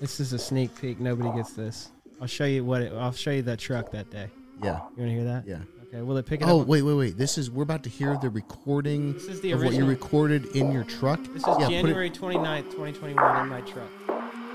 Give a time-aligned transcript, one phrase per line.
[0.00, 1.00] This is a sneak peek.
[1.00, 1.90] Nobody gets this.
[2.20, 2.92] I'll show you what it.
[2.92, 4.28] I'll show you that truck that day.
[4.62, 4.76] Yeah.
[4.76, 5.44] You want to hear that?
[5.46, 5.58] Yeah.
[5.88, 6.02] Okay.
[6.02, 6.50] Will it pick it up?
[6.50, 6.66] Oh up?
[6.66, 7.16] wait, wait, wait!
[7.16, 9.88] This is we're about to hear the recording This is the of what you original.
[9.88, 11.20] recorded in your truck.
[11.32, 13.88] This is yeah, put it- January 29th, 2021 in my truck.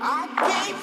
[0.04, 0.76] I came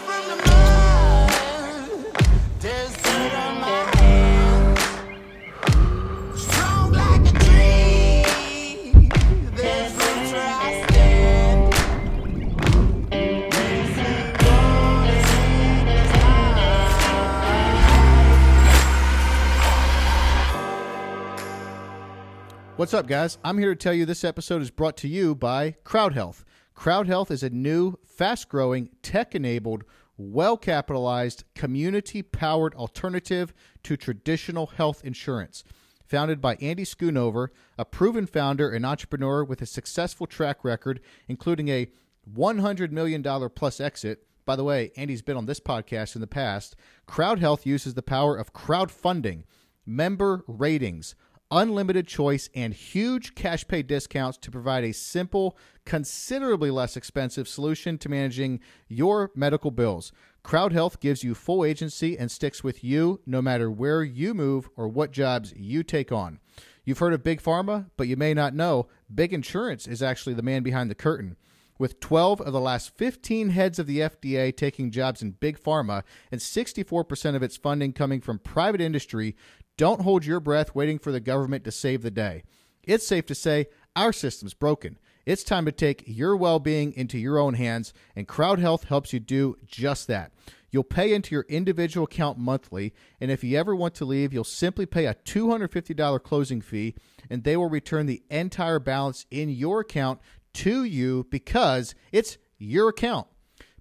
[22.80, 23.38] What's up, guys?
[23.44, 26.46] I'm here to tell you this episode is brought to you by Crowd Health.
[26.74, 29.84] Crowd Health is a new, fast growing, tech enabled,
[30.18, 35.66] well capitalized, community powered alternative to traditional health insurance.
[36.06, 41.68] Founded by Andy Schoonover, a proven founder and entrepreneur with a successful track record, including
[41.68, 41.90] a
[42.34, 44.26] $100 million plus exit.
[44.46, 46.78] By the way, Andy's been on this podcast in the past.
[47.06, 49.44] Crowd Health uses the power of crowdfunding,
[49.86, 51.14] member ratings,
[51.52, 57.98] unlimited choice, and huge cash pay discounts to provide a simple, considerably less expensive solution
[57.98, 60.12] to managing your medical bills.
[60.44, 64.70] Crowd Health gives you full agency and sticks with you no matter where you move
[64.76, 66.40] or what jobs you take on.
[66.86, 70.42] You've heard of Big Pharma, but you may not know Big Insurance is actually the
[70.42, 71.36] man behind the curtain.
[71.78, 76.04] With 12 of the last 15 heads of the FDA taking jobs in big pharma
[76.30, 79.38] and 64% of its funding coming from private industry,
[79.80, 82.44] don't hold your breath waiting for the government to save the day.
[82.84, 85.00] It's safe to say our system's broken.
[85.26, 89.14] It's time to take your well being into your own hands, and Crowd Health helps
[89.14, 90.34] you do just that.
[90.70, 94.44] You'll pay into your individual account monthly, and if you ever want to leave, you'll
[94.44, 96.94] simply pay a $250 closing fee,
[97.30, 100.20] and they will return the entire balance in your account
[100.56, 103.28] to you because it's your account.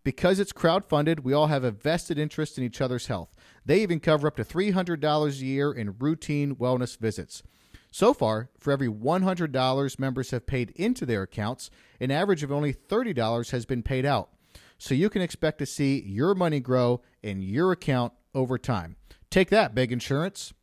[0.08, 3.36] Because it's crowdfunded, we all have a vested interest in each other's health.
[3.66, 7.42] They even cover up to $300 a year in routine wellness visits.
[7.92, 11.70] So far, for every $100 members have paid into their accounts,
[12.00, 14.30] an average of only $30 has been paid out.
[14.78, 18.96] So you can expect to see your money grow in your account over time.
[19.28, 20.54] Take that, big insurance.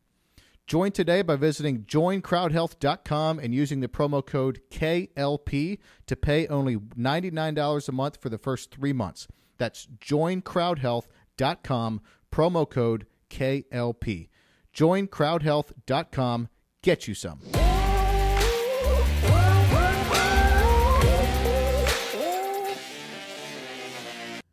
[0.66, 7.88] Join today by visiting joincrowdhealth.com and using the promo code KLP to pay only $99
[7.88, 9.28] a month for the first three months.
[9.58, 12.00] That's joincrowdhealth.com,
[12.32, 14.28] promo code KLP.
[14.74, 16.48] Joincrowdhealth.com.
[16.82, 17.40] Get you some.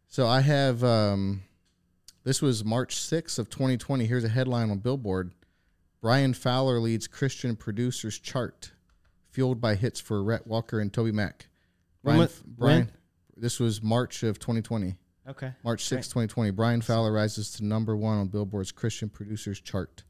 [0.08, 1.42] So I have um,
[2.24, 4.06] this was March 6th of 2020.
[4.06, 5.32] Here's a headline on Billboard.
[6.04, 8.74] Bryan Fowler leads Christian producers chart,
[9.32, 11.44] fueled by hits for Rhett Walker and TobyMac.
[12.02, 12.92] When Bryan, wa- Bryan when?
[13.38, 14.98] this was March of 2020.
[15.30, 15.54] Okay.
[15.64, 16.52] March 6, 2020.
[16.52, 20.04] Bryan Fowler rises to number one on Billboard's Christian producers chart,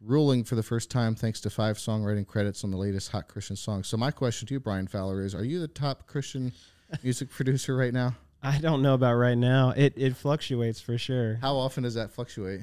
[0.00, 3.56] ruling for the first time thanks to five songwriting credits on the latest Hot Christian
[3.56, 3.82] song.
[3.82, 6.52] So my question to you, Bryan Fowler, is: Are you the top Christian
[7.02, 8.14] music producer right now?
[8.44, 9.70] I don't know about right now.
[9.76, 11.40] It it fluctuates for sure.
[11.42, 12.60] How often does that fluctuate?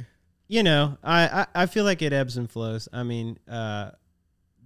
[0.48, 1.24] You know, I,
[1.56, 2.88] I, I feel like it ebbs and flows.
[2.94, 3.92] I mean, uh,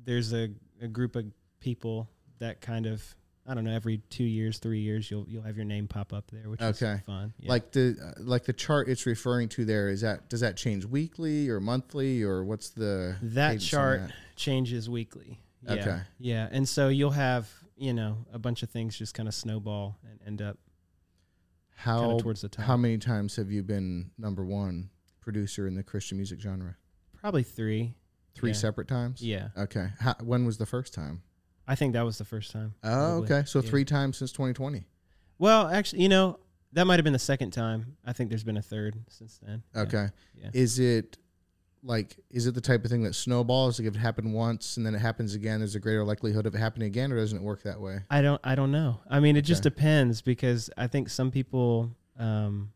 [0.03, 0.50] there's a,
[0.81, 1.25] a group of
[1.59, 2.09] people
[2.40, 3.03] that kind of
[3.47, 6.30] I don't know every two years, three years, you'll you'll have your name pop up
[6.31, 6.94] there, which Okay.
[6.94, 7.34] is fun.
[7.40, 7.50] Yeah.
[7.50, 10.86] Like the uh, like the chart it's referring to there is that does that change
[10.86, 14.13] weekly or monthly or what's the that chart that?
[14.36, 15.40] changes weekly.
[15.63, 15.74] Yeah.
[15.74, 16.00] Okay.
[16.19, 19.98] Yeah, and so you'll have you know a bunch of things just kind of snowball
[20.08, 20.58] and end up
[21.75, 22.66] How towards the top.
[22.66, 24.91] how many times have you been number one
[25.22, 26.76] producer in the Christian music genre?
[27.18, 27.94] probably three.
[28.34, 28.56] Three Yeah.
[28.56, 29.22] separate times.
[29.22, 29.90] Yeah, Okay.
[30.00, 31.22] How, when was the first time?
[31.68, 32.74] I think that was the first time.
[32.84, 32.90] Oh,
[33.22, 33.26] probably.
[33.38, 33.46] okay.
[33.46, 33.70] So Yeah.
[33.70, 34.88] three times since 2020.
[35.38, 36.40] Well, actually, you know
[36.74, 37.98] that might have been the second time.
[38.06, 39.62] I think there's been a third since then.
[39.76, 40.10] Okay.
[40.36, 40.50] Yeah.
[40.54, 41.18] Is it
[41.84, 43.78] like is it the type of thing that snowballs?
[43.80, 46.56] Like if it happened once and then it happens again, there's a greater likelihood of
[46.56, 48.00] it happening again, or doesn't it work that way?
[48.10, 49.02] I don't I don't know.
[49.10, 52.72] I mean, it just depends because I think some people um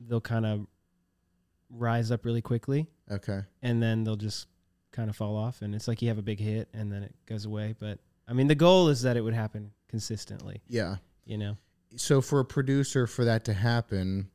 [0.00, 0.66] they'll kind of
[1.76, 3.40] rise up really quickly Okay.
[3.62, 4.46] and then they'll just
[4.92, 7.14] kind of fall off and it's like you have a big hit and then it
[7.26, 7.98] goes away, but
[8.28, 10.96] I mean, the goal is that it would happen consistently, Yeah.
[11.24, 11.56] you know.
[11.96, 14.28] So for a producer for that to happen,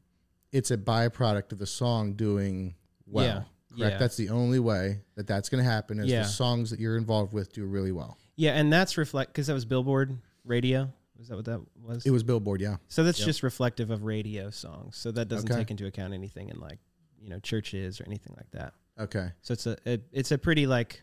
[0.51, 2.75] it's a byproduct of the song doing
[3.06, 3.25] well.
[3.25, 3.33] Yeah.
[3.77, 3.94] Correct.
[3.94, 3.97] Yeah.
[4.00, 6.24] That's the only way that that's going to happen is Yeah.
[6.24, 8.18] the songs that you're involved with do really well.
[8.35, 10.92] Yeah, and that's reflect cuz that was Billboard radio.
[11.18, 12.06] Was that what that was?
[12.06, 12.77] It was Billboard, yeah.
[12.88, 14.95] So that's just reflective of radio songs.
[14.97, 15.59] So that doesn't Okay.
[15.59, 16.80] take into account anything in like,
[17.21, 18.74] you know, churches or anything like that.
[19.00, 19.31] Okay.
[19.42, 21.01] So it's a it, it's a pretty like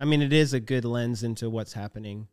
[0.00, 2.28] I mean it is a good lens into what's happening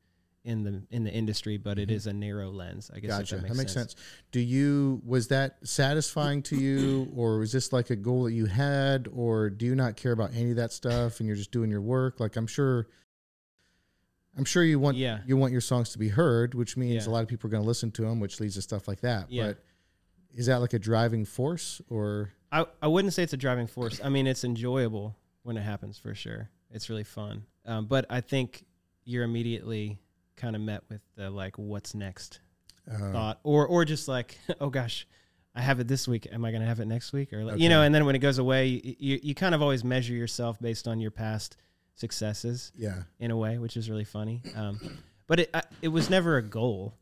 [0.45, 2.89] in the in the industry, but it is a narrow lens.
[2.93, 3.19] I guess Mm-hmm.
[3.19, 3.35] Gotcha.
[3.35, 3.91] that That makes, makes, sense.
[3.93, 4.01] sense.
[4.31, 8.45] Do you was that satisfying to you, or was this like a goal that you
[8.45, 11.69] had, or do you not care about any of that stuff and you're just doing
[11.69, 12.19] your work?
[12.19, 12.87] Like I'm sure,
[14.37, 15.19] I'm sure you want Yeah.
[15.25, 17.11] you want your songs to be heard, which means Yeah.
[17.11, 19.01] a lot of people are going to listen to them, which leads to stuff like
[19.01, 19.29] that.
[19.31, 19.47] Yeah.
[19.47, 19.63] But
[20.35, 23.99] is that like a driving force, or I, I wouldn't say it's a driving force.
[24.03, 26.49] I mean, it's enjoyable when it happens for sure.
[26.71, 27.43] It's really fun.
[27.65, 28.65] Um, but I think
[29.03, 29.99] you're immediately
[30.35, 32.39] kind of met with the like, what's next
[32.91, 35.07] uh, thought, or or just like, oh gosh,
[35.55, 36.27] I have it this week.
[36.31, 37.33] Am I going to have it next week?
[37.33, 39.61] Or like, you know, and then when it goes away, you, you you kind of
[39.61, 41.57] always measure yourself based on your past
[41.95, 44.41] successes yeah, in a way, which is really funny.
[44.55, 46.95] Um, but it I, it was never a goal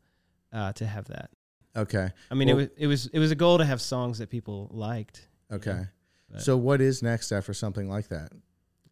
[0.52, 1.30] uh, to have that.
[1.76, 4.18] Okay, I mean, Well- it was it was it was a goal to have songs
[4.18, 5.28] that people liked.
[5.50, 5.86] okay.
[6.30, 8.32] but- so what is next after something like that?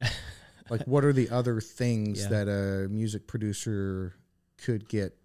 [0.70, 2.28] like what are the other things Yeah.
[2.28, 4.14] that a music producer
[4.58, 5.16] could get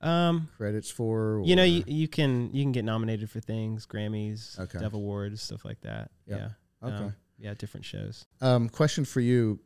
[0.00, 1.42] Um, credits for?
[1.44, 4.78] you know, you, you can you can get nominated for things, Grammys, Okay.
[4.78, 6.10] Dove Awards, stuff like that.
[6.26, 6.38] Yep.
[6.38, 6.88] Yeah.
[6.88, 7.04] okay.
[7.06, 8.26] Um, yeah, different shows.
[8.40, 9.60] Um, question for you.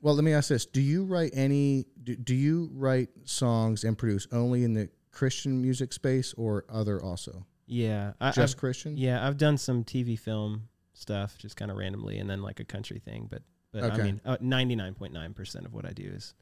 [0.00, 1.86] Well, let me ask this: Do you write any?
[2.02, 7.02] Do, do you write songs and produce only in the Christian music space or other
[7.02, 7.46] also?
[7.66, 8.98] Yeah, I, Just I've, Christian?
[8.98, 12.64] yeah, I've done some TV film stuff, just kind of randomly, and then like a
[12.64, 13.26] country thing.
[13.30, 13.40] But
[13.72, 16.34] but I mean, uh, ninety nine point nine percent of what I do is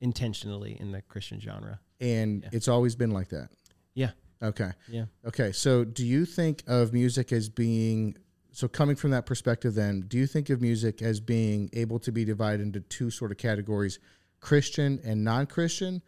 [0.00, 1.78] intentionally in the Christian genre.
[2.00, 2.48] And Yeah.
[2.52, 3.50] it's always been like that.
[3.94, 4.12] Yeah.
[4.42, 4.70] Okay.
[4.88, 5.04] Yeah.
[5.26, 5.52] Okay.
[5.52, 8.16] So, do you think of music as being
[8.50, 9.74] so coming from that perspective?
[9.74, 13.30] Then, do you think of music as being able to be divided into two sort
[13.30, 13.98] of categories,
[14.40, 16.02] Christian and non-Christian,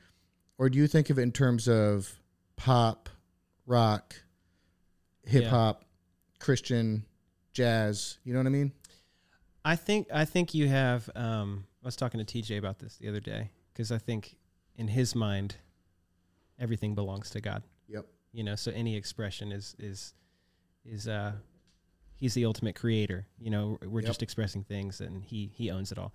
[0.58, 2.18] or do you think of it in terms of
[2.56, 3.08] pop,
[3.66, 4.14] rock,
[5.24, 5.84] hip hop,
[6.38, 7.04] Christian,
[7.52, 8.18] jazz?
[8.24, 8.72] You know what I mean?
[9.64, 11.08] I think I think you have.
[11.14, 14.36] Um, I was talking to TJ about this the other day because I think
[14.76, 15.56] in his mind,
[16.58, 17.62] everything belongs to God.
[17.88, 18.06] Yep.
[18.32, 20.14] You know, so any expression is is
[20.84, 21.32] is uh,
[22.16, 23.26] he's the ultimate creator.
[23.38, 24.06] You know, we're Yep.
[24.08, 26.12] just expressing things, and he he owns it all.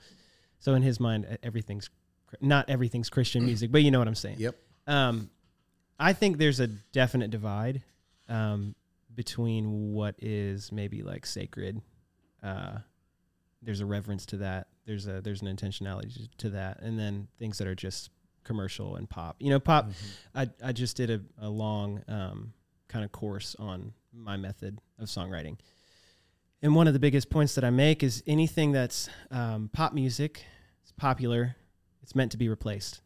[0.60, 1.90] So in his mind, everything's
[2.42, 4.38] not everything's Christian music, but you know what I'm saying.
[4.40, 4.56] Yep.
[4.88, 5.30] Um,
[6.00, 7.84] I think there's a definite divide
[8.30, 8.76] um,
[9.14, 11.82] between what is maybe like sacred.
[12.42, 12.78] Uh,
[13.62, 14.68] there's a reverence to that.
[14.86, 18.10] There's a there's an intentionality to that, and then things that are just
[18.44, 19.36] commercial and pop.
[19.40, 19.92] You know, pop.
[20.34, 22.54] I I just did a, a long um,
[22.88, 25.58] kind of course on my method of songwriting,
[26.62, 30.46] and one of the biggest points that I make is anything that's um, pop music,
[30.82, 31.56] it's popular,
[32.10, 33.02] it's meant to be replaced.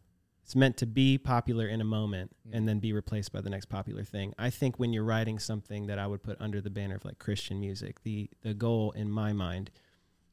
[0.45, 3.65] It's meant to be popular in a moment and then be replaced by the next
[3.65, 4.33] popular thing.
[4.39, 7.19] I think when you're writing something that I would put under the banner of like
[7.19, 9.71] Christian music, the the goal in my mind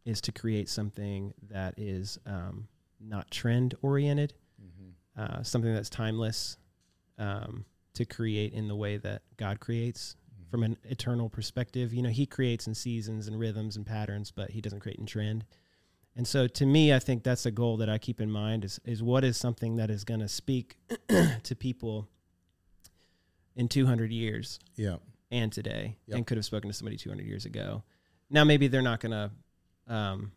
[0.04, 2.68] is to create something that is um,
[3.00, 4.34] not trend oriented,
[5.20, 6.56] uh, something that's timeless,
[7.18, 7.64] um,
[7.94, 10.14] to create in the way that God creates
[10.48, 11.92] from an eternal perspective.
[11.92, 15.06] You know, He creates in seasons and rhythms and patterns, but He doesn't create in
[15.06, 15.44] trend.
[16.16, 18.80] And so, to me, I think that's a goal that I keep in mind: is
[18.84, 20.76] is what is something that is going to speak
[21.08, 22.08] to people
[23.56, 24.96] in 200 years Yeah.
[25.30, 26.16] and today, Yep.
[26.16, 27.82] and could have spoken to somebody 200 years ago.
[28.30, 30.32] Now, maybe they're not going to um,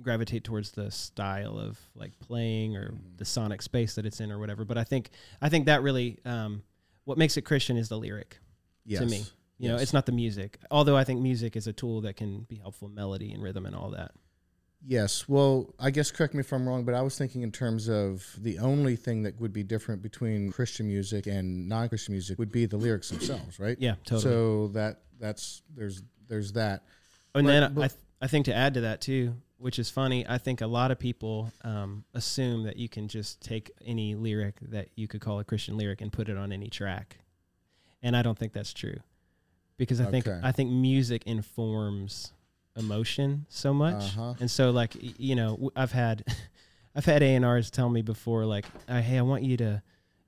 [0.00, 3.16] gravitate towards the style of like playing or Mm-hmm.
[3.16, 4.64] the sonic space that it's in or whatever.
[4.64, 5.10] But I think
[5.40, 6.62] I think that really um,
[7.04, 8.38] what makes it Christian is the lyric.
[8.84, 9.00] Yes.
[9.00, 9.24] To me.
[9.58, 10.58] You know, it's not the music.
[10.70, 13.76] Although I think music is a tool that can be helpful, melody and rhythm and
[13.76, 14.12] all that.
[14.86, 15.28] Yes.
[15.28, 18.26] Well, I guess correct me if I'm wrong, but I was thinking in terms of
[18.38, 22.66] the only thing that would be different between Christian music and non-Christian music would be
[22.66, 23.76] the lyrics themselves, right?
[23.78, 24.22] Yeah, totally.
[24.22, 26.84] So that that's there's there's that.
[27.34, 30.26] And But- then I, th- I think to add to that too, which is funny,
[30.26, 34.54] I think a lot of people um, assume that you can just take any lyric
[34.62, 37.18] that you could call a Christian lyric and put it on any track,
[38.02, 38.96] and I don't think that's true,
[39.76, 42.32] because I think I think music informs
[42.76, 44.34] emotion so much, Uh-huh.
[44.40, 46.24] and so like you know I've had
[46.94, 49.82] I've had A and R's tell me before like, uh, hey, I want you to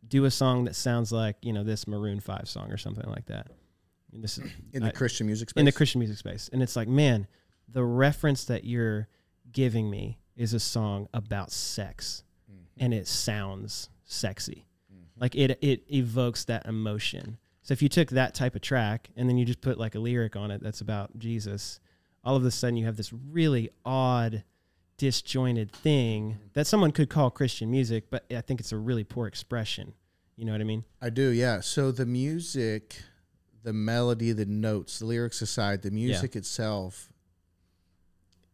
[0.07, 3.27] do a song that sounds like you know this Maroon Five song or something like
[3.27, 3.49] that.
[4.13, 5.61] And this is In the I- Christian music space.
[5.61, 6.51] in the Christian music space.
[6.53, 7.27] And it's like, man,
[7.69, 9.09] the reference that you're
[9.51, 12.23] giving me is a song about sex
[12.79, 14.67] and it sounds sexy.
[15.19, 17.39] Like it it evokes that emotion.
[17.63, 19.99] So if you took that type of track and then you just put like a
[20.01, 21.81] lyric on it that's about Jesus,
[22.25, 24.45] all of a sudden you have this really odd
[24.97, 29.27] disjointed thing that someone could call Christian music, but I think it's a really poor
[29.27, 29.95] expression.
[30.37, 30.85] You know what I mean?
[31.01, 31.61] I do, yeah.
[31.61, 33.03] So the music,
[33.63, 37.13] the melody, the notes, the lyrics aside, the music itself,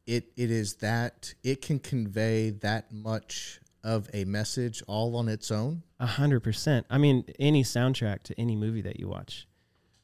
[0.06, 5.50] it it is that it can convey that much of a message all on its
[5.50, 5.82] own?
[6.00, 6.86] A hundred percent.
[6.90, 9.46] I mean, any soundtrack to any movie that you watch,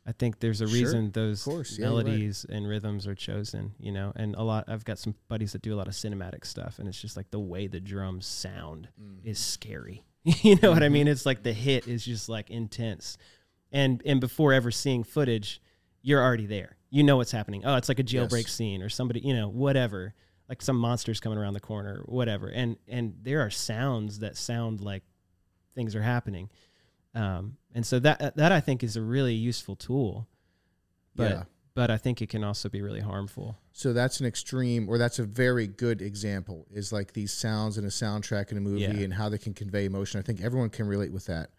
[0.07, 1.79] I think there's a Sure, reason those course.
[1.79, 2.05] Yeah, you're right.
[2.05, 3.75] melodies and rhythms are chosen.
[3.79, 4.65] You know, and a lot.
[4.69, 7.31] I've got some buddies that do a lot of cinematic stuff, and it's just like
[7.31, 9.27] the way the drums sound mm-hmm.
[9.27, 10.05] is scary.
[10.25, 10.93] you know what I mm-hmm.
[10.95, 11.09] mean?
[11.09, 13.17] It's like the hit is just like intense,
[13.73, 15.61] and and before ever seeing footage,
[16.03, 16.77] you're already there.
[16.91, 17.63] You know what's happening.
[17.65, 18.53] Oh, it's like a jailbreak Yes.
[18.53, 20.15] scene or somebody, you know, whatever.
[20.49, 22.49] Like some monsters coming around the corner, whatever.
[22.49, 25.03] And and there are sounds that sound like
[25.75, 26.51] things are happening.
[27.15, 30.27] Um, and so that that I think is a really useful tool.
[31.15, 31.43] But Yeah.
[31.75, 33.57] but I think it can also be really harmful.
[33.73, 36.67] So that's an extreme, or that's a very good example.
[36.73, 38.91] Is like these sounds in a soundtrack in a movie Yeah.
[38.93, 40.19] and how they can convey emotion.
[40.19, 41.51] I think everyone can relate with that.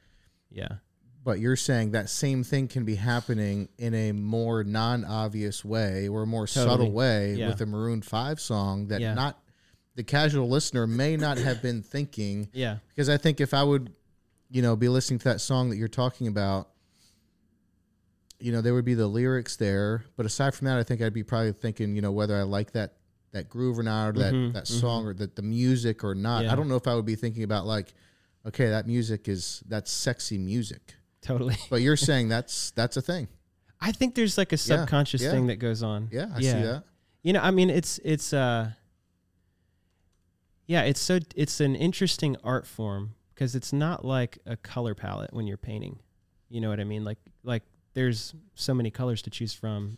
[0.49, 0.77] Yeah.
[1.23, 6.21] But you're saying that same thing can be happening in a more non-obvious way or
[6.23, 6.65] a more Totally.
[6.71, 7.47] subtle way Yeah.
[7.49, 9.41] with a Maroon Five song that not
[9.95, 12.49] the casual listener may not have been thinking.
[12.53, 12.77] Yeah.
[12.89, 13.91] Because I think if I would,
[14.49, 16.69] you know, be listening to that song that you're talking about,
[18.39, 20.05] you know, there would be the lyrics there.
[20.17, 22.71] But aside from that, I think I'd be probably thinking, you know, whether I like
[22.73, 22.93] that
[23.31, 26.43] that groove or not, or that Mhm, that song or that the music or not.
[26.45, 26.53] Yeah.
[26.53, 27.93] I don't know if I would be thinking about like,
[28.45, 30.95] okay, that music is that's sexy music.
[31.21, 31.57] Totally.
[31.69, 33.27] But you're saying that's that's a thing.
[33.81, 35.31] I think there's like a Yeah, subconscious yeah.
[35.31, 36.07] thing that goes on.
[36.11, 36.53] Yeah, I Yeah.
[36.53, 36.83] see that.
[37.23, 38.71] You know, I mean, it's it's uh,
[40.67, 45.33] yeah, it's so it's an interesting art form because it's not like a color palette
[45.33, 45.99] when you're painting.
[46.49, 47.03] You know what I mean?
[47.03, 47.63] Like like
[47.93, 49.97] there's so many colors to choose from.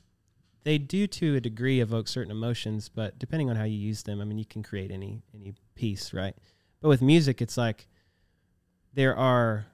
[0.64, 4.20] They do to a degree evoke certain emotions, but depending on how you use them,
[4.20, 6.36] I mean, you can create any any piece, right?
[6.82, 7.88] But with music, it's like
[8.94, 9.68] there are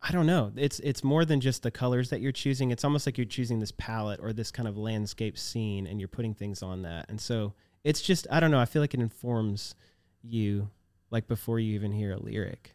[0.00, 0.52] I don't know.
[0.54, 2.70] It's it's more than just the colors that you're choosing.
[2.70, 6.08] It's almost like you're choosing this palette or this kind of landscape scene and you're
[6.08, 7.06] putting things on that.
[7.08, 9.74] And so it's just I don't know, I feel like it informs
[10.22, 10.70] you
[11.10, 12.74] like before you even hear a lyric.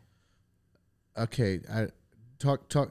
[1.17, 1.87] Okay, I
[2.39, 2.89] talk talk.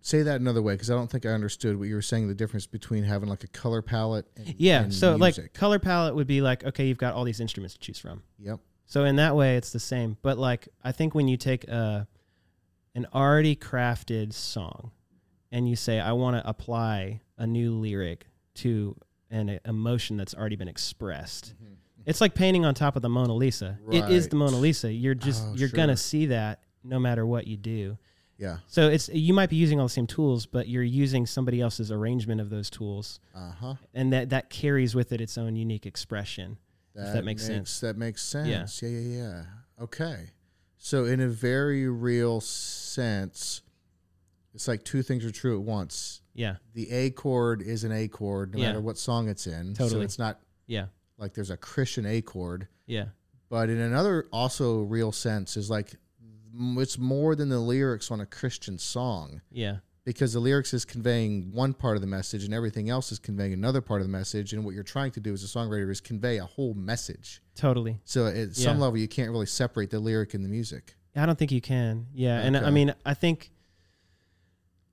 [0.00, 2.28] Say that another way because I don't think I understood what you were saying.
[2.28, 4.26] The difference between having like a color palette.
[4.36, 4.84] And, Yeah.
[4.84, 5.44] and so music.
[5.44, 8.22] like color palette would be like, okay, you've got all these instruments to choose from.
[8.38, 8.60] Yep.
[8.86, 10.16] So in that way it's the same.
[10.22, 12.06] But like I think when you take a
[12.94, 14.92] an already crafted song
[15.52, 18.96] and you say I want to apply a new lyric to
[19.30, 21.54] an emotion that's already been expressed.
[21.62, 21.74] Mm-hmm.
[22.08, 23.78] It's like painting on top of the Mona Lisa.
[23.90, 24.90] It is the Mona Lisa.
[24.92, 25.76] You're just Oh, you're sure.
[25.76, 27.98] going to see that no matter what you do.
[28.38, 28.58] Yeah.
[28.66, 31.90] So it's you might be using all the same tools, but you're using somebody else's
[31.92, 33.74] arrangement of those tools Uh huh.
[33.94, 36.56] and that that carries with it its own unique expression.
[36.94, 37.80] That, that makes sense.
[37.80, 38.80] That makes sense.
[38.82, 38.88] Yeah.
[38.88, 38.98] Yeah.
[39.00, 39.16] yeah.
[39.18, 39.44] Yeah.
[39.84, 40.30] Okay.
[40.78, 43.62] So in a very real sense,
[44.54, 46.22] it's like two things are true at once.
[46.34, 46.56] Yeah.
[46.74, 48.68] The A chord is an A chord, no Yeah.
[48.68, 49.74] matter what song it's in.
[49.74, 50.04] So Totally.
[50.04, 50.86] it's not Yeah.
[51.18, 52.68] Like there's a Christian A chord.
[52.86, 53.06] Yeah.
[53.50, 55.94] But in another also real sense is like
[56.78, 59.76] it's more than the lyrics on a Christian song Yeah.
[60.04, 63.52] because the lyrics is conveying one part of the message and everything else is conveying
[63.52, 66.00] another part of the message and what you're trying to do as a songwriter is
[66.00, 67.42] convey a whole message.
[67.54, 68.00] Totally.
[68.04, 70.94] So at some level you can't really separate the lyric and the music.
[71.16, 72.06] I don't think you can.
[72.14, 73.50] Yeah, and I mean, I think,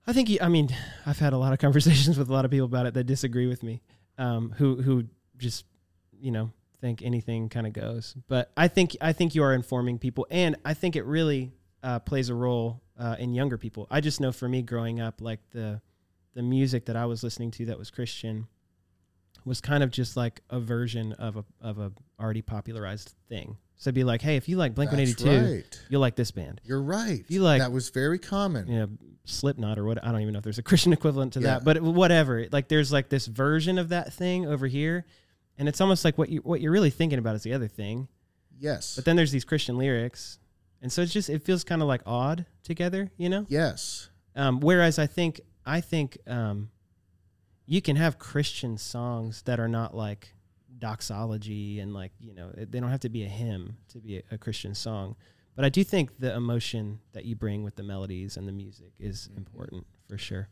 [0.06, 0.68] I think, you, I mean,
[1.06, 3.46] I've had a lot of conversations with a lot of people about it that disagree
[3.46, 3.82] with me,
[4.18, 5.04] um, who who
[5.36, 5.64] just,
[6.20, 8.14] you know, think anything kind of goes.
[8.28, 11.98] But I think I think you are informing people, and I think it really uh,
[12.00, 13.86] plays a role uh, in younger people.
[13.90, 15.80] I just know for me growing up, like the
[16.34, 18.46] the music that I was listening to that was Christian
[19.44, 23.56] was kind of just like a version of a of a already popularized thing.
[23.78, 26.30] So it'd be like, hey, if you like Blink One Eighty Two, you'll like this
[26.30, 26.60] band.
[26.64, 27.24] You're right.
[27.28, 28.68] you like- that was very common.
[28.68, 28.88] You know,
[29.24, 30.02] Slipknot or what?
[30.02, 31.58] I don't even know if there's a Christian equivalent to Yeah.
[31.58, 32.46] that, but whatever.
[32.50, 35.04] Like, there's like this version of that thing over here,
[35.58, 38.08] and it's almost like what you what you're really thinking about is the other thing.
[38.58, 38.96] Yes.
[38.96, 40.38] But then there's these Christian lyrics,
[40.80, 43.46] and so it's just it feels kind of like odd together, you know.
[43.48, 44.10] yes.
[44.34, 46.70] Um, whereas I think I think um,
[47.64, 50.34] you can have Christian songs that are not like
[50.78, 54.22] doxology and like you know they don't have to be a hymn to be a,
[54.32, 55.16] a Christian song.
[55.54, 58.92] But I do think the emotion that you bring with the melodies and the music
[58.98, 60.48] is important for sure.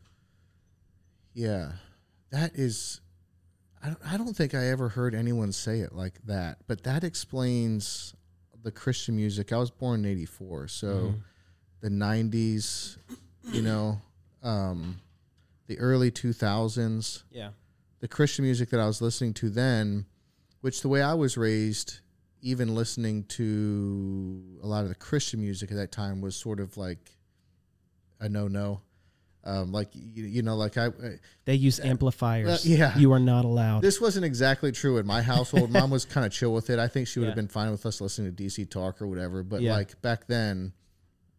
[1.35, 1.73] Yeah.
[2.31, 3.01] That is
[3.85, 7.03] I don't, I don't think I ever heard anyone say it like that, but that
[7.03, 8.15] explains
[8.63, 9.53] the Christian music.
[9.53, 11.21] I was born in 84, so Mhm.
[11.81, 12.97] the 90s,
[13.53, 14.01] you know,
[14.41, 14.99] um,
[15.67, 17.51] the early 2000s, Yeah.
[17.99, 20.07] the Christian music that I was listening to then,
[20.61, 21.99] which the way I was raised,
[22.41, 26.75] even listening to a lot of the Christian music at that time was sort of
[26.75, 27.19] like
[28.19, 28.81] a no no.
[29.47, 32.65] Um, like you, you know, like I, I- They use amplifiers.
[32.65, 32.97] Uh, yeah.
[32.97, 33.81] You are not allowed.
[33.83, 35.69] this wasn't exactly true in my household.
[35.71, 36.79] Mom was kind of chill with it.
[36.79, 37.41] I think she would have Yeah.
[37.43, 39.43] been fine with us listening to DC talk or whatever.
[39.43, 39.73] But Yeah.
[39.75, 40.73] like back then,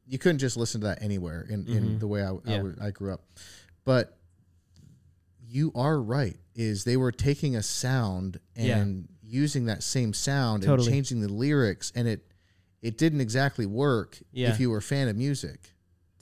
[0.06, 2.80] you couldn't just listen to that anywhere in, in the way I, I, Mm-hmm.
[2.80, 2.90] Yeah.
[2.92, 3.22] grew up.
[3.84, 4.16] But
[5.48, 6.36] you are right.
[6.54, 8.78] Is they were taking a sound Yeah.
[8.78, 10.86] and using that same sound Totally.
[10.86, 12.22] and changing the lyrics, and it
[12.82, 14.50] it didn't exactly work Yeah.
[14.50, 15.72] if you were a fan of music.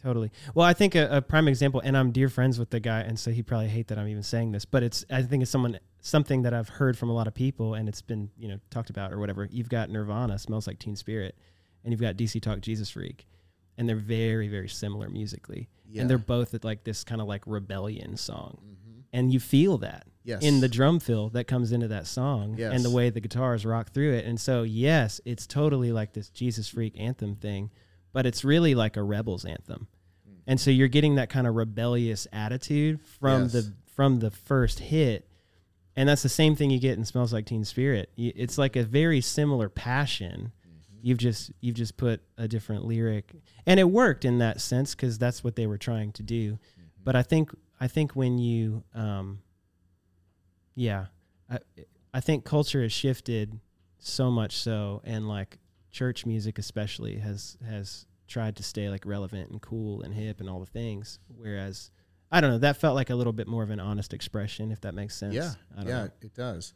[0.05, 0.31] Totally.
[0.55, 3.19] Well, I think a, a prime example, and I'm dear friends with the guy, and
[3.19, 5.79] so he probably hate that I'm even saying this, but it's I think it's someone
[6.01, 8.91] something that I've heard from a lot of people, and it's been you know talked
[8.91, 9.49] about or whatever.
[9.51, 11.39] You've got Nirvana, smells like Teen Spirit,
[11.83, 13.27] and you've got DC Talk, Jesus Freak,
[13.79, 16.03] and they're very very similar musically, Yeah.
[16.03, 19.01] and they're both at like this kind of like rebellion song, mm-hmm.
[19.15, 20.43] and you feel that Yes.
[20.43, 22.75] in the drum fill that comes into that song Yes.
[22.75, 24.25] and the way the guitars rock through it.
[24.25, 27.71] And so, yes, it's totally like this Jesus Freak anthem thing,
[28.13, 29.87] but it's really like a rebels anthem.
[30.47, 33.53] And so you're getting that kind of rebellious attitude from Yes.
[33.53, 35.29] the from the first hit.
[35.97, 38.11] And that's the same thing you get in Smells Like Teen Spirit.
[38.17, 40.51] It's like a very similar passion.
[41.03, 43.31] You've just you've just put a different lyric,
[43.67, 46.59] and it worked in that sense because that's what they were trying to do.
[47.03, 49.41] But I think I think when you um,
[50.75, 51.07] yeah,
[51.51, 51.59] I
[52.13, 53.61] I think culture has shifted
[53.99, 55.59] so much so, and like
[55.91, 60.49] church music especially has has tried to stay like relevant and cool and hip and
[60.49, 61.19] all the things.
[61.37, 61.91] Whereas
[62.33, 64.81] I don't know, that felt like a little bit more of an honest expression, if
[64.81, 65.35] that makes sense.
[65.35, 66.11] Yeah, I don't yeah, know.
[66.23, 66.73] it does.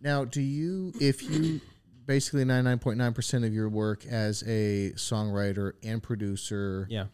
[0.00, 1.60] Now, do you, if you
[2.04, 7.06] basically ninety nine point nine percent of your work as a songwriter and producer, yeah,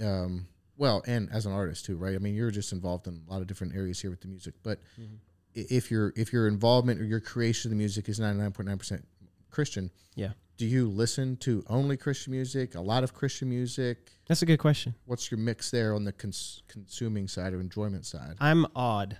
[0.00, 2.14] um, well, and as an artist too, right?
[2.14, 4.54] I mean, you're just involved in a lot of different areas here with the music.
[4.62, 5.14] But Mm-hmm.
[5.54, 8.68] if your if your involvement or your creation of the music is ninety nine point
[8.68, 9.06] nine percent
[9.50, 10.32] Christian, yeah.
[10.60, 14.10] Do you listen to only Christian music, a lot of Christian music?
[14.28, 14.94] That's a good question.
[15.06, 18.34] What's your mix there on the cons- consuming side or enjoyment side?
[18.40, 19.16] I'm odd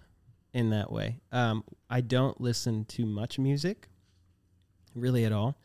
[0.53, 1.21] in that way.
[1.33, 3.89] Um, I don't listen to much music,
[4.95, 5.57] really at all.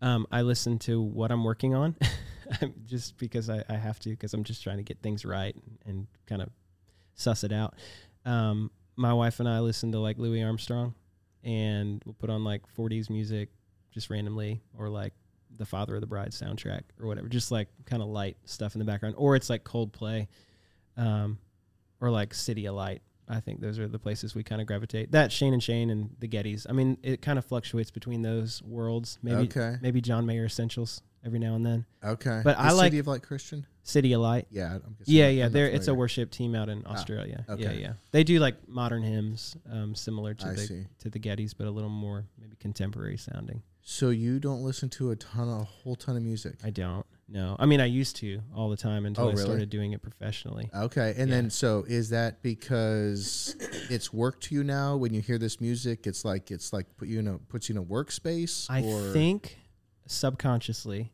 [0.00, 1.94] Um, I listen to what I'm working on,
[2.84, 5.78] just because I, I have to, because I'm just trying to get things right and,
[5.86, 6.48] and kind of
[7.14, 7.76] suss it out.
[8.24, 10.96] Um, my wife and I listen to like Louis Armstrong,
[11.44, 13.50] and we'll put on like 40s music
[13.92, 15.12] just randomly, or like
[15.58, 18.78] the Father of the Bride soundtrack or whatever, just like kind of light stuff in
[18.78, 20.26] the background, or it's like Coldplay,
[20.96, 21.38] um,
[22.00, 23.00] or like CityAlight.
[23.28, 25.12] I think those are the places we kind of gravitate.
[25.12, 26.66] That Shane and Shane and the Gettys.
[26.68, 29.18] I mean, it kind of fluctuates between those worlds.
[29.22, 29.76] Maybe Okay.
[29.80, 31.86] maybe John Mayer essentials every now and then.
[32.02, 33.64] Okay, But I Is like- CityAlight Christian.
[33.84, 34.46] CityAlight.
[34.50, 35.44] Yeah, I'm Yeah, yeah.
[35.44, 37.44] not They're it's a worship team out in Australia.
[37.48, 37.80] Yeah, okay.
[37.80, 37.92] yeah.
[38.10, 40.86] They do like modern hymns, um, similar to I the see.
[41.00, 43.62] to the Gettys, but a little more maybe contemporary sounding.
[43.84, 46.54] So you don't listen to a ton, of, a whole ton of music.
[46.64, 47.04] I don't.
[47.28, 50.02] No, I mean I used to all the time until Oh, I started doing it
[50.02, 50.68] professionally.
[50.74, 51.36] Okay, and Yeah.
[51.36, 53.56] then so is that because
[53.90, 54.96] it's work to you now?
[54.96, 57.74] When you hear this music, it's like it's like put you in a puts you
[57.74, 58.66] in a workspace.
[58.68, 59.56] I or, think
[60.06, 61.10] subconsciously,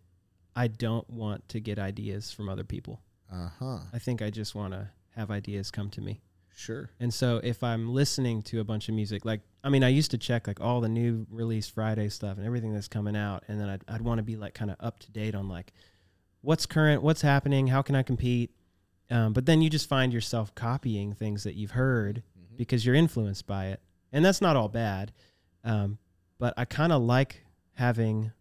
[0.57, 3.01] I don't want to get ideas from other people.
[3.33, 3.79] Uh huh.
[3.93, 6.21] I think I just want to have ideas come to me.
[6.57, 6.91] Sure.
[6.99, 10.11] And so if I'm listening to a bunch of music, like I mean, I used
[10.13, 13.61] to check like all the new release Friday stuff and everything that's coming out, and
[13.61, 15.73] then I'd I'd want to be like kind of up to date on like
[16.43, 18.51] what's current, what's happening, how can I compete.
[19.11, 22.23] Um, but then you just find yourself copying things that you've heard
[22.57, 23.81] because you're influenced by it,
[24.13, 25.13] and that's not all bad.
[25.65, 25.99] Um,
[26.39, 27.45] but I kind of like
[27.75, 28.33] having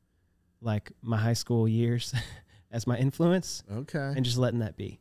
[0.61, 2.13] like my high school years
[2.71, 4.13] as my influence Okay.
[4.15, 4.99] and just letting that be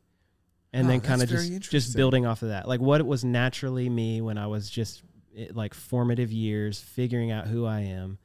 [0.72, 3.24] and Oh, then kind of just just building off of that like what it was
[3.24, 5.02] naturally me when i was just
[5.36, 8.18] eh, like formative years figuring out who i am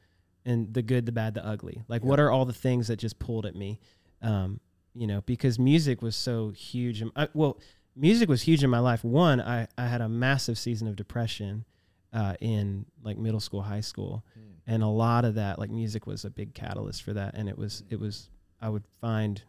[0.46, 1.84] and the good the bad the ugly.
[1.88, 3.80] Like what are all the things that just pulled at me?
[4.22, 4.60] Um
[4.94, 7.60] you know because music was so huge in, I, well
[7.96, 9.04] music was huge in my life.
[9.04, 11.66] One i i had a massive season of depression
[12.14, 14.26] uh, in like middle school high school.
[14.34, 14.42] Hmm.
[14.68, 17.36] and a lot of that like music was a big catalyst for that.
[17.36, 19.42] And it was it was i would find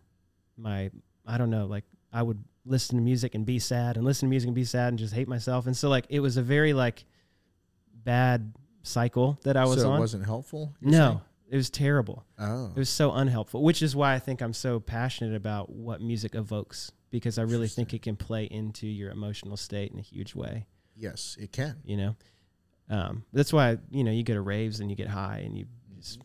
[0.56, 0.90] my
[1.26, 4.30] i don't know like i would listen to music and be sad and listen to
[4.30, 5.66] music and be sad and just hate myself.
[5.66, 7.04] And so like it was a very like
[8.04, 10.74] bad cycle that i was so on it wasn't helpful.
[10.80, 11.20] no saying?
[11.50, 12.72] it was terrible Oh.
[12.74, 16.34] it was so unhelpful which is why i think i'm so passionate about what music
[16.34, 20.34] evokes because i really think it can play into your emotional state in a huge
[20.34, 21.76] way yes, it can.
[21.84, 22.16] you know
[22.90, 25.66] um, that's why you know you go to raves and you get high and you
[25.98, 26.18] just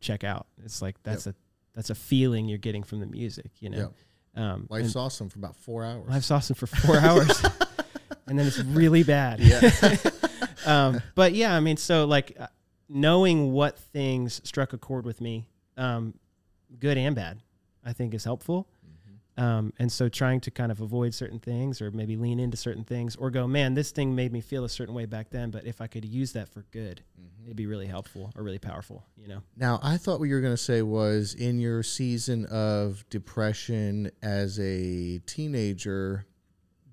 [0.00, 1.34] check out it's like that's a
[1.74, 3.92] that's a feeling you're getting from the music you know
[4.36, 6.08] um, Life's awesome for about four hours.
[6.08, 7.42] life's awesome for four hours
[8.26, 9.70] and then it's really bad yeah.
[10.66, 12.46] um, but yeah i mean so like uh,
[12.88, 15.46] knowing what things struck a chord with me
[15.76, 16.14] um,
[16.78, 17.40] good and bad
[17.84, 18.68] i think is helpful.
[19.36, 22.84] Um, and so trying to kind of avoid certain things or maybe lean into certain
[22.84, 25.64] things or go, man, this thing made me feel a certain way back then, but
[25.64, 27.02] if I could use that for good,
[27.44, 29.40] it'd be really helpful or really powerful, you know?
[29.56, 34.10] Now, I thought what you were going to say was in your season of depression
[34.22, 36.26] as a teenager,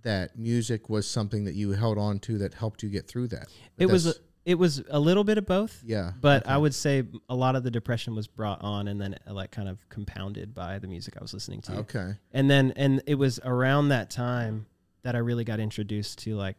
[0.03, 3.47] that music was something that you held on to that helped you get through that.
[3.77, 4.13] It was, a,
[4.45, 5.81] it was a little bit of both.
[5.85, 6.53] yeah, But okay.
[6.53, 9.51] I would say a lot of the depression was brought on and then uh, like
[9.51, 11.77] kind of compounded by the music I was listening to.
[11.79, 12.13] okay.
[12.31, 14.65] And then and it was around that time
[15.03, 16.57] that I really got introduced to like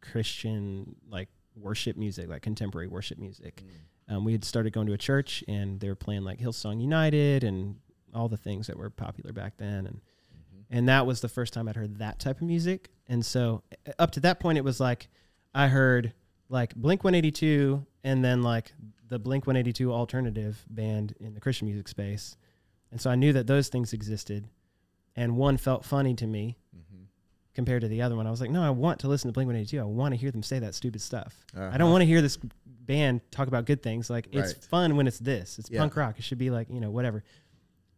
[0.00, 3.62] Christian like worship music, like contemporary worship music.
[4.08, 7.44] Um, we had started going to a church and they were playing like Hillsong United
[7.44, 7.76] and
[8.14, 10.00] all the things that were popular back then and
[10.72, 12.88] and that was the first time I'd heard that type of music.
[13.08, 13.62] And so
[13.98, 15.08] up to that point it was like
[15.54, 16.12] I heard
[16.48, 18.72] like Blink 182 and then like
[19.08, 22.36] the Blink 182 alternative band in the Christian music space.
[22.90, 24.48] And so I knew that those things existed
[25.14, 27.02] and one felt funny to me Mm-hmm.
[27.54, 28.26] compared to the other one.
[28.26, 29.78] I was like, no, I want to listen to Blink 182.
[29.78, 31.44] I want to hear them say that stupid stuff.
[31.54, 31.76] I Uh-huh.
[31.78, 34.08] don't want to hear this band talk about good things.
[34.08, 35.58] Like it's fun when it's this.
[35.58, 35.80] It's Yeah.
[35.80, 36.18] punk rock.
[36.18, 37.22] It should be like, you know, whatever.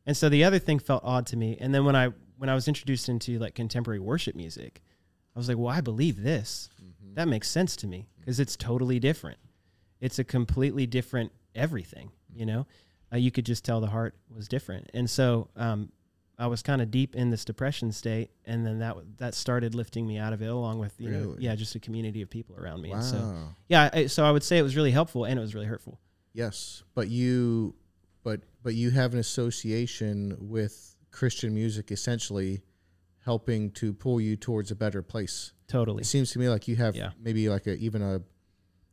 [0.07, 1.57] And so the other thing felt odd to me.
[1.61, 2.13] And then when I
[2.45, 4.83] when I was introduced into like contemporary worship music,
[5.35, 6.69] I was like, well, I believe this.
[6.75, 7.15] Mm-hmm.
[7.15, 9.39] That makes sense to me because it's totally different.
[10.03, 12.67] It's a completely different everything, you know?
[13.11, 14.91] Uh, you could just tell the heart was different.
[14.93, 15.91] And so um,
[16.39, 20.07] I was kind of deep in this depression state, and then that that started lifting
[20.07, 22.83] me out of it, along with you know, yeah, just a community of people around
[22.83, 22.91] me.
[22.91, 22.97] Wow.
[22.97, 23.35] And so
[23.69, 25.99] yeah, I, so I would say it was really helpful, and it was really hurtful.
[26.35, 27.75] Yes, but you,
[28.23, 32.63] but but you have an association with Christian music, essentially
[33.25, 35.53] helping to pull you towards a better place.
[35.69, 36.03] Totally.
[36.03, 37.11] It seems to me like you have Yeah.
[37.19, 38.21] maybe like a even a,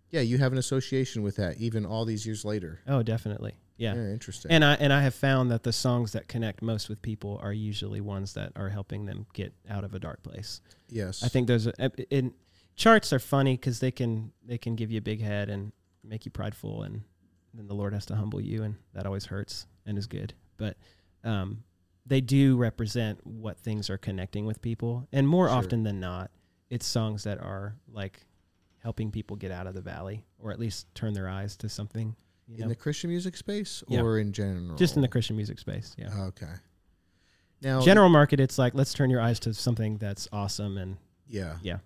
[0.10, 2.80] yeah, you have an association with that even all these years later.
[2.88, 3.56] Oh, definitely.
[3.78, 3.96] Yeah.
[3.96, 4.52] Yeah, interesting.
[4.52, 7.52] And I and I have found that the songs that connect most with people are
[7.52, 10.62] usually ones that are helping them get out of a dark place.
[10.90, 11.68] yes, I think those
[12.10, 12.34] in
[12.76, 15.72] charts are funny because they can they can give you a big head and
[16.04, 17.02] make you prideful, and
[17.56, 20.34] then the Lord has to humble you, and that always hurts and is good.
[20.58, 20.78] But
[21.24, 21.64] um,
[22.06, 25.58] they do represent what things are connecting with people, and more Sure.
[25.58, 26.32] often than not,
[26.70, 28.26] it's songs that are like
[28.80, 32.16] helping people get out of the valley, or at least turn their eyes to something.
[32.50, 34.02] In know, the Christian music space Yeah.
[34.02, 34.76] or in general.
[34.76, 35.96] just in the Christian music space.
[35.98, 36.10] Yeah.
[36.14, 36.54] Oh, okay.
[37.62, 41.58] Now, General market, it's like let's turn your eyes to something that's awesome and yeah,
[41.62, 41.78] yeah.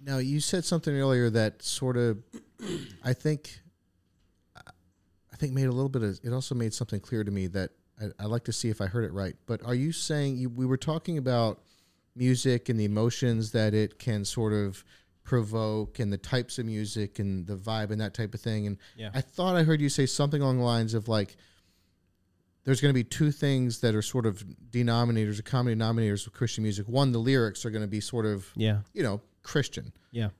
[0.00, 2.22] Now you said something earlier that sort of,
[3.04, 3.60] I think,
[4.56, 6.18] I think made a little bit of.
[6.22, 8.86] It also made something clear to me that I, I'd like to see if I
[8.86, 9.34] heard it right.
[9.46, 11.62] But are you saying you, we were talking about
[12.14, 14.84] music and the emotions that it can sort of
[15.24, 18.66] provoke and the types of music and the vibe and that type of thing?
[18.66, 19.10] And Yeah.
[19.14, 21.36] I thought I heard you say something along the lines of like.
[22.64, 26.34] There's going to be two things that are sort of denominators, or common denominators with
[26.34, 26.86] Christian music.
[26.86, 28.80] One, the lyrics are going to be sort of, Yeah.
[28.92, 30.30] you know, Christian Yeah.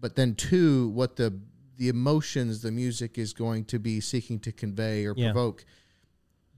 [0.00, 1.38] but then two what the
[1.76, 5.30] the emotions the music is going to be seeking to convey or Yeah.
[5.32, 5.64] provoke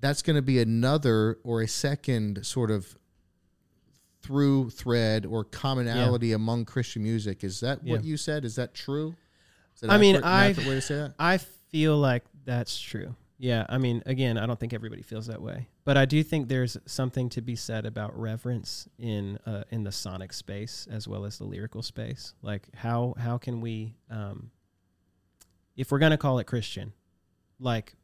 [0.05, 2.97] that's going to be another or a second sort of
[4.23, 8.11] through thread or commonality among christian music is that what Yeah.
[8.11, 9.15] you said is that true
[9.75, 13.17] is that I mean, I- way to say that I feel like that's true.
[13.37, 16.49] Yeah, I mean, again, I don't think everybody feels that way, but I do think
[16.49, 21.25] there's something to be said about reverence in uh, in the sonic space as well
[21.25, 22.35] as the lyrical space.
[22.43, 24.53] Like, how how can we, um,
[25.77, 26.93] if we're gonna call it Christian,
[27.59, 27.95] like,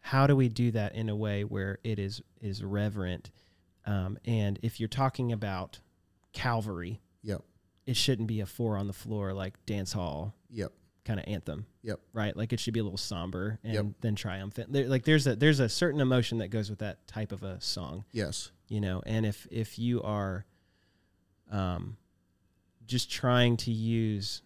[0.00, 3.30] how do we do that in a way where it is is reverent?
[3.86, 5.80] Um, and if you're talking about
[6.32, 7.42] Calvary, yep
[7.86, 10.70] it shouldn't be a four on the floor like dance hall yep
[11.06, 12.36] kind of anthem yep right?
[12.36, 13.86] Like it should be a little somber and Yep.
[14.02, 14.72] then triumphant.
[14.72, 17.60] There, like there's a there's a certain emotion that goes with that type of a
[17.62, 19.02] song, yes you know.
[19.06, 20.44] And if if you are,
[21.50, 21.96] um,
[22.86, 24.42] just trying to use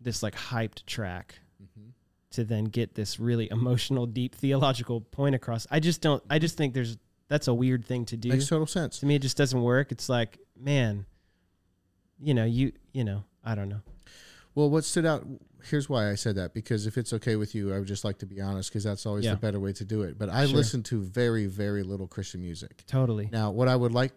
[0.00, 1.89] this like hyped track mm-hmm.
[2.30, 6.22] To then get this really emotional, deep theological point across, I just don't.
[6.30, 6.96] I just think there's
[7.28, 8.28] that's a weird thing to do.
[8.28, 9.92] makes total sense to me, it just doesn't work.
[9.92, 11.06] It's like, man,
[12.20, 13.80] you know, you you know, I don't know.
[14.54, 15.24] Well, what stood out,
[15.62, 18.18] here's why I said that, because if it's okay with you, I would just like
[18.18, 19.34] to be honest, because that's always Yeah.
[19.34, 20.18] the better way to do it.
[20.18, 20.56] But I Sure.
[20.56, 22.82] listen to very, very little Christian music.
[22.88, 23.28] Totally.
[23.30, 24.12] Now, what I would like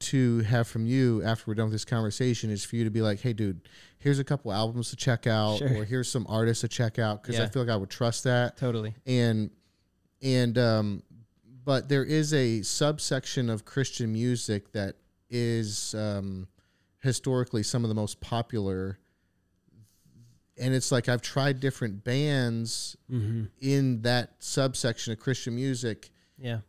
[0.00, 3.02] to have from you after we're done with this conversation is for you to be
[3.02, 3.60] like, hey, dude,
[3.98, 5.78] here's a couple albums to check out, Sure.
[5.78, 8.56] or here's some artists to check out, because I feel like I would trust that.
[8.56, 8.94] Totally.
[9.06, 9.50] And,
[10.22, 11.02] and, um,
[11.64, 14.96] but there is a subsection of Christian music that
[15.30, 16.46] is um,
[17.02, 18.98] historically some of the most popular.
[20.58, 23.44] And it's like I've tried different bands Mm-hmm.
[23.60, 26.60] in that subsection of Christian music, Yeah.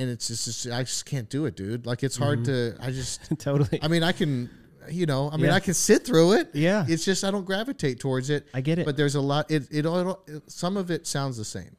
[0.00, 1.86] And it's just, it's just- I just can't do it, dude.
[1.86, 2.78] Like it's hard mm-hmm.
[2.78, 2.84] to.
[2.86, 3.20] I just.
[3.38, 3.78] totally.
[3.82, 4.50] I mean, I can.
[4.90, 5.54] You know, I mean, Yeah.
[5.54, 6.50] I can sit through it.
[6.54, 6.86] Yeah.
[6.88, 8.48] It's just I don't gravitate towards it.
[8.54, 8.86] I get it.
[8.86, 9.50] But there's a lot.
[9.50, 10.24] It it all.
[10.26, 11.76] It, some of it sounds the same,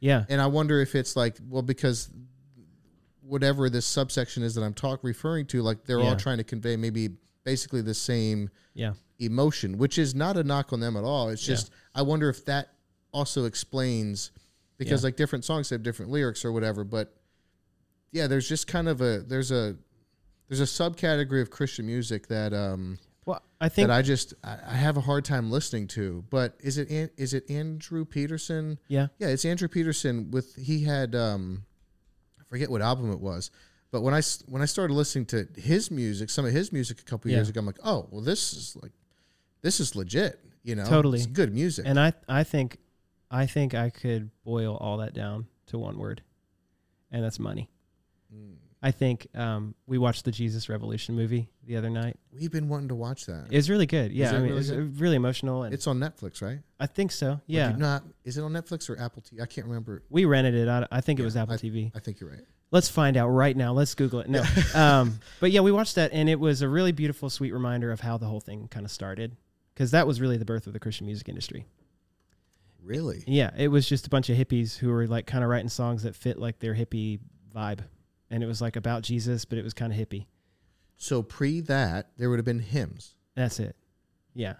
[0.00, 0.26] yeah.
[0.28, 2.10] and I wonder if it's like well because
[3.22, 6.10] whatever this subsection is that I'm talk referring to, like they're Yeah.
[6.10, 7.10] all trying to convey maybe
[7.44, 8.92] basically the same Yeah.
[9.18, 11.30] emotion, which is not a knock on them at all.
[11.30, 11.54] It's Yeah.
[11.54, 12.68] just I wonder if that
[13.12, 14.30] also explains
[14.76, 15.06] because Yeah.
[15.06, 16.84] like different songs have different lyrics or whatever.
[16.84, 17.16] But
[18.12, 19.76] yeah, there's just kind of a there's a
[20.48, 24.58] there's a subcategory of Christian music that um Well, I think that I just I,
[24.66, 26.24] I have a hard time listening to.
[26.30, 28.78] But is it An- is it Andrew Peterson?
[28.88, 29.08] yeah.
[29.18, 31.64] Yeah, it's Andrew Peterson with he had um
[32.40, 33.50] I forget what album it was.
[33.90, 37.04] But when I when I started listening to his music, some of his music a
[37.04, 37.38] couple Yeah.
[37.38, 38.92] years ago, I'm like, "Oh, well this is like
[39.62, 40.84] this is legit, you know.
[40.84, 41.18] Totally.
[41.18, 42.78] It's good music." And I I think
[43.30, 46.22] I think I could boil all that down to one word.
[47.10, 47.68] And that's money.
[48.34, 48.54] Mm.
[48.84, 52.16] I think um, we watched the Jesus Revolution movie the other night.
[52.32, 53.46] We've been wanting to watch that.
[53.50, 54.12] It's really good.
[54.12, 55.00] Yeah, I mean, really it's good?
[55.00, 56.58] really emotional, and it's on Netflix, right?
[56.80, 57.40] I think so.
[57.46, 59.40] Yeah, Not is it on Netflix or Apple TV?
[59.40, 60.02] I can't remember.
[60.10, 60.68] we rented it.
[60.68, 61.92] I, I think it was Apple TV.
[61.94, 62.44] I think you're right.
[62.72, 63.72] Let's find out right now.
[63.72, 64.28] Let's Google it.
[64.28, 64.42] No,
[64.74, 68.00] um, but yeah, we watched that, and it was a really beautiful, sweet reminder of
[68.00, 69.36] how the whole thing kind of started,
[69.74, 71.66] because that was really the birth of the Christian music industry.
[72.82, 73.22] Really?
[73.28, 76.02] Yeah, it was just a bunch of hippies who were like kind of writing songs
[76.02, 77.20] that fit like their hippie
[77.54, 77.80] vibe,
[78.32, 80.26] and it was like about Jesus, but it was kind of hippie.
[80.96, 83.14] So pre that, there would have been hymns.
[83.36, 83.76] That's it.
[84.34, 84.54] Yeah,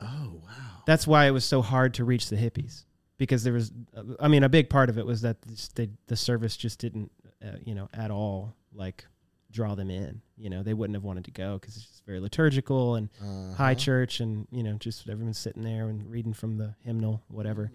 [0.00, 0.82] Oh wow.
[0.86, 2.84] that's why it was so hard to reach the hippies
[3.18, 3.70] because there was,
[4.18, 7.12] I mean, a big part of it was that this- the the service just didn't,
[7.44, 9.06] uh, you know, at all like
[9.50, 10.22] draw them in.
[10.38, 13.10] You know, they wouldn't have wanted to go because it's just very liturgical and
[13.56, 13.74] high Uh-huh.
[13.74, 17.70] church, and you know, just everyone's sitting there and reading from the hymnal, whatever.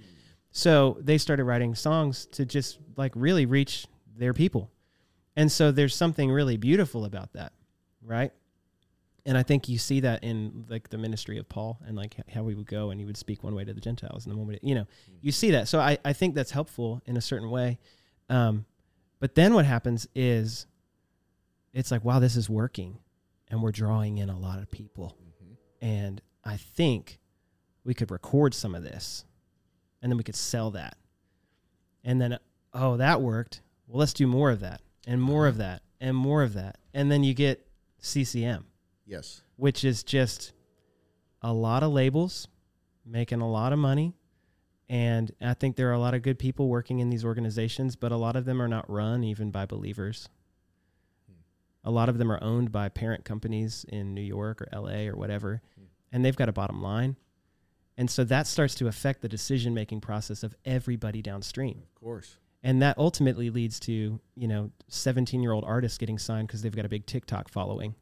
[0.57, 3.87] So they started writing songs to just like really reach
[4.17, 4.71] their people.
[5.35, 7.51] And so there's something really beautiful about that,
[8.01, 8.31] right?
[9.25, 12.47] And I think you see that in like the ministry of Paul and like how
[12.47, 14.65] he would go and he would speak one way to the Gentiles and the to,
[14.65, 14.87] you know,
[15.19, 15.67] you see that.
[15.67, 17.77] So I, I think that's helpful in a certain way.
[18.29, 18.65] Um,
[19.19, 20.67] but then what happens is
[21.73, 22.99] it's like, wow, this is working
[23.49, 25.17] and we're drawing in a lot of people.
[25.81, 27.19] And I think
[27.83, 29.25] we could record some of this
[30.05, 30.97] and then we could sell that.
[32.03, 32.37] And then,
[32.75, 33.61] oh, that worked.
[33.87, 36.77] Well, let's do more of that and more of that and more of that.
[36.93, 37.65] And then you get
[37.97, 38.65] CCM,
[39.07, 39.41] Yes.
[39.55, 40.53] which is just
[41.41, 42.47] a lot of labels
[43.03, 44.13] making a lot of money.
[44.87, 48.11] And I think there are a lot of good people working in these organizations, but
[48.11, 50.29] a lot of them are not run even by believers.
[51.83, 55.15] A lot of them are owned by parent companies in New York or LA or
[55.15, 55.85] whatever, hmm.
[56.11, 57.15] and they've got a bottom line.
[57.97, 61.83] And so that starts to affect the decision making process of everybody downstream.
[61.83, 62.37] Of course.
[62.61, 66.75] And that ultimately leads to, you know, 17 year old artists getting signed because they've
[66.75, 67.95] got a big TikTok following.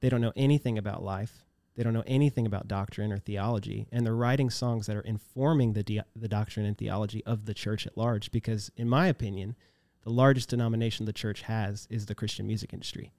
[0.00, 1.44] They don't know anything about life.
[1.76, 3.86] They don't know anything about doctrine or theology.
[3.92, 7.54] And they're writing songs that are informing the, de- the doctrine and theology of the
[7.54, 8.32] church at large.
[8.32, 9.54] Because, in my opinion,
[10.02, 13.12] the largest denomination the church has is the Christian music industry.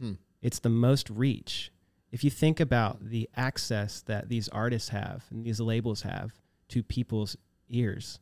[0.00, 0.14] Hmm.
[0.42, 1.70] It's the most reach.
[2.12, 6.32] If you think about the access that these artists have and these labels have
[6.68, 7.36] to people's
[7.68, 8.20] ears,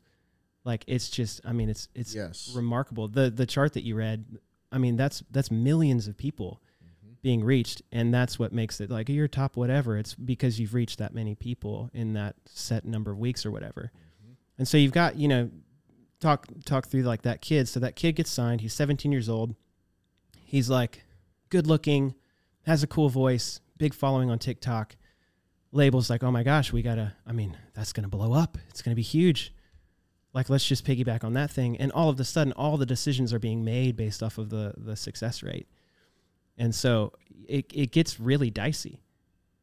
[0.64, 2.52] like it's just, I mean, it's it's Yes.
[2.54, 3.08] remarkable.
[3.08, 4.38] The the chart that you read,
[4.72, 7.14] I mean, that's that's millions of people mm-hmm.
[7.22, 9.98] being reached, and that's what makes it like you're top whatever.
[9.98, 13.92] It's because you've reached that many people in that set number of weeks or whatever.
[13.92, 14.32] Mm-hmm.
[14.58, 15.50] And so you've got, you know,
[16.20, 17.68] talk talk through like that kid.
[17.68, 18.62] So that kid gets signed.
[18.62, 19.54] He's 17 years old.
[20.44, 21.04] He's like
[21.50, 22.14] good looking,
[22.66, 24.96] has a cool voice, big following on TikTok.
[25.72, 27.14] Labels like, oh my gosh, we gotta.
[27.26, 28.58] I mean, that's gonna blow up.
[28.68, 29.52] It's gonna be huge.
[30.32, 31.76] Like, let's just piggyback on that thing.
[31.76, 34.74] And all of a sudden, all the decisions are being made based off of the
[34.76, 35.68] the success rate.
[36.56, 37.12] And so
[37.48, 39.00] it it gets really dicey.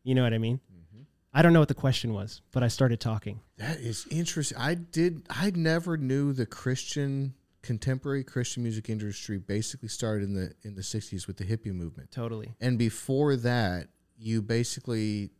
[0.03, 0.59] You know what I mean?
[0.73, 1.03] Mm-hmm.
[1.33, 3.39] I don't know what the question was, but I started talking.
[3.57, 4.57] That is interesting.
[4.57, 5.23] I did.
[5.29, 10.81] I never knew the Christian contemporary Christian music industry basically started in the in the
[10.81, 12.53] '60s with the hippie movement, Totally.
[12.59, 15.31] and before that, you basically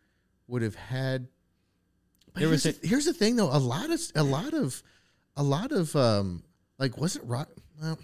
[0.48, 1.28] would have had.
[2.34, 3.50] There here's, was the, here's the thing, though.
[3.50, 4.82] A lot of a lot of
[5.36, 6.44] a lot of um
[6.78, 7.50] like wasn't rock
[7.82, 8.00] well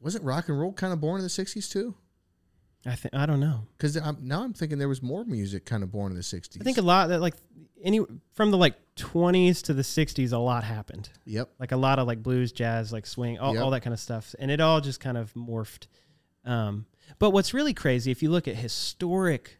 [0.00, 1.94] wasn't rock and roll kind of born in the '60s too?
[2.86, 3.66] I think I don't know.
[3.76, 6.60] Because now I'm thinking there was more music kind of born in the '60s.
[6.60, 7.34] I think a lot that like
[7.82, 8.00] any
[8.34, 11.10] from the like 20s to the 60s, a lot happened.
[11.24, 11.50] Yep.
[11.58, 13.62] Like a lot of like blues, jazz, like swing, all, Yep.
[13.62, 15.86] all that kind of stuff, and it all just kind of morphed.
[16.44, 16.86] Um,
[17.18, 19.58] but what's really crazy, if you look at historic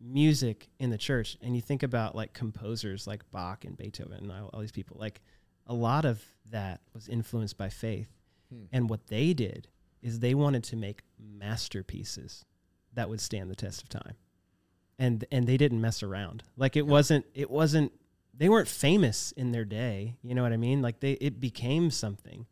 [0.00, 4.32] music in the church, and you think about like composers like Bach and Beethoven and
[4.32, 5.20] all, all these people, like
[5.66, 8.08] a lot of that was influenced by faith.
[8.52, 8.64] Hmm.
[8.72, 9.68] And what they did
[10.02, 12.44] is they wanted to make masterpieces
[12.94, 14.14] that would stand the test of time.
[14.98, 16.42] And and they didn't mess around.
[16.56, 17.92] Like it wasn't it wasn't
[18.38, 20.80] they weren't famous in their day, you know what I mean?
[20.80, 22.46] Like they it became something.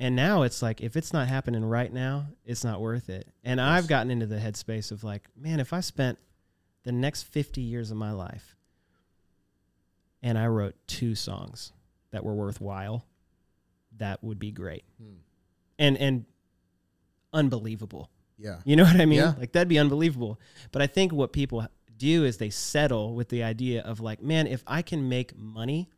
[0.00, 3.28] And now it's like if it's not happening right now, it's not worth it.
[3.44, 6.18] And I've gotten into the headspace of like, man, if I spent
[6.82, 8.56] the next 50 years of my life
[10.22, 11.72] and I wrote two songs
[12.10, 13.04] that were worthwhile,
[13.98, 14.84] that would be great.
[15.00, 15.16] Hmm.
[15.78, 16.24] And and
[17.32, 18.10] unbelievable.
[18.38, 18.56] Yeah.
[18.64, 19.18] You know what I mean?
[19.18, 19.34] Yeah.
[19.38, 20.40] Like that'd be unbelievable.
[20.72, 21.66] But I think what people
[22.02, 25.88] do is they settle with the idea of like, man, if I can make money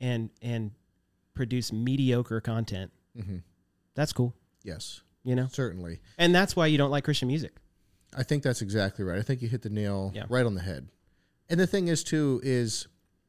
[0.00, 0.70] and and
[1.34, 3.38] produce mediocre content, hmm
[3.94, 4.34] that's cool.
[4.64, 5.02] Yes.
[5.22, 5.46] You know?
[5.52, 6.00] Certainly.
[6.18, 7.52] And that's why you don't like Christian music.
[8.16, 9.18] I think that's exactly right.
[9.18, 10.24] I think you hit the nail Yeah.
[10.28, 10.88] right on the head.
[11.48, 12.88] And the thing is too is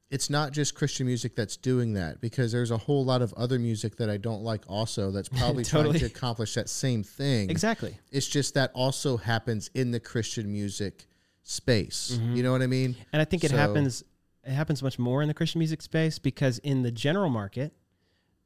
[0.10, 3.60] it's not just Christian music that's doing that because there's a whole lot of other
[3.60, 6.00] music that I don't like also that's probably Totally.
[6.00, 7.50] trying to accomplish that same thing.
[7.52, 7.96] Exactly.
[8.12, 11.06] It's just that also happens in the Christian music
[11.48, 12.18] space.
[12.20, 12.36] Mhm.
[12.36, 12.96] You know what I mean?
[13.14, 14.04] And I think it So- happens
[14.44, 17.74] it happens much more in the Christian music space because in the general market,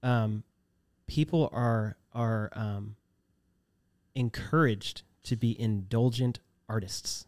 [0.04, 0.44] um,
[1.08, 2.96] people are are um,
[4.16, 7.26] encouraged to be indulgent artists,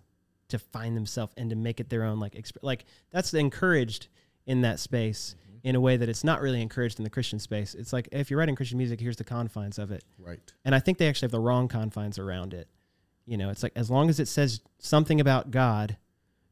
[0.48, 2.20] to find themselves and to make it their own.
[2.20, 4.08] Like exp- like that's encouraged
[4.46, 7.76] in that space in a way that it's not really encouraged in the Christian space.
[7.76, 10.04] It's like if you're writing Christian music, here's the confines of it.
[10.18, 10.40] Right.
[10.66, 12.68] And I think they actually have the wrong confines around it.
[13.26, 15.98] You know, it's like as long as it says something about God,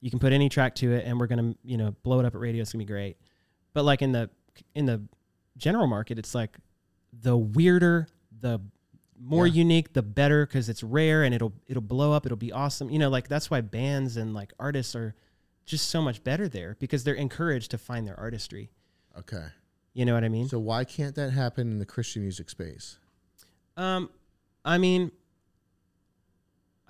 [0.01, 2.35] you can put any track to it, and we're gonna, you know, blow it up
[2.35, 2.61] at radio.
[2.61, 3.17] It's gonna be great.
[3.73, 4.29] But like in the
[4.75, 5.01] in the
[5.57, 6.57] general market, it's like
[7.11, 8.07] the weirder,
[8.39, 8.59] the
[9.21, 9.53] more Yeah.
[9.53, 12.25] unique, the better because it's rare and it'll it'll blow up.
[12.25, 12.89] It'll be awesome.
[12.89, 15.15] You know, like that's why bands and like artists are
[15.65, 18.71] just so much better there because they're encouraged to find their artistry.
[19.17, 19.47] Okay.
[19.93, 20.47] You know what I mean?
[20.47, 22.97] So why can't that happen in the Christian music space?
[23.75, 24.09] Um,
[24.63, 25.11] I mean,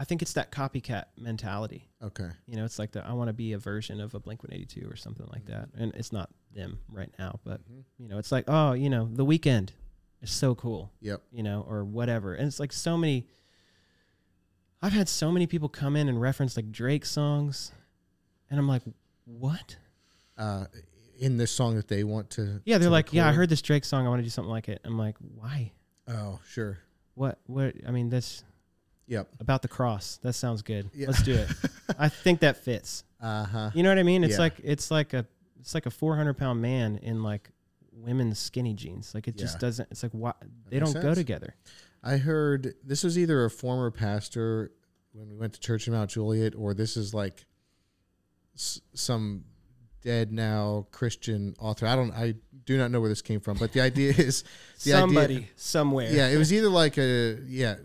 [0.01, 1.89] I think it's that copycat mentality.
[2.01, 2.29] Okay.
[2.47, 4.53] You know, it's like the I want to be a version of a Blink One
[4.53, 7.83] Eighty Two or something like that, and it's not them right now, but Mhm.
[7.97, 9.69] you know, it's like oh, you know, the Weeknd
[10.21, 11.21] is so cool, Yep.
[11.31, 13.27] you know, or whatever, and it's like so many.
[14.81, 17.73] I've had so many people come in and reference like Drake songs,
[18.49, 18.83] and I'm like,
[19.25, 19.75] what?
[20.38, 20.65] Uh,
[21.19, 22.62] in this song that they want to.
[22.63, 24.49] Yeah, they're to like, yeah, I heard this Drake song, I want to do something
[24.49, 24.79] like it.
[24.85, 25.73] I'm like, why?
[26.07, 26.77] Oh, sure.
[27.15, 27.39] What?
[27.45, 27.75] What?
[27.85, 28.45] I mean, that's
[29.10, 29.28] Yep.
[29.41, 30.17] about the cross.
[30.24, 30.89] That sounds good.
[30.93, 31.08] Yeah.
[31.08, 31.50] Let's do it.
[32.00, 33.04] I think that fits.
[33.22, 33.72] Uh huh.
[33.74, 34.24] You know what I mean?
[34.24, 34.39] It's Yeah.
[34.39, 35.26] like it's like a
[35.60, 37.50] it's like a 400 pound man in like
[37.91, 39.13] women's skinny jeans.
[39.13, 39.89] Like it just doesn't.
[39.91, 40.32] It's like why
[40.69, 41.56] they don't go together.
[42.02, 44.72] I heard this was either a former pastor
[45.12, 47.45] when we went to church in Mount Juliet, or this is like
[48.56, 49.43] s- some
[50.02, 51.88] dead now Christian author.
[51.88, 52.12] I don't.
[52.13, 54.43] I do not know where this came from, but the idea is
[54.84, 56.12] the idea- Somebody somewhere.
[56.13, 57.76] yeah, it was either like a yeah,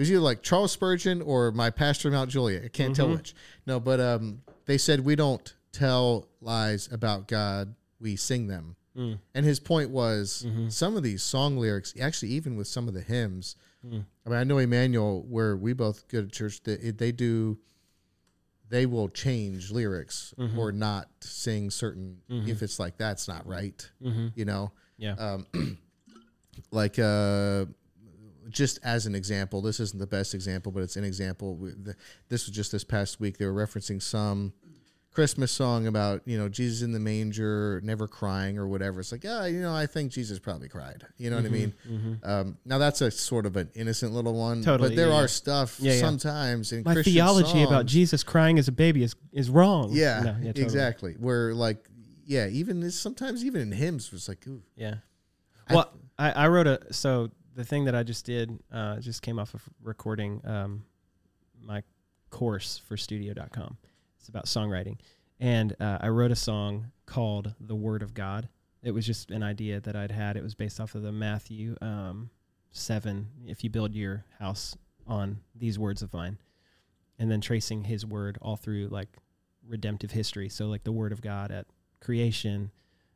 [0.00, 2.64] it was either like Charles Spurgeon or my pastor Mount Juliet.
[2.64, 3.16] I can't tell Mhm.
[3.18, 3.34] which.
[3.66, 8.76] No, but um, they said we don't tell lies about God; we sing them.
[8.96, 9.18] Mm.
[9.34, 10.72] And his point was Mhm.
[10.72, 13.56] some of these song lyrics, actually, even with some of the hymns.
[13.86, 14.06] Mm.
[14.24, 17.58] I mean, I know Emmanuel, where we both go to church, they, they do.
[18.70, 20.56] They will change lyrics Mhm.
[20.56, 22.22] or not sing certain.
[22.30, 22.48] Mhm.
[22.48, 24.28] If it's like that's not right, Mm-hmm.
[24.34, 24.72] you know.
[24.96, 25.12] Yeah.
[25.16, 25.46] Um,
[26.70, 27.66] like uh,
[28.50, 31.58] just as an example, this isn't the best example, but it's an example.
[32.28, 33.38] This was just this past week.
[33.38, 34.52] They were referencing some
[35.12, 39.00] Christmas song about you know Jesus in the manger, never crying or whatever.
[39.00, 41.04] It's like, yeah, you know, I think Jesus probably cried.
[41.16, 41.74] You know what I mean?
[41.90, 42.30] Mm-hmm.
[42.30, 45.20] Um, now that's a sort of an innocent little one, Totally, but there yeah, are
[45.22, 45.26] yeah.
[45.26, 49.50] stuff Yeah, sometimes in My Christian theology about Jesus crying as a baby is is
[49.50, 49.88] wrong.
[49.92, 50.62] Yeah, No, totally.
[50.62, 51.14] exactly.
[51.18, 51.84] Where like,
[52.24, 54.96] yeah, even this, sometimes even in hymns, it's like, ooh, Yeah.
[55.68, 57.30] I- Well, I, I wrote a so
[57.60, 60.82] the thing that I just did uh, just came off of recording um,
[61.62, 61.82] my
[62.30, 63.76] course for Studio.com.
[64.18, 64.96] It's about songwriting,
[65.38, 68.48] and uh, I wrote a song called "The Word of God."
[68.82, 70.38] It was just an idea that I'd had.
[70.38, 72.30] It was based off of the Matthew um,
[72.70, 73.28] seven.
[73.46, 74.74] If you build your house
[75.06, 76.38] on these words of mine,
[77.18, 79.10] and then tracing His word all through like
[79.68, 80.48] redemptive history.
[80.48, 81.66] So like the Word of God at
[82.00, 82.70] creation,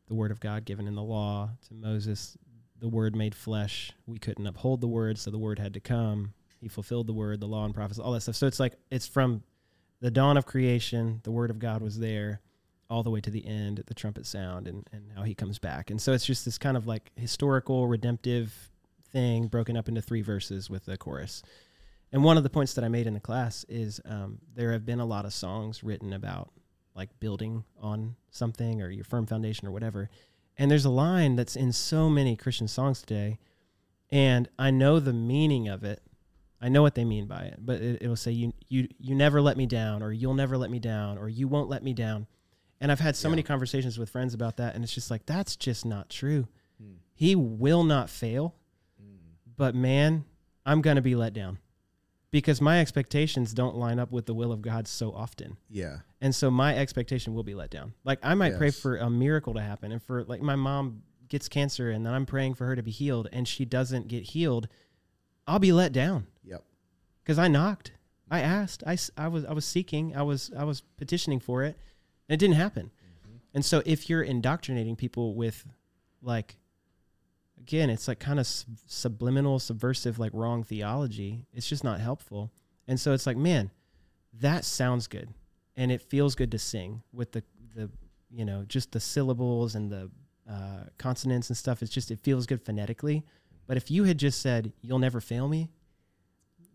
[0.06, 2.36] the word of God given in the law to Moses,
[2.84, 3.92] the word made flesh.
[4.06, 6.34] We couldn't uphold the word, so the word had to come.
[6.60, 8.36] He fulfilled the word, the law and prophets, all that stuff.
[8.36, 9.42] So it's like it's from
[10.02, 12.42] the dawn of creation, the word of God was there,
[12.90, 15.88] all the way to the end, the trumpet sound, and, and how he comes back.
[15.88, 18.70] And so it's just this kind of like historical, redemptive
[19.10, 21.42] thing broken up into three verses with the chorus.
[22.12, 24.84] And one of the points that I made in the class is um, there have
[24.84, 26.50] been a lot of songs written about
[26.94, 30.10] like building on something or your firm foundation or whatever.
[30.56, 33.38] And there's a line that's in so many Christian songs today,
[34.10, 36.00] and I know the meaning of it.
[36.60, 39.40] I know what they mean by it, but it, it'll say you you you never
[39.42, 42.26] let me down, or you'll never let me down, or you won't let me down.
[42.80, 43.30] And I've had so Yeah.
[43.30, 46.46] many conversations with friends about that, and it's just like that's just not true.
[46.80, 46.94] Hmm.
[47.14, 48.54] He will not fail,
[49.56, 50.24] but man,
[50.64, 51.58] I'm gonna be let down
[52.34, 55.56] because my expectations don't line up with the will of God so often.
[55.70, 55.98] Yeah.
[56.20, 57.94] And so my expectation will be let down.
[58.02, 61.48] Like I might pray for a miracle to happen and for like my mom gets
[61.48, 64.66] cancer and then I'm praying for her to be healed and she doesn't get healed,
[65.46, 66.64] I'll be let down Yep.
[67.24, 67.92] cuz I knocked.
[68.28, 68.82] I asked.
[68.84, 70.16] I, I was I was seeking.
[70.16, 71.78] I was I was petitioning for it
[72.28, 72.86] and it didn't happen.
[72.86, 73.36] Mm-hmm.
[73.54, 75.64] And so if you're indoctrinating people with
[76.20, 76.56] like
[77.64, 78.46] again, it's like kind of
[78.86, 81.46] subliminal, subversive, like wrong theology.
[81.52, 82.52] It's just not helpful.
[82.86, 83.70] And so it's like, man,
[84.40, 85.28] that sounds good,
[85.76, 87.42] and it feels good to sing with the
[87.74, 87.90] the
[88.30, 90.10] you know just the syllables and the
[90.48, 91.82] uh, consonants and stuff.
[91.82, 93.24] It's just it feels good phonetically.
[93.66, 95.70] But if you had just said, "You'll never fail me,"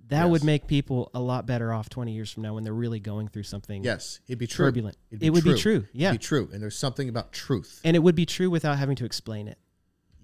[0.08, 3.00] that would make people a lot better off twenty years from now when they're really
[3.00, 4.20] going through something Yes.
[4.28, 4.66] It'd be true.
[4.66, 4.98] turbulent.
[5.12, 6.50] It'd it would be true, yeah, It'd be true.
[6.52, 7.80] And there's something about truth.
[7.84, 9.60] and it would be true without having to explain it.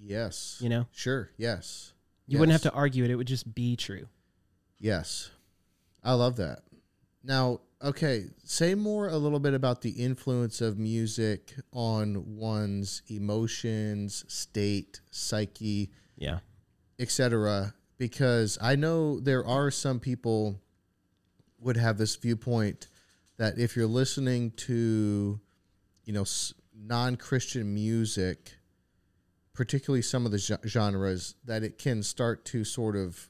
[0.05, 0.57] Yes.
[0.61, 1.31] You know, Sure.
[1.37, 1.93] Yes.
[2.27, 4.07] you wouldn't have to argue it; it would just be true.
[4.79, 5.31] Yes.
[6.03, 6.63] I love that.
[7.23, 14.23] Now, okay, say more a little bit about the influence of music on one's emotions,
[14.27, 16.39] state, psyche, Yeah,
[16.99, 17.73] etc.
[17.97, 20.61] Because I know there are some people
[21.59, 22.87] would have this viewpoint
[23.37, 25.39] that if you're listening to,
[26.05, 26.25] you know,
[26.77, 28.53] non-Christian music,
[29.55, 33.29] particularly some of the genres, that it can start to sort of,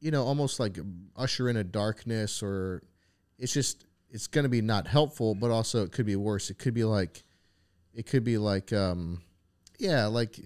[0.00, 0.78] you know, almost like
[1.16, 2.82] usher in a darkness, or
[3.38, 6.50] it's just it's going to be not helpful, but also it could be worse.
[6.50, 7.22] It could be like,
[7.94, 9.22] it could be like, um,
[9.78, 10.40] yeah, like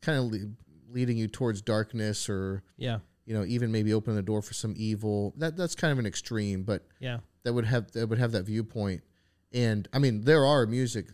[0.00, 0.50] kind of le-
[0.90, 4.74] leading you towards darkness, or yeah, you know, even maybe open the door for some
[4.76, 5.34] evil.
[5.36, 8.44] That that's kind of an extreme, but yeah, that would have that would have that
[8.44, 9.02] viewpoint.
[9.52, 11.06] And I mean, there are music.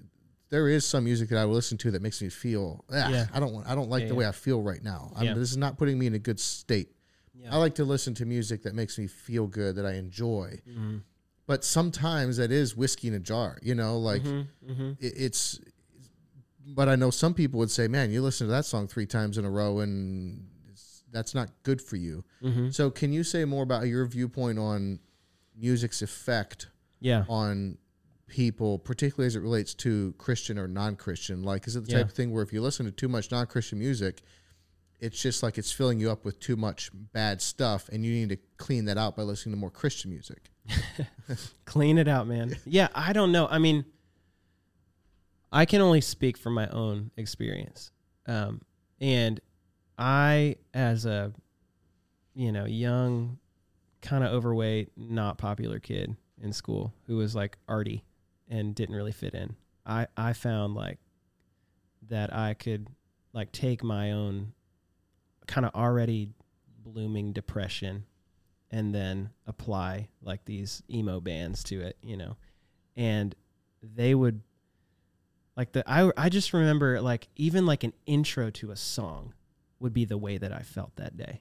[0.52, 2.84] There is some music that I will listen to that makes me feel.
[2.92, 3.26] "Ah, Yeah.
[3.32, 3.66] I don't want.
[3.66, 4.18] I don't like Yeah, the yeah.
[4.18, 5.10] way I feel right now.
[5.16, 5.32] I'm, Yeah.
[5.32, 6.94] This is not putting me in a good state.
[7.34, 7.54] yeah.
[7.54, 10.60] I like to listen to music that makes me feel good, that I enjoy.
[10.68, 10.98] mm-hmm.
[11.46, 13.58] But sometimes that is whiskey in a jar.
[13.62, 14.90] You know, like mm-hmm.
[15.00, 15.58] it, it's.
[16.66, 19.38] But I know some people would say, "Man, you listen to that song three times
[19.38, 22.70] in a row, and it's, that's not good for you." Mm-hmm.
[22.70, 25.00] So, can you say more about your viewpoint on
[25.56, 26.68] music's effect
[27.00, 27.78] yeah, on
[28.32, 31.42] people, particularly as it relates to Christian or non-Christian?
[31.42, 33.78] Like, is it the type of thing where if you listen to too much non-Christian
[33.78, 34.22] music,
[35.00, 38.30] it's just like it's filling you up with too much bad stuff, and you need
[38.30, 40.50] to clean that out by listening to more Christian music?
[41.66, 42.56] clean it out, man.
[42.64, 43.46] Yeah, I don't know.
[43.50, 43.84] I mean,
[45.52, 47.90] I can only speak from my own experience,
[48.26, 48.62] um,
[48.98, 49.40] and
[49.98, 51.34] I, as a
[52.34, 53.38] you know young,
[54.00, 58.02] kind of overweight, not popular kid in school who was like arty
[58.52, 60.98] and didn't really fit in, I I found like
[62.08, 62.88] that I could
[63.32, 64.52] like take my own
[65.46, 66.28] kind of already
[66.84, 68.04] blooming depression
[68.70, 72.36] and then apply like these emo bands to it, you know.
[72.94, 73.34] And
[73.82, 74.42] they would
[75.56, 79.32] like the I I just remember like even like an intro to a song
[79.80, 81.40] would be the way that I felt that day.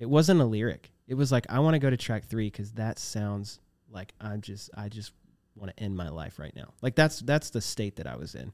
[0.00, 0.90] It wasn't a lyric.
[1.06, 4.40] It was like I want to go to track 3 cuz that sounds like I'm
[4.40, 5.12] just I just
[5.56, 6.72] want to end my life right now.
[6.82, 8.52] Like that's that's the state that I was in.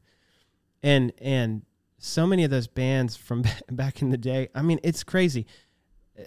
[0.82, 1.62] And and
[1.98, 5.46] so many of those bands from back in the day, I mean, it's crazy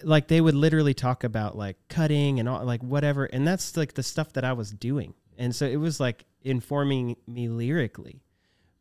[0.01, 3.93] like they would literally talk about like cutting and all like whatever and that's like
[3.93, 5.13] the stuff that I was doing.
[5.37, 8.21] And so it was like informing me lyrically.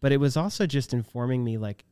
[0.01, 1.85] But it was also just informing me like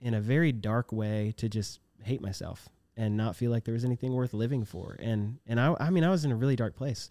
[0.00, 3.84] in a very dark way to just hate myself and not feel like there was
[3.84, 4.96] anything worth living for.
[5.00, 7.10] And and I I mean I was in a really dark place.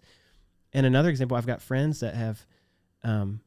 [0.76, 2.44] And another example, I've got friends that have
[3.02, 3.40] um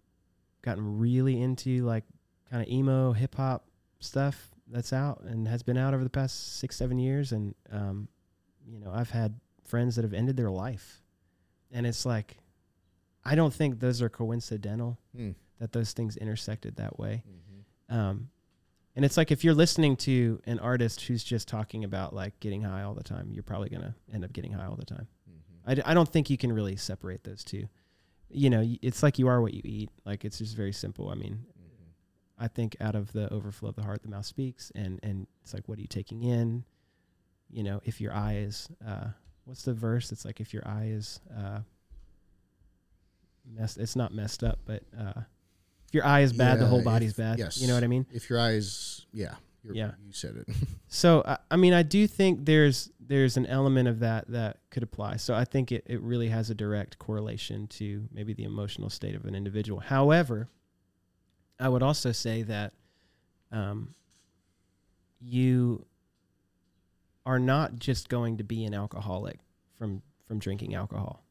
[0.61, 2.03] gotten really into like
[2.49, 3.65] kind of emo hip hop
[3.99, 7.32] stuff that's out and has been out over the past six seven years.
[7.32, 8.07] And um,
[8.67, 11.01] you know i've had friends that have ended their life.
[11.71, 12.38] And it's like
[13.25, 15.32] i don't think those are coincidental Hmm.
[15.59, 17.23] that those things intersected that way.
[17.95, 18.30] Um,
[18.95, 22.61] and it's like if you're listening to an artist who's just talking about like getting
[22.63, 25.07] high all the time you're probably going to end up getting high all the time
[25.70, 27.67] I, d- I don't think you can really separate those two
[28.32, 31.15] you know it's like you are what you eat like it's just very simple i
[31.15, 31.45] mean
[32.41, 35.53] I think out of the overflow of the heart, the mouth speaks, and and it's
[35.53, 36.63] like, what are you taking in?
[37.51, 39.07] You know, if your eye is, uh,
[39.43, 40.13] what's the verse?
[40.13, 41.59] It's like if your eye is uh,
[43.45, 45.22] messed, it's not messed up, but uh,
[45.89, 47.39] If your eye is bad, the Yeah, whole if- body's bad.
[47.39, 47.57] Yes.
[47.61, 48.05] You know what I mean?
[48.13, 49.36] If your eyes, yeah,
[49.70, 49.91] you're, Yeah.
[50.05, 50.55] you said it.
[50.91, 54.82] So I, I mean, I do think there's there's an element of that that could
[54.84, 55.17] apply.
[55.17, 59.15] So I think it, it really has a direct correlation to maybe the emotional state
[59.15, 59.80] of an individual.
[59.80, 60.47] However,
[61.59, 62.74] I would also say that
[63.51, 63.93] um,
[65.22, 65.86] you
[67.26, 69.39] are not just going to be an alcoholic
[69.78, 71.24] from from drinking alcohol.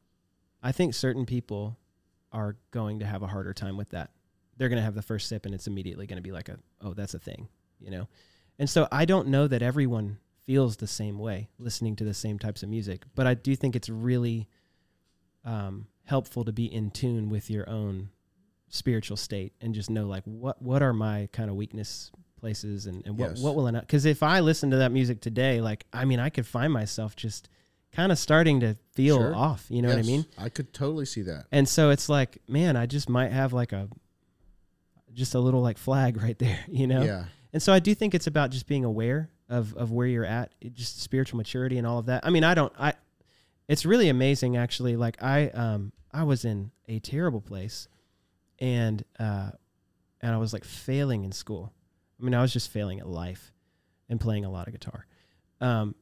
[0.63, 1.77] I think certain people
[2.33, 4.11] are going to have a harder time with that.
[4.57, 6.59] They're going to have the first sip and it's immediately going to be like a
[6.81, 7.49] oh that's a thing,
[7.81, 8.09] you know.
[8.59, 12.39] And so I don't know that everyone feels the same way listening to the same
[12.39, 14.49] types of music, but I do think it's really
[15.45, 18.11] um, helpful to be in tune with your own
[18.71, 23.03] spiritual state and just know like what what are my kind of weakness places and,
[23.07, 23.41] and what Yes.
[23.41, 26.21] what will I not because if I listen to that music today, like I mean
[26.21, 27.49] I could find myself just
[27.93, 29.35] kind of starting to feel Sure.
[29.35, 29.65] off.
[29.71, 30.27] You know what I mean?
[30.37, 31.47] I could totally see that.
[31.51, 33.89] And so it's like, man, I just might have like a
[35.15, 37.03] just a little like flag right there, you know?
[37.03, 37.25] Yeah.
[37.53, 40.53] And so I do think it's about just being aware of of where you're at,
[40.75, 42.27] just spiritual maturity and all of that.
[42.27, 42.95] I mean, I don't I
[43.67, 44.97] it's really amazing actually.
[44.97, 47.89] Like I um I was in a terrible place
[48.59, 49.51] and uh
[50.21, 51.73] and I was like failing in school.
[52.21, 53.53] I mean, I was just failing at life
[54.09, 55.07] and playing a lot of guitar.
[55.61, 55.95] Um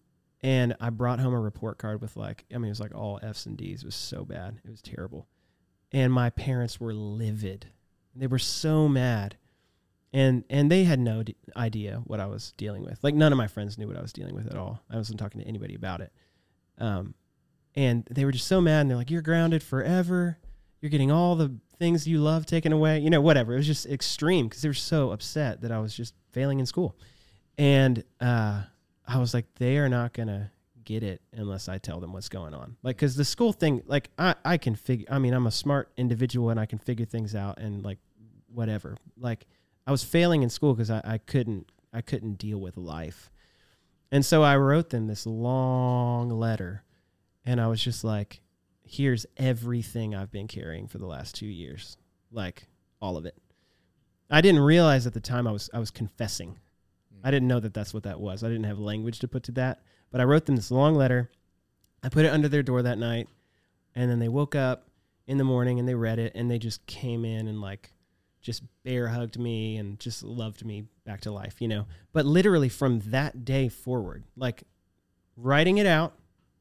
[0.42, 3.20] and I brought home a report card with like I mean, it was like all
[3.22, 3.82] F's and D's.
[3.82, 4.60] It was so bad.
[4.64, 5.28] It was terrible.
[5.92, 7.66] And my parents were livid.
[8.14, 9.36] They were so mad
[10.16, 12.98] and and they had no d- idea what I was dealing with.
[13.04, 14.80] Like none of my friends knew what I was dealing with at all.
[14.90, 16.10] I wasn't talking to anybody about it.
[16.78, 17.14] Um,
[17.74, 18.80] and they were just so mad.
[18.80, 20.38] And they're like, "You're grounded forever.
[20.80, 22.98] You're getting all the things you love taken away.
[22.98, 25.94] You know, whatever." It was just extreme because they were so upset that I was
[25.94, 26.96] just failing in school.
[27.58, 28.62] And uh,
[29.06, 30.50] I was like, "They are not gonna
[30.82, 34.08] get it unless I tell them what's going on." Like, because the school thing, like,
[34.16, 35.08] I I can figure.
[35.10, 37.98] I mean, I'm a smart individual and I can figure things out and like
[38.48, 38.96] whatever.
[39.18, 39.46] Like
[39.86, 43.30] I was failing in school because I, I couldn't I couldn't deal with life.
[44.10, 46.84] And so I wrote them this long letter
[47.44, 48.40] and I was just like,
[48.84, 51.96] here's everything I've been carrying for the last two years.
[52.30, 52.66] Like
[53.00, 53.36] all of it.
[54.28, 56.58] I didn't realize at the time I was I was confessing.
[57.14, 57.20] Mm.
[57.24, 58.42] I didn't know that that's what that was.
[58.42, 59.82] I didn't have language to put to that.
[60.10, 61.30] But I wrote them this long letter.
[62.02, 63.28] I put it under their door that night,
[63.94, 64.88] and then they woke up
[65.26, 67.92] in the morning and they read it, and they just came in and like
[68.46, 71.84] just bear hugged me and just loved me back to life, you know.
[72.12, 74.62] But literally from that day forward, like
[75.36, 76.14] writing it out,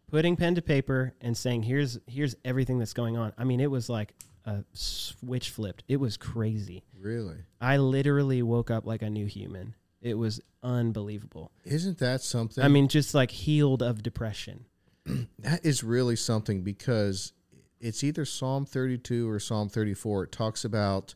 [0.10, 3.70] putting pen to paper, and saying, "Here's here's everything that's going on." I mean, it
[3.70, 4.16] was like
[4.46, 5.84] a switch flipped.
[5.88, 6.84] It was crazy.
[7.00, 7.38] Really?
[7.62, 9.76] I literally woke up like a new human.
[10.02, 11.52] It was unbelievable.
[11.66, 12.64] Isn't that something?
[12.64, 14.66] I mean, just like healed of depression.
[15.40, 17.32] that is really something because
[17.80, 20.24] it's either Psalm 32 or Psalm 34.
[20.24, 21.14] It talks about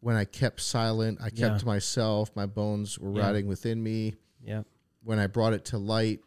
[0.00, 1.58] when I kept silent, I kept Yeah.
[1.58, 3.22] to myself, my bones were Yeah.
[3.26, 4.14] rotting within me.
[4.42, 4.62] Yeah.
[5.02, 6.20] When I brought it to light,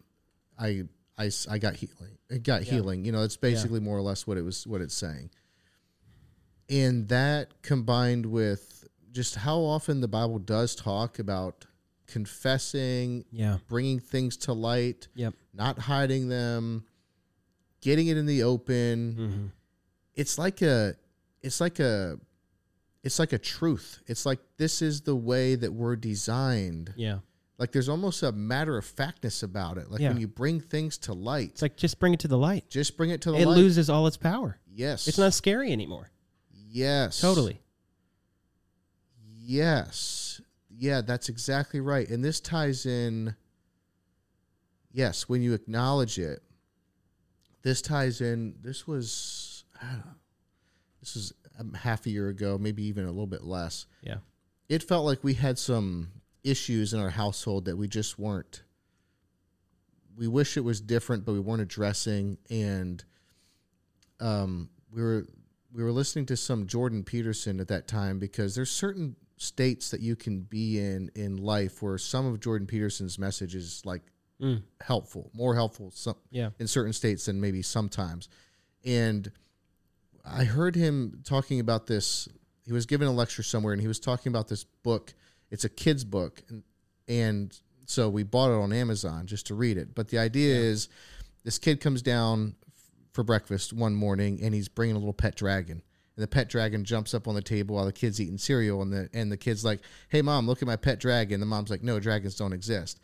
[0.57, 0.83] I
[1.15, 2.17] I, I got healing.
[2.29, 2.71] It got Yeah.
[2.73, 3.05] healing.
[3.05, 5.29] You know, it's basically more or less what it was, what it's saying.
[6.69, 11.65] And that combined with just how often the Bible does talk about
[12.07, 13.59] confessing, Yeah.
[13.67, 15.35] bringing things to light, Yep.
[15.53, 16.83] not hiding them,
[17.81, 19.13] getting it in the open.
[19.13, 19.45] Mm-hmm.
[20.15, 20.95] It's like a
[21.41, 22.17] it's like a
[23.03, 24.01] it's like a truth.
[24.07, 26.93] It's like this is the way that we're designed.
[26.95, 27.19] Yeah.
[27.59, 29.89] Like there's almost a matter of factness about it.
[29.91, 32.69] Like when you bring things to light, It's like just bring it to the light.
[32.69, 33.53] just bring it to the It light.
[33.57, 34.57] It loses all its power.
[34.73, 35.07] yes.
[35.07, 36.09] It's not scary anymore.
[36.69, 37.21] Yes.
[37.21, 37.61] Totally.
[39.39, 40.41] Yes.
[40.69, 42.07] Yeah, that's exactly right.
[42.09, 43.35] And this ties in
[44.91, 46.41] yes, when you acknowledge it.
[47.61, 50.15] This ties in this was I don't know,
[50.99, 51.33] this was
[51.75, 53.85] half a year ago, maybe even a little bit less.
[54.01, 54.17] Yeah.
[54.69, 56.09] It felt like we had some
[56.43, 58.63] issues in our household that we just weren't
[60.15, 63.03] we wish it was different, but we weren't addressing and
[64.19, 65.25] um we were
[65.71, 70.01] we were listening to some Jordan Peterson at that time because there's certain states that
[70.01, 74.01] you can be in in life where some of Jordan Peterson's message is like
[74.41, 74.63] Mm.
[74.81, 76.49] helpful, more helpful some Yeah.
[76.59, 78.27] in certain states than maybe sometimes.
[78.83, 79.31] And
[80.25, 82.27] I heard him talking about this.
[82.65, 85.13] He was giving a lecture somewhere and he was talking about this book.
[85.51, 86.41] It's a kid's book.
[86.49, 86.63] And,
[87.07, 89.93] and so we bought it on Amazon just to read it.
[89.93, 90.87] But the idea is
[91.43, 92.55] this kid comes down
[93.11, 95.81] for breakfast one morning and he's bringing a little pet dragon.
[96.15, 98.81] And the pet dragon jumps up on the table while the kid's eating cereal.
[98.81, 101.39] And the, and the kid's like, hey, mom, look at my pet dragon.
[101.39, 102.99] The mom's like, no, dragons don't exist.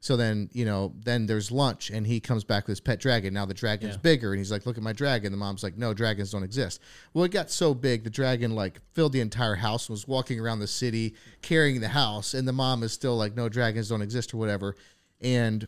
[0.00, 3.34] So then, you know, then there's lunch and he comes back with his pet dragon.
[3.34, 4.00] Now the dragon's Yeah.
[4.02, 5.32] bigger and he's like, look at my dragon.
[5.32, 6.80] The mom's like, no, dragons don't exist.
[7.12, 10.38] Well, it got so big, the dragon like filled the entire house and was walking
[10.38, 12.34] around the city carrying the house.
[12.34, 14.76] And the mom is still like, no, dragons don't exist or whatever.
[15.20, 15.66] And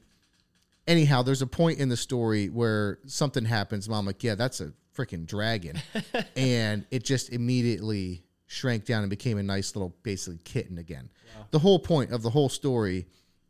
[0.86, 3.88] anyhow, there's a point in the story where something happens.
[3.88, 5.80] Mom like, yeah, that's a freaking dragon,
[6.36, 11.08] and it just immediately shrank down and became a nice little basically kitten again.
[11.50, 13.06] The whole point of the whole story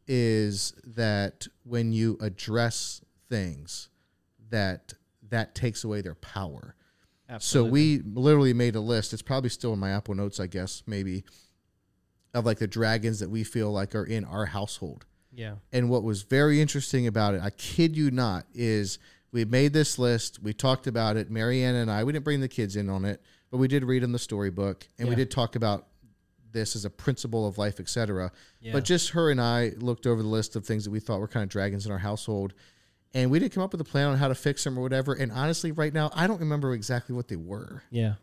[0.08, 3.90] is that when you address things,
[4.50, 4.94] that
[5.28, 6.74] that takes away their power.
[7.28, 7.68] Absolutely.
[7.68, 9.12] So we literally made a list.
[9.12, 11.24] It's probably still in my Apple Notes, I guess, maybe,
[12.32, 15.04] of like the dragons that we feel like are in our household.
[15.30, 15.56] yeah.
[15.70, 18.98] And what was very interesting about it, I kid you not, is
[19.30, 20.42] we made this list.
[20.42, 21.30] We talked about it.
[21.30, 24.02] Marianne and I, we didn't bring the kids in on it, but we did read
[24.02, 25.87] in the storybook and we did talk about
[26.52, 28.32] this as a principle of life, etc.
[28.60, 28.72] Yeah.
[28.72, 31.28] But just her and I looked over the list of things that we thought were
[31.28, 32.54] kind of dragons in our household.
[33.14, 35.14] And we didn't come up with a plan on how to fix them or whatever.
[35.14, 37.82] And honestly, right now, I don't remember exactly what they were.
[37.90, 38.14] Yeah.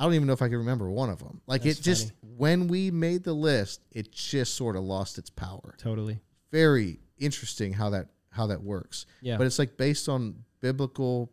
[0.00, 1.42] I don't even know if I can remember one of them.
[1.46, 5.28] Like That's it just, when we made the list, it just sort of lost its
[5.28, 6.20] power Totally.
[6.50, 9.06] very interesting how that how that works.
[9.20, 9.36] Yeah.
[9.36, 11.30] But it's like based on biblical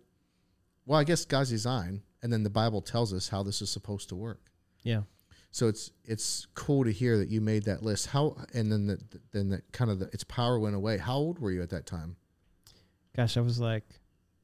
[0.86, 4.10] well, I guess God's design and then the Bible tells us how this is supposed
[4.10, 4.52] to work.
[4.84, 5.02] Yeah.
[5.52, 8.08] So it's it's cool to hear that you made that list.
[8.08, 9.00] How and then the
[9.32, 10.98] then the kind of the, its power went away.
[10.98, 12.16] How old were you at that time?
[13.16, 13.84] Gosh, I was like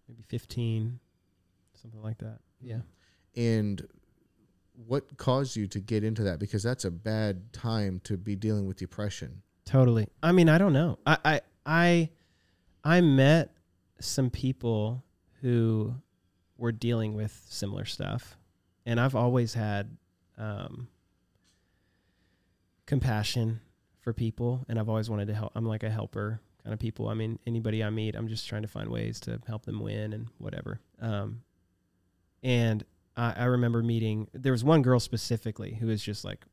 [0.08, 0.99] maybe 15,
[1.80, 2.39] something like that.
[2.60, 2.80] Yeah.
[3.36, 3.88] And
[4.88, 8.66] what caused you to get into that because that's a bad time to be dealing
[8.66, 9.41] with depression.
[9.66, 10.08] Totally.
[10.22, 10.97] I mean, I don't know.
[11.06, 12.10] I I I,
[12.84, 13.51] I met
[13.99, 15.04] some people
[15.41, 15.95] who
[16.58, 18.38] were dealing with similar stuff,
[18.86, 19.97] and I've always had
[20.38, 20.88] um,
[22.86, 23.62] compassion
[24.02, 25.52] for people, and I've always wanted to help.
[25.56, 27.10] I'm like a helper kind of people.
[27.10, 30.14] I mean, anybody I meet, I'm just trying to find ways to help them win
[30.14, 30.80] and whatever.
[31.02, 31.42] Um,
[32.42, 32.84] and
[33.16, 34.28] I, I remember meeting.
[34.34, 36.46] There was one girl specifically who was just like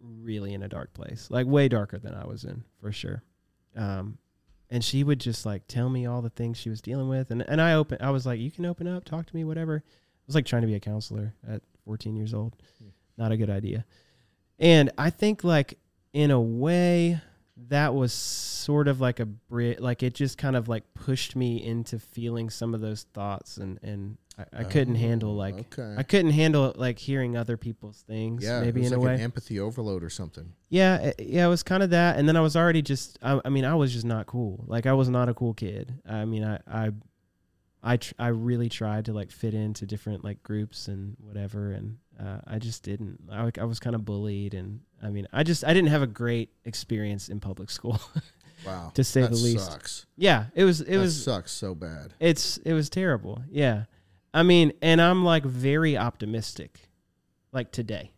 [0.00, 3.22] really in a dark place, like way darker than I was in for sure.
[3.76, 4.18] Um,
[4.70, 7.42] and she would just like tell me all the things she was dealing with, and
[7.42, 9.76] and I open, I was like, you can open up, talk to me, whatever.
[9.76, 12.56] It was like trying to be a counselor at 14 years old,
[13.16, 13.84] not a good idea.
[14.58, 15.78] And I think like
[16.12, 17.20] in a way
[17.68, 21.62] that was sort of like a brit, like it just kind of like pushed me
[21.62, 25.94] into feeling some of those thoughts, and and I, I couldn't oh, handle like okay.
[25.96, 28.44] I couldn't handle like hearing other people's things.
[28.44, 29.14] yeah, maybe in like a way.
[29.14, 30.52] an empathy overload or something.
[30.68, 33.18] Yeah, it, yeah, it was kind of that, and then I was already just.
[33.22, 34.64] I, I mean, I was just not cool.
[34.66, 35.94] Like I was not a cool kid.
[36.08, 36.90] I mean, I, I,
[37.82, 41.98] I, tr- I really tried to like fit into different like groups and whatever, and
[42.18, 43.20] uh, I just didn't.
[43.30, 46.02] I, like, I was kind of bullied, and I mean, I just I didn't have
[46.02, 48.00] a great experience in public school,
[48.66, 48.90] Wow.
[48.94, 49.70] to say that the least.
[49.70, 50.06] Sucks.
[50.16, 50.80] Yeah, it was.
[50.80, 51.22] It that was.
[51.24, 52.14] sucks so bad.
[52.18, 53.42] It's it was terrible.
[53.50, 53.84] Yeah.
[54.34, 56.90] I mean, and I'm like very optimistic
[57.52, 58.12] like today.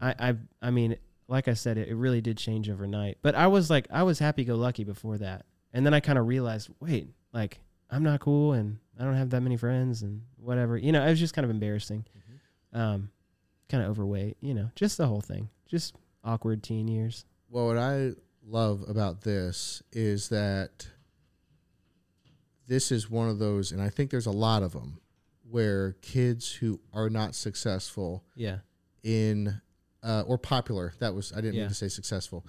[0.00, 0.96] I I I mean,
[1.28, 3.18] like I said it, it really did change overnight.
[3.22, 5.44] But I was like I was happy go lucky before that.
[5.72, 7.60] And then I kind of realized, wait, like
[7.90, 10.76] I'm not cool and I don't have that many friends and whatever.
[10.76, 12.04] You know, it was just kind of embarrassing.
[12.72, 13.10] Um
[13.68, 15.48] kind of overweight, you know, just the whole thing.
[15.66, 17.24] Just awkward teen years.
[17.48, 18.12] Well, what I
[18.46, 20.86] love about this is that
[22.66, 25.00] this is one of those, and I think there's a lot of them,
[25.48, 28.58] where kids who are not successful Yeah.
[29.02, 29.60] in
[30.02, 30.94] uh, or popular.
[30.98, 31.60] That was I didn't Yeah.
[31.62, 32.46] mean to say successful.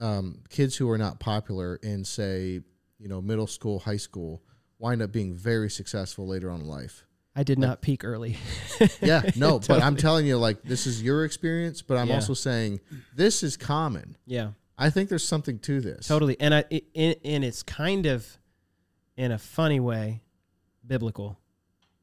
[0.00, 2.60] Um, kids who are not popular in say
[2.98, 4.42] you know middle school, high school,
[4.78, 7.04] wind up being very successful later on in life.
[7.36, 8.36] I did not peak early.
[9.00, 12.14] Yeah, no, but I'm telling you, like this is your experience, but I'm Yeah.
[12.16, 12.80] also saying
[13.14, 14.16] this is common.
[14.26, 14.52] yeah.
[14.80, 16.06] I think there's something to this.
[16.06, 18.24] Totally, and I it, it, and it's kind of,
[19.16, 20.22] in a funny way,
[20.86, 21.36] biblical.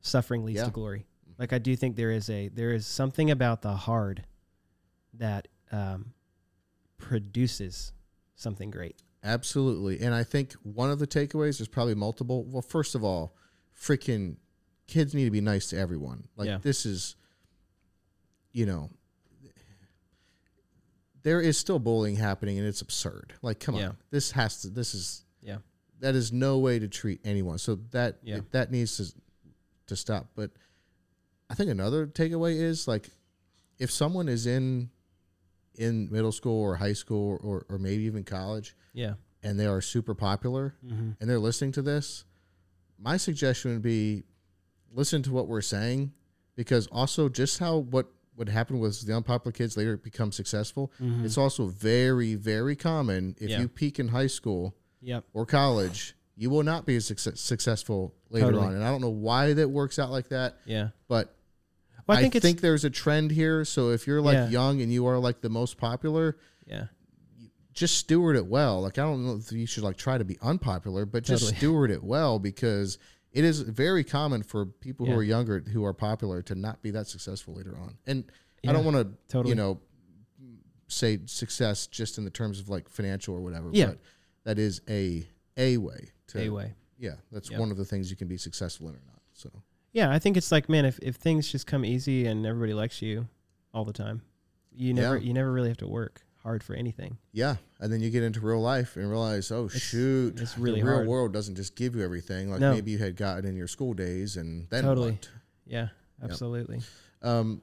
[0.01, 0.65] Suffering leads Yeah.
[0.65, 1.05] to glory.
[1.39, 4.25] Like I do think there is a there is something about the hard
[5.13, 6.13] that um,
[6.97, 7.93] produces
[8.35, 9.01] something great.
[9.25, 9.99] Absolutely.
[10.01, 12.43] And I think one of the takeaways, there's probably multiple.
[12.45, 13.35] Well, first of all,
[13.77, 14.37] freaking
[14.87, 16.27] kids need to be nice to everyone.
[16.37, 16.59] Like, Yeah.
[16.59, 17.15] this is,
[18.53, 18.91] you know,
[21.23, 23.33] there is still bullying happening and it's absurd.
[23.41, 23.89] Like, come Yeah.
[23.89, 23.97] on.
[24.11, 25.57] This has to, this is, Yeah.
[26.01, 27.57] that is no way to treat anyone.
[27.57, 28.41] So that, Yeah.
[28.51, 29.11] that needs to,
[29.87, 30.29] to stop.
[30.35, 30.51] But
[31.49, 33.09] I think another takeaway is like,
[33.79, 34.91] if someone is in,
[35.77, 39.13] in middle school or high school or, or maybe even college, Yeah.
[39.43, 41.11] and they are super popular Mm-hmm.
[41.19, 42.25] and they're listening to this,
[42.97, 44.23] my suggestion would be
[44.93, 46.13] listen to what we're saying
[46.55, 50.91] because also just how what what happened was the unpopular kids later become successful.
[51.01, 51.23] Mhm.
[51.23, 53.61] It's also very, very common if Yeah.
[53.61, 55.23] you peak in high school Yep.
[55.33, 58.65] or college, you will not be as success- successful later Totally.
[58.67, 58.73] on.
[58.75, 60.89] And I don't know why that works out like that, Yeah.
[61.07, 61.33] but
[62.07, 63.65] Well, I I think think, there's a trend here.
[63.65, 64.49] So if you're like Yeah.
[64.49, 66.37] young and you are like the most popular,
[66.67, 66.85] yeah.
[67.73, 68.81] just steward it well.
[68.81, 71.57] Like I don't know if you should like try to be unpopular, but just Totally.
[71.59, 72.97] steward it well because
[73.31, 76.91] it is very common for people who are younger who are popular to not be
[76.91, 77.97] that successful later on.
[78.05, 78.23] And
[78.67, 79.49] I don't want to totally.
[79.49, 79.79] you know
[80.87, 83.69] say success just in the terms of like financial or whatever.
[83.73, 83.87] Yeah.
[83.87, 83.97] But
[84.43, 85.27] that is a
[85.57, 86.73] a way to A way.
[86.99, 87.59] Yeah, that's Yep.
[87.59, 89.21] one of the things you can be successful in or not.
[89.33, 89.49] So
[89.95, 93.01] Yeah, I think it's like, man, if, if things just come easy and everybody likes
[93.01, 93.29] you
[93.73, 94.21] all the time,
[94.75, 95.23] you never Yeah.
[95.27, 97.17] you never really have to work hard for anything.
[97.31, 100.81] yeah, and then you get into real life and realize, oh It's- shoot, it's really
[100.81, 101.07] the real hard.
[101.07, 102.73] world doesn't just give you everything like No.
[102.73, 105.11] maybe you had gotten in your school days, and then Totally.
[105.13, 105.29] what?
[105.65, 105.87] Yeah,
[106.21, 106.81] absolutely.
[107.21, 107.61] Um,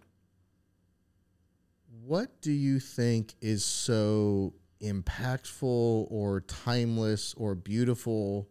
[2.05, 8.49] what do you think is so impactful or timeless or beautiful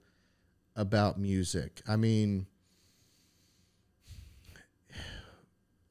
[0.77, 1.81] about music?
[1.87, 2.45] I mean,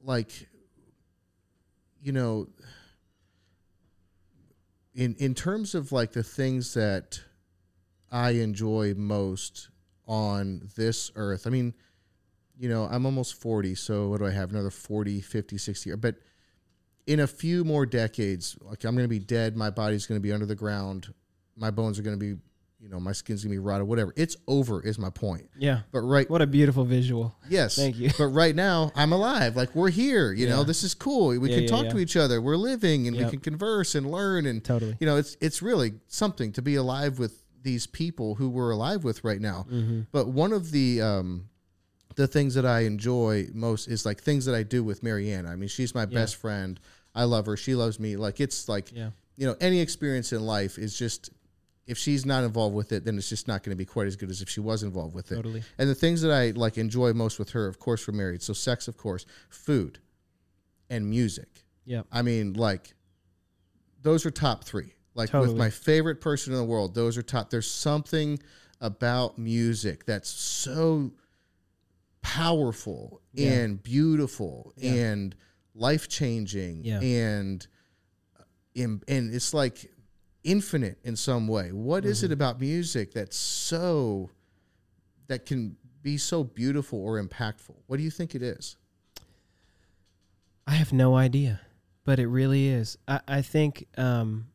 [0.02, 0.48] like,
[2.02, 2.48] you know,
[4.94, 7.20] in in terms of like the things that
[8.10, 9.68] I enjoy most
[10.06, 11.46] on this earth.
[11.46, 11.74] I mean,
[12.58, 14.50] you know, I'm almost 40, so what do I have?
[14.50, 15.94] Another 40, 50, 60.
[15.94, 16.16] But
[17.06, 20.22] in a few more decades, like I'm going to be dead, my body's going to
[20.22, 21.14] be under the ground,
[21.56, 22.40] my bones are going to be,
[22.80, 24.12] you know, my skin's to be rotted, whatever.
[24.16, 25.50] It's over, is my point.
[25.58, 25.80] Yeah.
[25.92, 27.34] But right, What a beautiful visual.
[27.48, 27.76] yes.
[27.76, 28.10] Thank you.
[28.16, 29.54] But right now, I'm alive.
[29.54, 31.28] Like we're here, you know, this is cool.
[31.38, 31.90] We Yeah, can yeah, talk yeah.
[31.92, 32.40] to each other.
[32.40, 33.24] We're living and Yep.
[33.26, 34.96] we can converse and learn and Totally.
[34.98, 39.04] you know, it's it's really something to be alive with these people who we're alive
[39.04, 39.66] with right now.
[39.70, 40.00] Mm-hmm.
[40.12, 41.48] But one of the um,
[42.16, 45.46] the things that I enjoy most is like things that I do with Marianne.
[45.46, 46.06] I mean, she's my Yeah.
[46.20, 46.80] best friend.
[47.14, 47.56] I love her.
[47.58, 48.16] She loves me.
[48.16, 49.10] Like it's like Yeah.
[49.36, 51.30] you know, any experience in life is just
[51.90, 54.16] if she's not involved with it, then it's just not going to be quite as
[54.16, 55.34] good as if she was involved with it.
[55.36, 55.62] Totally.
[55.76, 58.42] And the things that I like enjoy most with her, of course, we're married.
[58.42, 59.98] So sex, of course, food,
[60.88, 61.64] and music.
[61.84, 62.02] Yeah.
[62.12, 62.94] I mean, like
[64.02, 64.94] those are top three.
[65.14, 67.50] Like with my favorite person in the world, those are top.
[67.50, 68.38] There's something
[68.80, 71.12] about music that's so
[72.22, 73.50] powerful Yeah.
[73.52, 74.92] and beautiful Yeah.
[74.92, 75.34] and
[75.74, 77.00] life changing Yeah.
[77.00, 77.66] and
[78.38, 78.42] uh,
[78.76, 79.90] and and it's like
[80.44, 81.70] infinite in some way.
[81.72, 82.26] What is Mm-hmm.
[82.26, 84.30] it about music that's so
[85.26, 87.74] that can be so beautiful or impactful?
[87.86, 88.76] What do you think it is?
[90.66, 91.60] I have no idea,
[92.04, 92.96] but it really is.
[93.08, 94.46] I, I think um,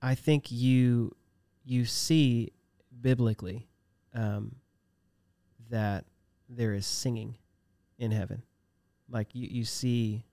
[0.00, 1.14] I think you
[1.64, 2.52] you see
[3.00, 3.68] biblically
[4.14, 4.56] um,
[5.70, 6.04] that
[6.48, 7.36] there is singing
[7.98, 8.42] in heaven.
[9.08, 10.24] Like you, you see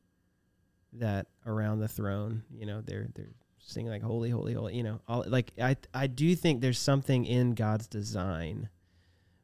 [0.94, 5.02] that around the throne, you know, they're they're singing like holy, holy, holy, you know,
[5.08, 8.70] all like I I do think there's something in God's design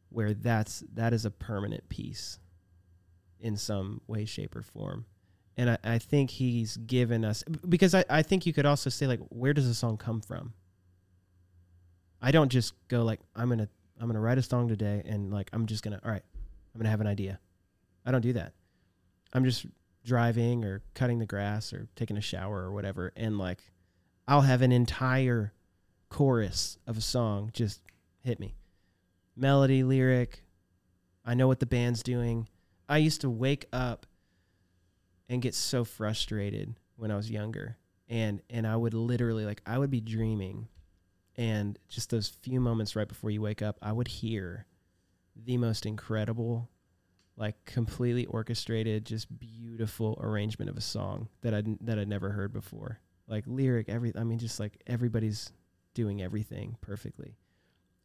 [0.10, 2.40] where that's that is a permanent piece
[3.40, 5.06] in some way, shape, or form.
[5.58, 9.08] And I, I think he's given us because I, I think you could also say
[9.08, 10.54] like where does the song come from?
[12.22, 13.70] I don't just go like I'm gonna
[14.00, 16.24] I'm gonna write a song today and like I'm just gonna all right,
[16.74, 17.40] I'm gonna have an idea.
[18.06, 18.54] I don't do that.
[19.34, 19.66] I'm just
[20.06, 23.60] driving or cutting the grass or taking a shower or whatever and like
[24.28, 25.54] I'll have an entire
[26.10, 27.82] chorus of a song just
[28.22, 28.56] hit me.
[29.36, 30.44] Melody, lyric,
[31.26, 32.48] I know what the band's doing.
[32.88, 34.06] I used to wake up
[35.28, 37.78] and get so frustrated when I was younger.
[38.08, 40.68] And and I would literally like I would be dreaming
[41.36, 44.68] and just those few moments right before you wake up, I would hear
[45.36, 46.70] the most incredible
[47.38, 52.54] like completely orchestrated just beautiful arrangement of a song that I that I'd never heard
[52.54, 53.00] before.
[53.28, 55.52] Like lyric every I mean just like everybody's
[55.94, 57.38] doing everything perfectly.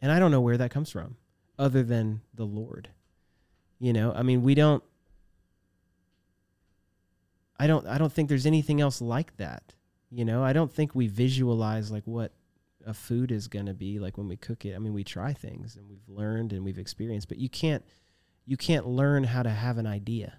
[0.00, 1.16] And I don't know where that comes from
[1.58, 2.88] other than the Lord.
[3.78, 4.82] You know, I mean, we don't
[7.58, 9.74] I don't I don't think there's anything else like that.
[10.10, 12.32] You know, I don't think we visualize like what
[12.86, 14.74] a food is going to be like when we cook it.
[14.74, 17.84] I mean, we try things and we've learned and we've experienced, but you can't
[18.50, 20.32] you can't learn how to have an idea.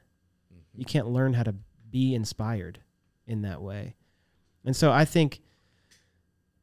[0.76, 1.56] You can't learn how to
[1.90, 2.80] be inspired
[3.26, 3.96] in that way.
[4.66, 5.40] And so I think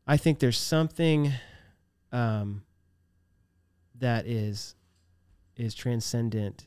[0.07, 1.33] I think there's something
[2.13, 2.65] um,
[3.99, 4.75] that is
[5.57, 6.67] is transcendent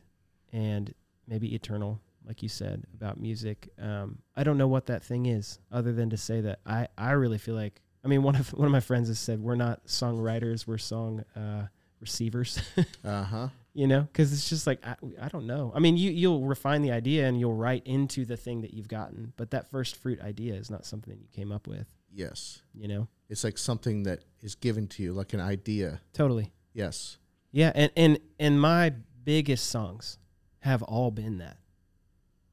[0.52, 0.92] and
[1.28, 3.68] maybe eternal, like you said about music.
[3.80, 7.12] Um, I don't know what that thing is, other than to say that I, I
[7.12, 9.86] really feel like I mean one of one of my friends has said we're not
[9.86, 11.68] songwriters, we're song uh,
[12.00, 12.60] receivers.
[13.04, 13.48] Uh huh.
[13.74, 15.72] You know, because it's just like I, I don't know.
[15.74, 18.88] I mean, you you'll refine the idea and you'll write into the thing that you've
[18.88, 21.86] gotten, but that first fruit idea is not something that you came up with.
[22.14, 22.60] Yes.
[22.74, 26.00] You know, It's like something that is given to you, like an idea.
[26.12, 26.52] totally.
[26.74, 27.16] Yes.
[27.50, 28.92] Yeah, and and and my
[29.24, 30.18] biggest songs
[30.60, 31.56] have all been that.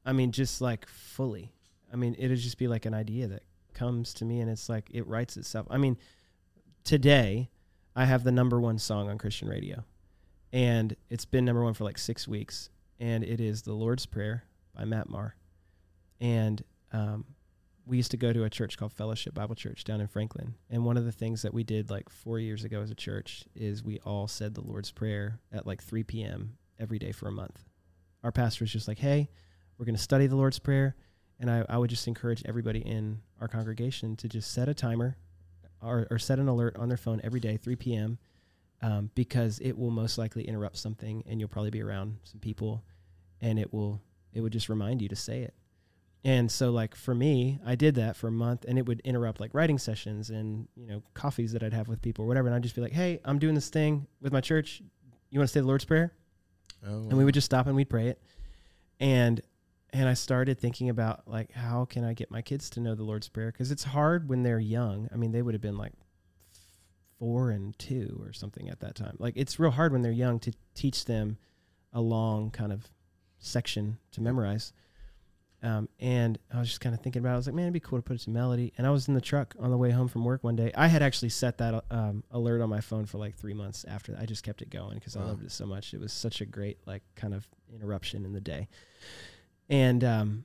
[0.04, 1.52] I mean, just like fully.
[1.92, 3.42] I mean, it'll just be like an idea that
[3.74, 5.66] comes to me, and it's like it writes itself.
[5.70, 5.96] I mean,
[6.84, 7.50] today
[7.96, 9.84] I have the number one song on Christian radio,
[10.52, 14.44] and it's been number one for like six weeks, and it is "The Lord's Prayer"
[14.74, 15.34] by Matt Maher,
[16.20, 17.24] and um,
[17.86, 20.54] we used to go to a church called Fellowship Bible Church down in Franklin.
[20.70, 23.44] And one of the things that we did like four years ago as a church
[23.54, 26.56] is we all said the Lord's Prayer at like 3 p.m.
[26.78, 27.64] every day for a month.
[28.22, 29.28] Our pastor was just like, hey,
[29.76, 30.94] we're going to study the Lord's Prayer.
[31.40, 35.16] And I, I would just encourage everybody in our congregation to just set a timer
[35.82, 38.18] or, or set an alert on their phone every day, 3 p.m.,
[38.82, 42.82] um, because it will most likely interrupt something and you'll probably be around some people
[43.40, 44.00] and it will
[44.32, 45.54] it would just remind you to say it.
[46.22, 49.40] And so like for me, I did that for a month and it would interrupt
[49.40, 52.46] like writing sessions and, you know, coffees that I'd have with people or whatever.
[52.46, 54.82] And I'd just be like, Hey, I'm doing this thing with my church.
[55.30, 56.12] You want to say the Lord's Prayer?
[56.86, 57.08] Oh.
[57.08, 58.22] And we would just stop and we'd pray it.
[58.98, 59.40] And
[59.92, 63.02] and I started thinking about like how can I get my kids to know the
[63.02, 65.08] Lord's Prayer because it's hard when they're young.
[65.12, 65.94] I mean, they would have been like
[67.20, 69.14] four and two or something at that time.
[69.20, 71.36] Like it's real hard when they're young to teach them
[71.92, 72.88] a long kind of
[73.38, 74.72] section to memorize.
[75.62, 77.32] Um, and I was just kind of thinking about.
[77.32, 77.34] it.
[77.34, 78.72] I was like, man, it'd be cool to put it to melody.
[78.78, 80.72] And I was in the truck on the way home from work one day.
[80.74, 84.12] I had actually set that um, alert on my phone for like three months after.
[84.12, 84.22] that.
[84.22, 85.92] I just kept it going because I loved it so much.
[85.92, 88.68] It was such a great like kind of interruption in the day.
[89.68, 90.44] And um,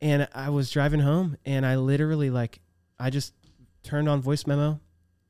[0.00, 2.58] and I was driving home, and I literally like
[2.98, 3.34] I just
[3.84, 4.80] turned on voice memo,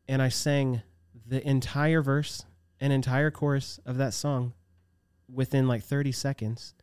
[0.09, 0.83] and I sang
[1.27, 2.45] the entire verse
[2.81, 4.53] and entire chorus of that song
[5.33, 6.75] within like 30 seconds.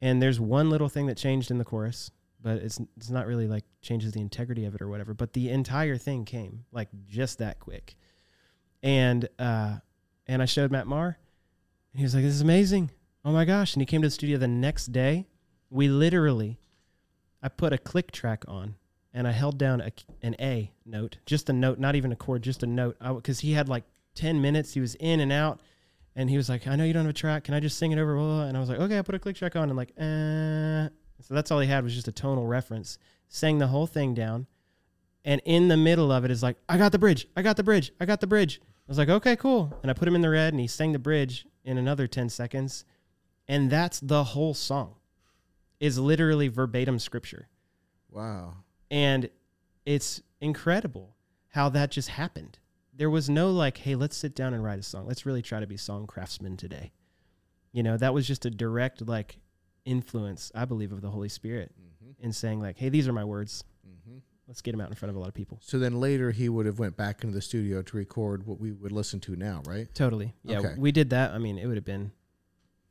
[0.00, 2.10] And there's one little thing that changed in the chorus,
[2.42, 5.12] but it's it's not really like changes the integrity of it or whatever.
[5.12, 7.96] But the entire thing came like just that quick.
[8.82, 9.78] And uh
[10.26, 11.18] and I showed Matt Maher,
[11.92, 12.92] and he was like, "This is amazing!
[13.24, 15.26] Oh my gosh!" And he came to the studio the next day.
[15.70, 16.60] We literally,
[17.42, 18.76] I put a click track on,
[19.12, 19.90] and I held down a,
[20.22, 23.52] an A note, just a note, not even a chord, just a note, because he
[23.52, 23.84] had like
[24.14, 24.74] ten minutes.
[24.74, 25.60] He was in and out,
[26.14, 27.44] and he was like, "I know you don't have a track.
[27.44, 29.36] Can I just sing it over?" And I was like, "Okay." I put a click
[29.36, 30.88] track on, and like, uh.
[31.22, 32.98] So that's all he had was just a tonal reference.
[33.28, 34.46] Sang the whole thing down,
[35.24, 37.26] and in the middle of it is like, "I got the bridge.
[37.36, 37.92] I got the bridge.
[38.00, 40.30] I got the bridge." I was like, "Okay, cool." And I put him in the
[40.30, 42.84] red, and he sang the bridge in another ten seconds,
[43.46, 44.94] and that's the whole song.
[45.78, 47.48] Is literally verbatim scripture
[48.10, 48.56] Wow.
[48.90, 49.28] And
[49.86, 51.14] it's incredible
[51.48, 52.58] how that just happened.
[52.94, 55.06] There was no like, hey, let's sit down and write a song.
[55.06, 56.92] Let's really try to be song craftsmen today.
[57.72, 59.38] You know, that was just a direct like
[59.84, 62.24] influence, I believe, of the Holy Spirit Mm-hmm.
[62.24, 63.64] in saying like, hey, these are my words.
[63.88, 64.18] Mm-hmm.
[64.48, 65.58] Let's get them out in front of a lot of people.
[65.62, 68.72] So then later he would have went back into the studio to record what we
[68.72, 69.86] would listen to now, right?
[69.94, 70.34] Totally.
[70.42, 70.74] Yeah, Okay.
[70.76, 71.30] we did that.
[71.32, 72.10] I mean, it would have been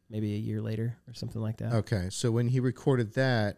[0.10, 1.74] maybe a year later or something like that.
[1.74, 2.08] Okay.
[2.12, 3.58] So when he recorded that,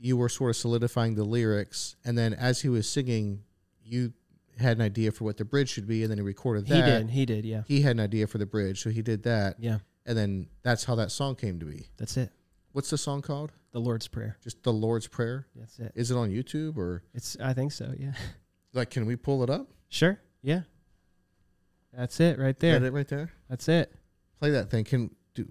[0.00, 3.42] you were sort of solidifying the lyrics, and then as he was singing,
[3.82, 4.12] you
[4.58, 6.74] had an idea for what the bridge should be, and then he recorded that.
[6.74, 7.10] He did.
[7.10, 7.44] He did.
[7.44, 7.62] Yeah.
[7.66, 9.78] He had an idea for the bridge, so he did that, Yeah.
[10.06, 11.86] and then that's how that song came to be.
[11.96, 12.30] That's it.
[12.72, 13.52] What's the song called?
[13.72, 14.36] The Lord's Prayer.
[14.42, 15.46] Just the Lord's Prayer.
[15.54, 15.92] That's it.
[15.94, 17.36] Is it on YouTube or It's.
[17.40, 17.92] I think so.
[17.98, 18.12] Yeah.
[18.72, 18.90] like?
[18.90, 19.68] Can we pull it up?
[19.88, 20.18] Sure.
[20.42, 20.62] Yeah.
[21.92, 22.78] That's it right there.
[22.78, 23.30] Got it right there.
[23.48, 23.92] That's it.
[24.38, 24.84] Play that thing.
[24.84, 25.42] Can do?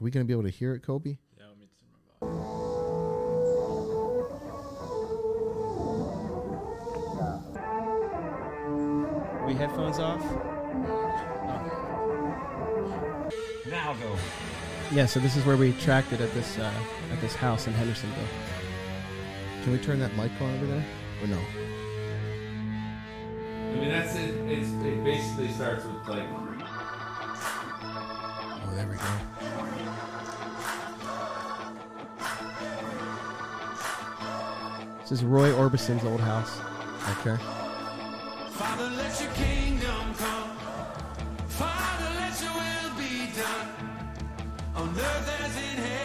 [0.00, 1.16] Are we gonna be able to hear it, Kobe?
[9.52, 10.22] We headphones off.
[13.68, 14.16] Now go.
[14.90, 16.72] Yeah, so this is where we tracked it at this uh,
[17.12, 18.24] at this house in Hendersonville.
[19.62, 20.82] Can we turn that mic on over there?
[21.22, 21.38] Or no?
[23.68, 24.34] I mean, that's it.
[24.50, 26.24] It's, it basically starts with like.
[28.64, 29.04] Oh, there we go.
[35.00, 36.58] This is Roy Orbison's old house.
[37.18, 37.61] Okay.
[38.58, 40.50] Father, let your kingdom come.
[41.48, 43.68] Father, let your will be done.
[44.76, 46.01] On earth as in heaven.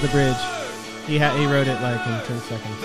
[0.00, 0.36] The bridge.
[1.08, 2.84] He ha- he wrote it like in ten seconds.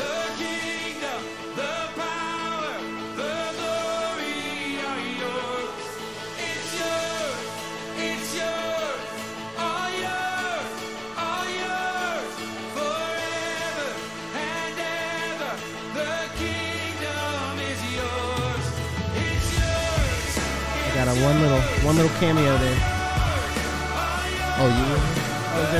[20.95, 22.82] Got a one little one little cameo there.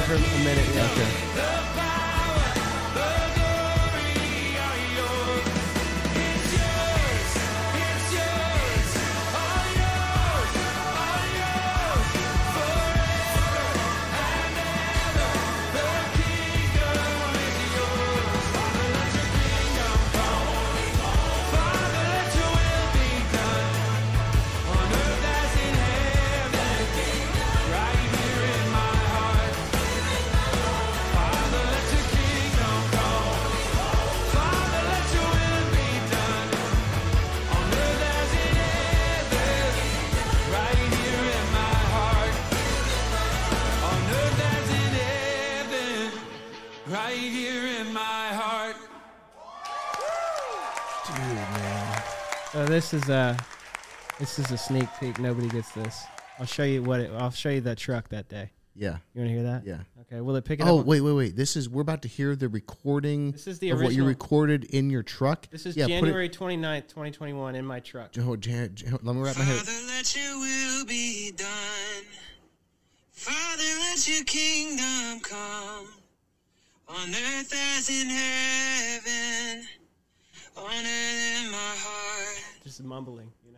[0.06, 0.68] For a minute.
[0.70, 1.32] Okay.
[52.91, 53.38] This is a
[54.19, 55.17] this is a sneak peek.
[55.19, 56.03] Nobody gets this.
[56.38, 57.11] I'll show you what it.
[57.17, 58.51] I'll show you that truck that day.
[58.75, 58.97] Yeah.
[59.13, 59.65] You want to hear that?
[59.65, 59.77] Yeah.
[60.01, 60.19] Okay.
[60.19, 60.86] Will it pick it Oh, up?
[60.86, 61.36] Oh wait, wait, wait.
[61.36, 64.65] This is, we're about to hear the recording This is the of what you recorded
[64.65, 65.47] in your truck.
[65.49, 68.11] This is yeah, put it- January 29th, 2021 in my truck.
[68.19, 69.57] Oh, Jan, Jan- let me wrap my head.
[69.57, 71.47] Father, let your will be done.
[73.11, 75.88] Father, let your kingdom come.
[76.89, 79.67] On earth as in heaven.
[82.64, 83.58] Just mumbling, you know.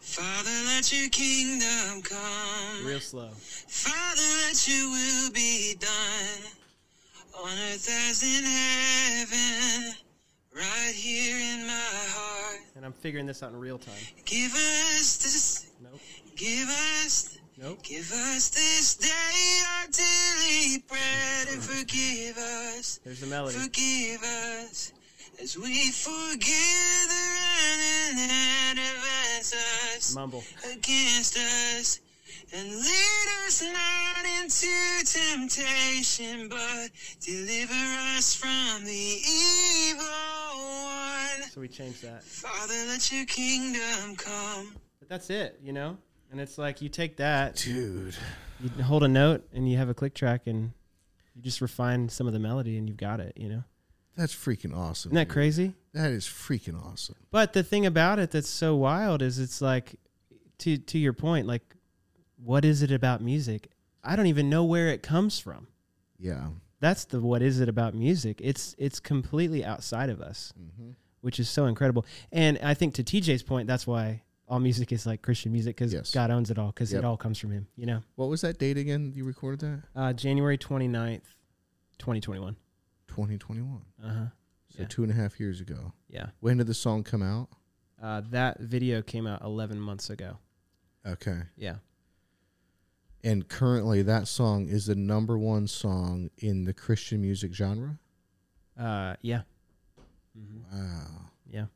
[0.00, 2.86] Father, let your kingdom come.
[2.86, 3.28] Real slow.
[3.30, 6.52] Father, let your will be done.
[7.42, 9.94] On earth as in heaven.
[10.54, 12.60] Right here in my heart.
[12.74, 13.94] And I'm figuring this out in real time.
[14.24, 15.70] Give us this.
[15.82, 16.00] Nope.
[16.36, 17.82] Give us Nope.
[17.82, 23.58] Give us this day our daily bread and forgive us, There's the melody.
[23.58, 24.92] forgive us
[25.42, 30.42] as we forgive the wrong that advance us Mumble.
[30.72, 32.00] against us.
[32.50, 34.66] And lead us not into
[35.04, 36.88] temptation, but
[37.20, 37.74] deliver
[38.16, 39.18] us from the
[39.92, 40.06] evil
[40.86, 41.50] one.
[41.50, 42.22] So we changed that.
[42.22, 44.74] Father, let your kingdom come.
[44.98, 45.98] But that's it, you know?
[46.32, 48.16] And it's like you take that, Dude.
[48.60, 50.72] you hold a note, and you have a click track, and
[51.34, 53.64] you just refine some of the melody, and you've got it, you know?
[54.18, 55.10] That's freaking awesome.
[55.10, 55.32] Isn't that dude.
[55.32, 55.74] crazy?
[55.94, 57.14] That is freaking awesome.
[57.30, 59.94] But the thing about it that's so wild is it's like,
[60.58, 61.62] to to your point, like,
[62.36, 63.70] what is it about music?
[64.02, 65.68] I don't even know where it comes from.
[66.18, 66.48] Yeah.
[66.80, 68.40] That's the what is it about music?
[68.42, 70.90] It's it's completely outside of us, Mm-hmm.
[71.20, 72.04] which is so incredible.
[72.32, 75.92] And I think to TJ's point, that's why all music is like Christian music because
[75.92, 76.10] Yes.
[76.12, 76.98] God owns it all because Yep.
[77.02, 77.68] it all comes from Him.
[77.76, 79.12] You know, What was that date again?
[79.14, 79.82] You recorded that?
[80.00, 81.22] uh, January 29th,
[81.98, 82.56] 2021.
[83.22, 83.82] 2021.
[84.02, 84.26] Uh huh.
[84.70, 84.86] So Yeah.
[84.88, 85.92] two and a half years ago.
[86.08, 86.28] Yeah.
[86.40, 87.48] When did the song come out?
[88.00, 90.38] Uh, that video came out 11 months ago.
[91.04, 91.40] Okay.
[91.56, 91.76] Yeah.
[93.24, 97.98] And currently, that song is the number one song in the Christian music genre.
[98.78, 99.42] Uh, yeah.
[100.38, 100.62] Mhm.
[100.72, 101.30] Wow.
[101.50, 101.66] Yeah.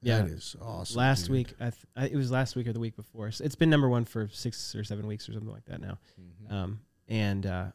[0.00, 0.22] Yeah.
[0.22, 0.96] That is awesome.
[0.96, 1.30] last dude.
[1.32, 3.30] week, I th- I, it was last week or the week before.
[3.32, 5.98] So it's been number one for six or seven weeks or something like that now.
[6.18, 6.52] Mhm.
[6.52, 7.72] Um, and uh,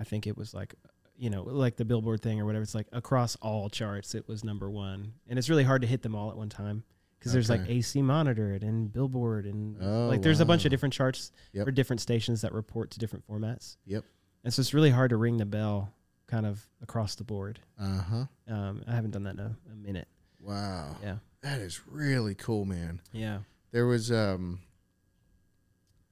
[0.00, 0.74] I think it was like,
[1.18, 2.62] you know, like the Billboard thing or whatever.
[2.62, 6.02] It's like across all charts, it was number one, and it's really hard to hit
[6.02, 6.84] them all at one time
[7.18, 10.92] because there's like AC monitored and Billboard and Oh, like there's a bunch of different
[10.92, 11.64] charts Yep.
[11.64, 13.76] for different stations that report to different formats.
[13.86, 14.04] Yep.
[14.44, 15.92] And so it's really hard to ring the bell
[16.26, 17.60] kind of across the board.
[17.80, 18.24] Uh huh.
[18.48, 20.08] Um, I haven't done that in a, a minute.
[20.40, 20.96] Wow.
[21.02, 21.16] Yeah.
[21.42, 23.00] That is really cool, man.
[23.12, 23.38] Yeah.
[23.72, 24.60] There was um.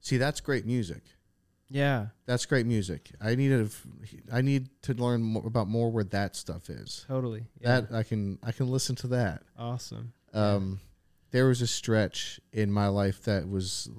[0.01, 1.03] See, that's great music.
[1.69, 2.07] Yeah.
[2.25, 3.11] That's great music.
[3.21, 3.69] I need to.
[4.31, 7.05] I need to learn more about more where that stuff is.
[7.07, 7.45] Totally.
[7.59, 7.81] Yeah.
[7.81, 8.39] That I can.
[8.43, 9.43] I can listen to that.
[9.57, 10.13] awesome.
[10.33, 10.79] Um,
[11.31, 13.89] there was a stretch in my life that was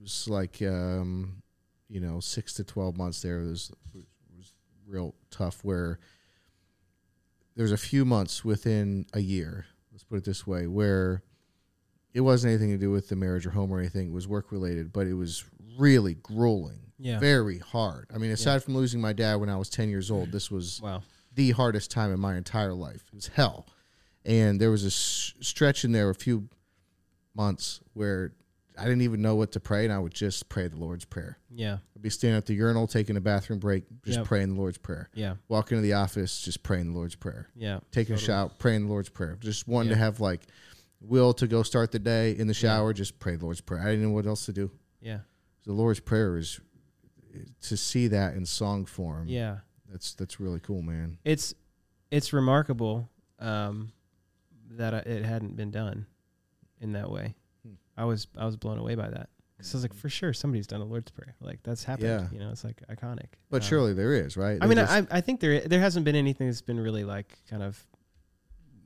[0.00, 1.42] was like um,
[1.88, 3.22] you know six to twelve months.
[3.22, 3.70] There was
[4.36, 4.52] was
[4.86, 5.62] real tough.
[5.62, 5.98] Where
[7.54, 9.66] there was a few months within a year.
[9.92, 11.22] Let's put it this way, where
[12.14, 14.08] it wasn't anything to do with the marriage or home or anything.
[14.08, 15.44] It was work related, but it was
[15.78, 16.89] really grueling.
[17.00, 17.18] Yeah.
[17.18, 18.06] Very hard.
[18.14, 20.80] I mean, aside from losing my dad when I was 10 years old, this was
[20.82, 21.02] Wow.
[21.34, 23.04] the hardest time in my entire life.
[23.12, 23.66] It was hell.
[24.24, 26.48] And there was a s- stretch in there, a few
[27.34, 28.32] months, where
[28.78, 31.38] I didn't even know what to pray, and I would just pray the Lord's Prayer.
[31.50, 31.78] Yeah.
[31.94, 34.26] I'd be standing at the urinal, taking a bathroom break, just Yep.
[34.26, 35.08] praying the Lord's Prayer.
[35.14, 35.36] Yeah.
[35.48, 37.48] Walking to the office, just praying the Lord's Prayer.
[37.54, 37.80] Yeah.
[37.92, 38.24] Taking Totally.
[38.24, 39.36] a shower, praying the Lord's Prayer.
[39.40, 40.42] Just wanting to have like
[41.00, 43.80] will to go start the day in the shower, just pray the Lord's Prayer.
[43.82, 44.70] I didn't know what else to do.
[45.00, 45.20] Yeah.
[45.64, 46.60] The Lord's Prayer is
[47.62, 49.26] to see that in song form.
[49.28, 49.58] Yeah.
[49.90, 51.18] That's that's really cool, man.
[51.24, 51.54] It's
[52.10, 53.92] it's remarkable um,
[54.70, 56.06] that it hadn't been done
[56.80, 57.34] in that way.
[57.66, 57.74] Hmm.
[57.96, 59.28] I was I was blown away by that.
[59.58, 61.34] Cause I was like, for sure, somebody's done a Lord's Prayer.
[61.40, 62.08] Like that's happened.
[62.08, 62.28] Yeah.
[62.32, 63.26] You know, it's like iconic.
[63.50, 64.58] But Um, surely there is, right?
[64.60, 67.62] I mean, I I think there there hasn't been anything that's been really like kind
[67.62, 67.84] of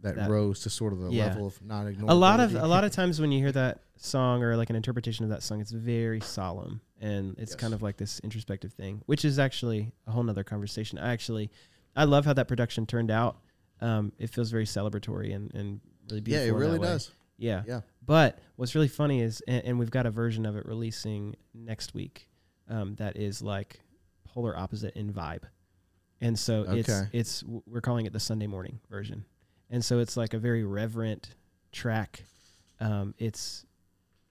[0.05, 1.26] that, that- rose to sort of the Yeah.
[1.26, 2.11] level of not ignoring.
[2.11, 4.76] a lot of a lot of times when you hear that song or like an
[4.76, 7.61] interpretation of that song, it's very solemn and it's Yes.
[7.61, 10.98] kind of like this introspective thing, which is actually a whole nother conversation.
[10.98, 11.50] I actually
[11.96, 13.38] I love how that production turned out.
[13.80, 15.80] Um, it feels very celebratory and, and
[16.11, 16.46] really beautiful.
[16.46, 17.11] yeah, it really does.
[17.36, 17.62] Yeah.
[17.66, 17.80] Yeah.
[18.07, 21.92] But what's really funny is, and, and we've got a version of it releasing next
[21.94, 22.28] week
[22.68, 23.80] um, that is like
[24.24, 25.42] polar opposite in vibe.
[26.20, 27.09] And so it's Okay.
[27.12, 29.24] it's w- we're calling it the Sunday morning version.
[29.75, 31.35] And so it's like a very reverent
[31.72, 32.22] track.
[32.79, 33.66] Um, it's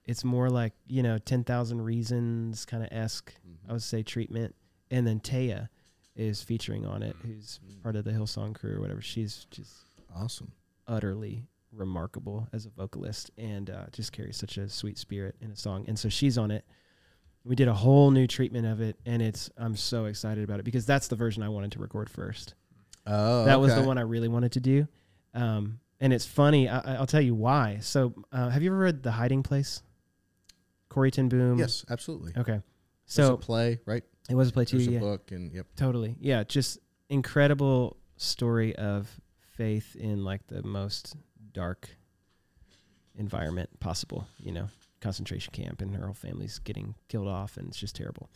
[0.06, 3.30] it's more like you know ten thousand reasons kind of esque.
[3.68, 4.54] I would say treatment.
[4.90, 5.68] And then Taya
[6.16, 9.02] is featuring on it, who's part of the Hillsong crew or whatever.
[9.02, 9.72] She's just
[10.16, 10.52] Awesome.
[10.86, 15.56] utterly remarkable as a vocalist and uh, just carries such a sweet spirit in a
[15.56, 15.84] song.
[15.88, 16.64] And so she's on it.
[17.44, 20.62] We did a whole new treatment of it, and it's I'm so excited about it
[20.64, 22.54] because that's the version I wanted to record first.
[23.06, 24.88] Oh, that was the one I really wanted to do.
[25.34, 26.68] Um, and it's funny.
[26.68, 27.78] I, I- I'll tell you why.
[27.80, 29.82] So, uh, have you ever read The Hiding Place?
[30.88, 31.58] Corrie ten Boom.
[31.58, 32.32] Yes, absolutely.
[32.36, 32.60] Okay.
[33.06, 34.02] So play, right?
[34.30, 34.76] it was a play too.
[34.78, 35.00] There's a Yeah.
[35.00, 35.66] book, and yep.
[35.76, 36.16] Totally.
[36.20, 36.44] Yeah.
[36.44, 36.78] Just
[37.10, 39.20] incredible story of
[39.56, 41.16] faith in like the most
[41.52, 41.90] dark
[43.16, 44.68] environment possible, you know,
[45.00, 48.30] concentration camp and her whole family's getting killed off and it's just terrible.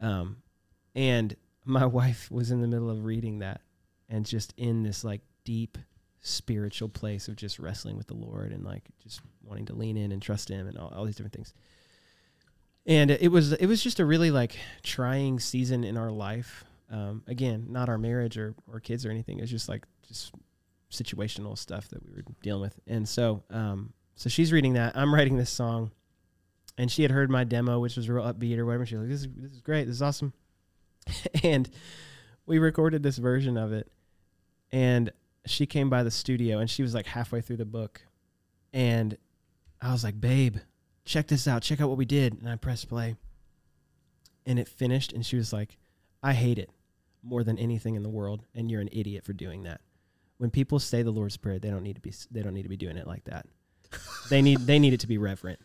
[0.00, 0.38] Um,
[0.94, 1.34] and
[1.64, 3.60] my wife was in the middle of reading that
[4.08, 5.78] and just in this like deep
[6.22, 10.12] spiritual place of just wrestling with the Lord and like just wanting to lean in
[10.12, 11.52] and trust him and all, all these different things.
[12.86, 16.64] And it was it was just a really like trying season in our life.
[16.90, 19.38] Um, again not our marriage or, or kids or anything.
[19.38, 20.32] It was just like just
[20.90, 22.78] situational stuff that we were dealing with.
[22.86, 24.96] And so um, so she's reading that.
[24.96, 25.90] I'm writing this song.
[26.78, 28.86] And she had heard my demo which was real upbeat or whatever.
[28.86, 29.86] She was like this is, this is great.
[29.86, 30.32] This is awesome.
[31.42, 31.68] And
[32.46, 33.90] we recorded this version of it.
[34.70, 35.10] And
[35.46, 38.02] she came by the studio and she was like halfway through the book
[38.72, 39.16] and
[39.80, 40.58] i was like babe
[41.04, 41.62] check this out.
[41.62, 42.34] Check out what we did.
[42.34, 43.16] And I pressed play.
[44.46, 45.12] And it finished.
[45.12, 45.78] And she was like,
[46.22, 46.70] I hate it
[47.22, 48.42] more than anything in the world.
[48.54, 49.80] And you're an idiot for doing that.
[50.38, 52.68] When people say the Lord's Prayer, they don't need to be they don't need to
[52.68, 53.46] be doing it like that.
[54.28, 55.60] they need they need it to be reverent.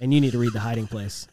[0.00, 1.26] And you need to read the hiding place.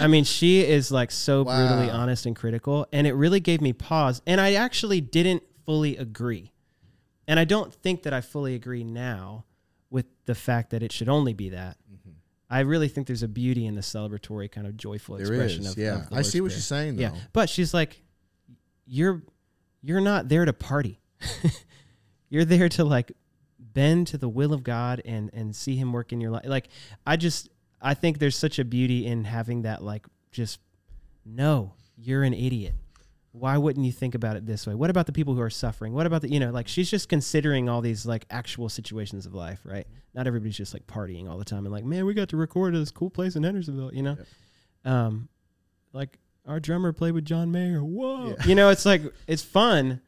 [0.00, 2.86] I mean, she is like so brutally honest and critical.
[2.92, 4.22] And it really gave me pause.
[4.26, 6.50] And I actually didn't fully agree.
[7.28, 9.44] And I don't think that I fully agree now
[9.90, 11.76] with the fact that it should only be that.
[11.90, 12.10] Mm-hmm.
[12.48, 15.72] I really think there's a beauty in the celebratory kind of joyful There expression is,
[15.72, 16.06] of yeah.
[16.06, 17.02] of I see what she's saying, though.
[17.02, 18.02] Yeah, but she's like,
[18.86, 19.22] you're
[19.82, 21.00] you're not there to party.
[22.28, 23.12] you're there to like
[23.58, 26.46] bend to the will of God and and see Him work in your life.
[26.46, 26.68] Like
[27.04, 27.48] I just
[27.80, 30.60] I think there's such a beauty in having that like just
[31.24, 32.74] no, you're an idiot.
[33.38, 34.74] Why wouldn't you think about it this way?
[34.74, 35.92] What about the people who are suffering?
[35.92, 39.34] What about the you know like she's just considering all these like actual situations of
[39.34, 39.86] life, right?
[40.14, 42.74] Not everybody's just like partying all the time and like, man, we got to record
[42.74, 44.16] at this cool place in Hendersonville, you know.
[44.84, 45.28] Um,
[45.92, 47.80] like our drummer played with John Mayer.
[47.84, 48.46] Whoa, Yeah.
[48.46, 50.00] you know, it's like it's fun,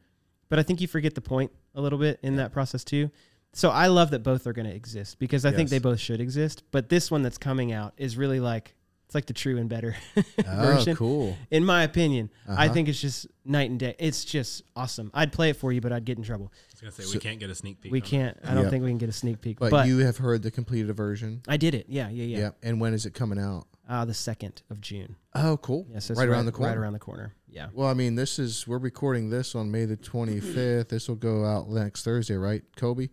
[0.49, 3.11] but I think you forget the point a little bit in that process too.
[3.53, 6.21] So I love that both are going to exist because I think they both should
[6.21, 6.63] exist.
[6.71, 8.75] But this one that's coming out is really like
[9.09, 11.35] it's like the true and better Oh, version, cool.
[11.49, 12.29] in my opinion.
[12.47, 12.73] I Uh-huh.
[12.75, 13.95] think it's just night and day.
[13.97, 15.09] It's just awesome.
[15.15, 16.51] I'd play it for you, but I'd get in trouble.
[16.53, 17.91] I was gonna say So- we can't get a sneak peek.
[17.91, 18.07] We on it.
[18.07, 18.37] can't.
[18.43, 18.71] I don't Yep.
[18.71, 19.57] think we can get a sneak peek.
[19.57, 21.41] But, But, you have heard the completed version.
[21.47, 21.87] I did it.
[21.89, 22.37] Yeah, yeah, yeah.
[22.37, 22.49] Yeah.
[22.61, 23.65] And when is it coming out?
[23.89, 25.15] Uh, the second of June.
[25.33, 25.87] Oh, cool.
[25.91, 26.73] Yeah, so it's right, around the corner.
[26.73, 27.33] Right around the corner.
[27.49, 27.69] Yeah.
[27.73, 30.89] Well, I mean, this is we're recording this on May the 25th.
[30.89, 33.07] this will go out next Thursday, right, Kobe?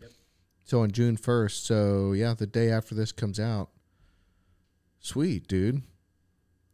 [0.64, 1.64] So on June 1st.
[1.64, 3.70] So yeah, the day after this comes out.
[5.06, 5.82] Sweet, dude.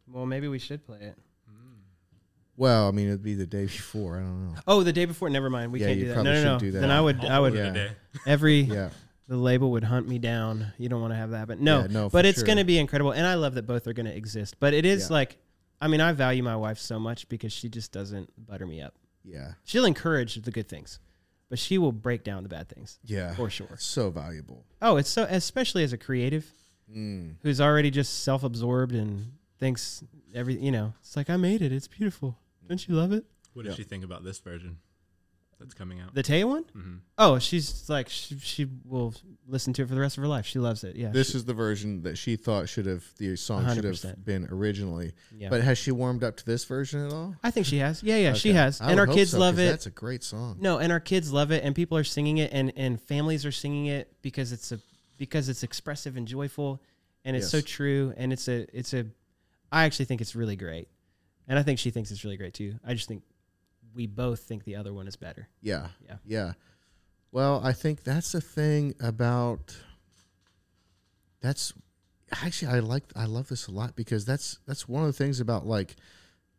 [0.07, 1.15] Well, maybe we should play it.
[2.55, 4.17] Well, I mean, it'd be the day before.
[4.17, 4.59] I don't know.
[4.67, 5.29] Oh, the day before.
[5.29, 5.71] Never mind.
[5.71, 6.13] We Yeah, can't you do that.
[6.15, 6.57] probably No, no, no.
[6.59, 6.79] should do that.
[6.81, 7.25] Then I would.
[7.25, 7.53] I would.
[7.55, 7.89] Yeah.
[8.27, 8.89] Every Yeah.
[9.27, 10.71] the label would hunt me down.
[10.77, 11.81] You don't want to have that, but no.
[11.81, 12.45] Yeah, no, but for it's sure.
[12.45, 14.59] going to be incredible, and I love that both are going to exist.
[14.59, 15.13] But it is Yeah.
[15.13, 15.37] like,
[15.81, 18.93] I mean, I value my wife so much because she just doesn't butter me up.
[19.23, 19.53] Yeah.
[19.63, 20.99] She'll encourage the good things,
[21.49, 23.33] but she will break down the bad things Yeah.
[23.35, 23.77] for sure.
[23.79, 24.65] So valuable.
[24.81, 26.53] Oh, it's so especially as a creative.
[26.95, 27.35] Mm.
[27.41, 30.03] who's already just self-absorbed and thinks
[30.35, 32.37] every you know it's like i made it it's beautiful
[32.67, 33.77] don't you love it What does Yeah.
[33.77, 34.77] she think about this version
[35.59, 36.13] that's coming out?
[36.13, 36.63] the Tay one?
[36.73, 39.13] hmm Oh, she's like she, she will
[39.47, 41.37] listen to it for the rest of her life she loves it yeah This she-
[41.37, 44.03] is the version that she thought should have the song should 100%.
[44.09, 45.13] have been originally.
[45.35, 47.35] yeah But has she warmed up to this version at all?
[47.43, 49.63] i think she has yeah yeah she has I and our kids so, love 'cause
[49.63, 50.57] it That's a great song.
[50.59, 53.51] no and our kids love it and people are singing it and and families are
[53.51, 54.79] singing it because it's a
[55.17, 56.81] because it's expressive and joyful
[57.25, 59.05] and it's so true and it's a it's a
[59.71, 60.87] i actually think it's really great
[61.47, 63.23] and i think she thinks it's really great too i just think
[63.95, 65.87] we both think the other one is better Yeah.
[66.07, 66.15] Yeah.
[66.25, 66.53] Yeah.
[67.31, 69.75] Well, I think that's the thing about
[71.41, 71.73] that's
[72.41, 75.39] actually I like I love this a lot because that's that's one of the things
[75.39, 75.95] about like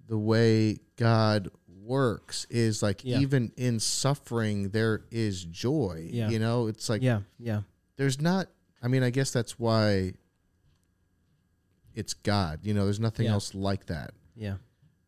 [0.06, 1.48] the way God
[1.82, 3.18] works is like Yeah.
[3.20, 6.08] even in suffering there is joy.
[6.10, 6.30] Yeah.
[6.30, 7.62] You know, it's like yeah yeah
[7.96, 8.48] there's not
[8.82, 10.12] I mean, I guess that's why
[11.94, 12.60] it's God.
[12.62, 13.32] You know, there's nothing Yeah.
[13.32, 14.56] else like that yeah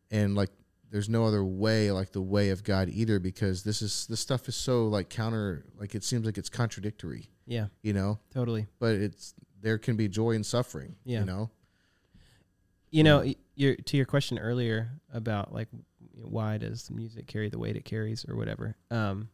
[0.09, 0.49] and like
[0.89, 4.47] there's no other way like the way of god either because this is this stuff
[4.47, 8.95] is so like counter like it seems like it's contradictory yeah you know totally but
[8.95, 11.19] it's there can be joy in suffering Yeah.
[11.19, 11.49] you know
[12.89, 15.67] you know y- your to your question earlier about like
[16.15, 19.27] you know, why does the music carry the weight it carries or whatever um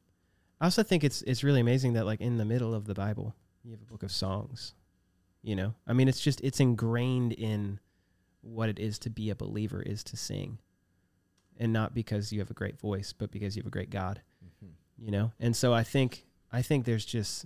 [0.59, 3.35] i also think it's it's really amazing that like in the middle of the bible
[3.63, 4.73] you have a book of songs
[5.45, 5.73] you know?
[5.85, 7.79] I mean it's just it's ingrained in
[8.41, 10.59] what it is to be a believer is to sing.
[11.57, 14.21] And not because you have a great voice but because you have a great god
[14.97, 15.31] you know?
[15.39, 17.45] And so i think i think there's just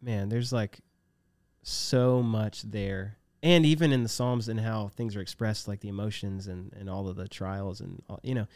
[0.00, 0.80] man there's like
[1.62, 3.18] so much there.
[3.44, 6.88] And even in the psalms and how things are expressed like the emotions and and
[6.88, 8.46] all of the trials and all, you know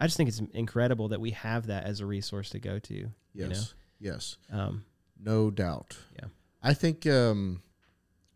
[0.00, 2.94] i just think it's incredible that we have that as a resource to go to
[2.94, 3.04] yes
[3.34, 4.12] yes you know?
[4.12, 4.36] Yes.
[4.52, 4.84] um
[5.24, 6.28] no doubt Yeah.
[6.62, 7.62] i think um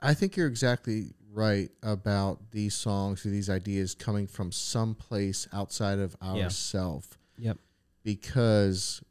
[0.01, 5.47] i think you're exactly right about these songs or these ideas coming from some place
[5.53, 6.45] outside of Yeah.
[6.45, 7.59] ourself Yep.
[8.03, 9.03] because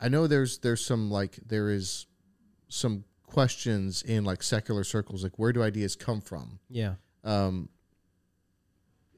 [0.00, 2.06] I know there's there's some like there is
[2.68, 7.68] some questions in like secular circles like where do ideas come from yeah um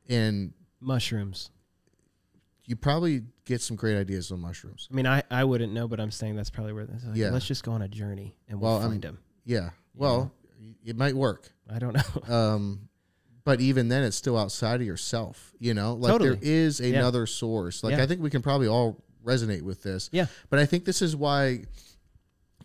[0.09, 1.51] and mushrooms
[2.65, 4.89] you probably get some great ideas on mushrooms.
[4.91, 7.31] I mean i i wouldn't know but i'm saying that's probably where this like, Yeah.
[7.31, 9.71] let's just go on a journey and we'll Well, find them yeah.
[9.95, 10.33] Well
[10.85, 11.53] it might work.
[11.69, 12.35] I don't know.
[12.35, 12.89] Um
[13.45, 15.95] but even then it's still outside of yourself you know?
[15.95, 16.49] Like there Totally.
[16.53, 17.83] is another source.
[17.83, 18.03] Like Yeah.
[18.05, 20.09] i think we can probably all resonate with this.
[20.13, 20.27] Yeah.
[20.51, 21.65] but i think this is why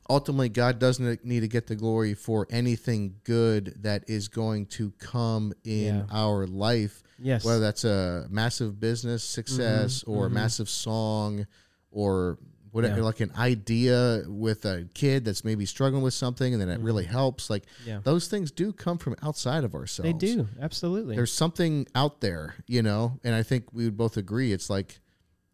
[0.09, 4.91] ultimately god doesn't need to get the glory for anything good that is going to
[4.99, 6.03] come in Yeah.
[6.11, 10.33] our life yes whether that's a massive business success or a mhm.
[10.33, 11.45] massive song
[11.91, 12.37] or
[12.71, 13.03] whatever Yeah.
[13.03, 17.05] like an idea with a kid that's maybe struggling with something and then it really
[17.05, 21.33] helps like yeah those things do come from outside of ourselves they do absolutely there's
[21.33, 24.99] something out there you know and i think we would both agree it's like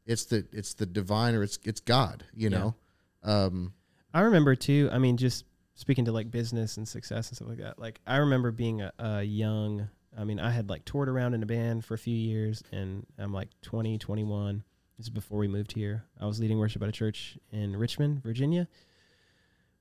[0.06, 2.58] it's the it's the divine or it's it's god you Yeah.
[2.58, 2.76] know
[3.24, 3.74] um
[4.16, 4.90] I remember too.
[4.92, 7.80] I mean, just speaking to like business and success and stuff like that.
[7.80, 9.90] Like I remember being a, a young.
[10.18, 13.06] I mean, I had like toured around in a band for a few years, and
[13.18, 14.64] I'm like 20, 21.
[14.98, 16.04] This is before we moved here.
[16.20, 18.68] I was leading worship at a church in Richmond, Virginia.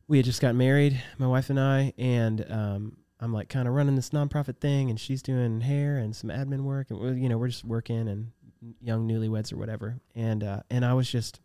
[0.08, 3.74] We had just got married, my wife and I, and um, I'm like kind of
[3.74, 7.28] running this nonprofit thing, and she's doing hair and some admin work, and we're, you
[7.28, 8.32] know we're just working and
[8.80, 10.00] young newlyweds or whatever.
[10.14, 11.40] And uh, and I was just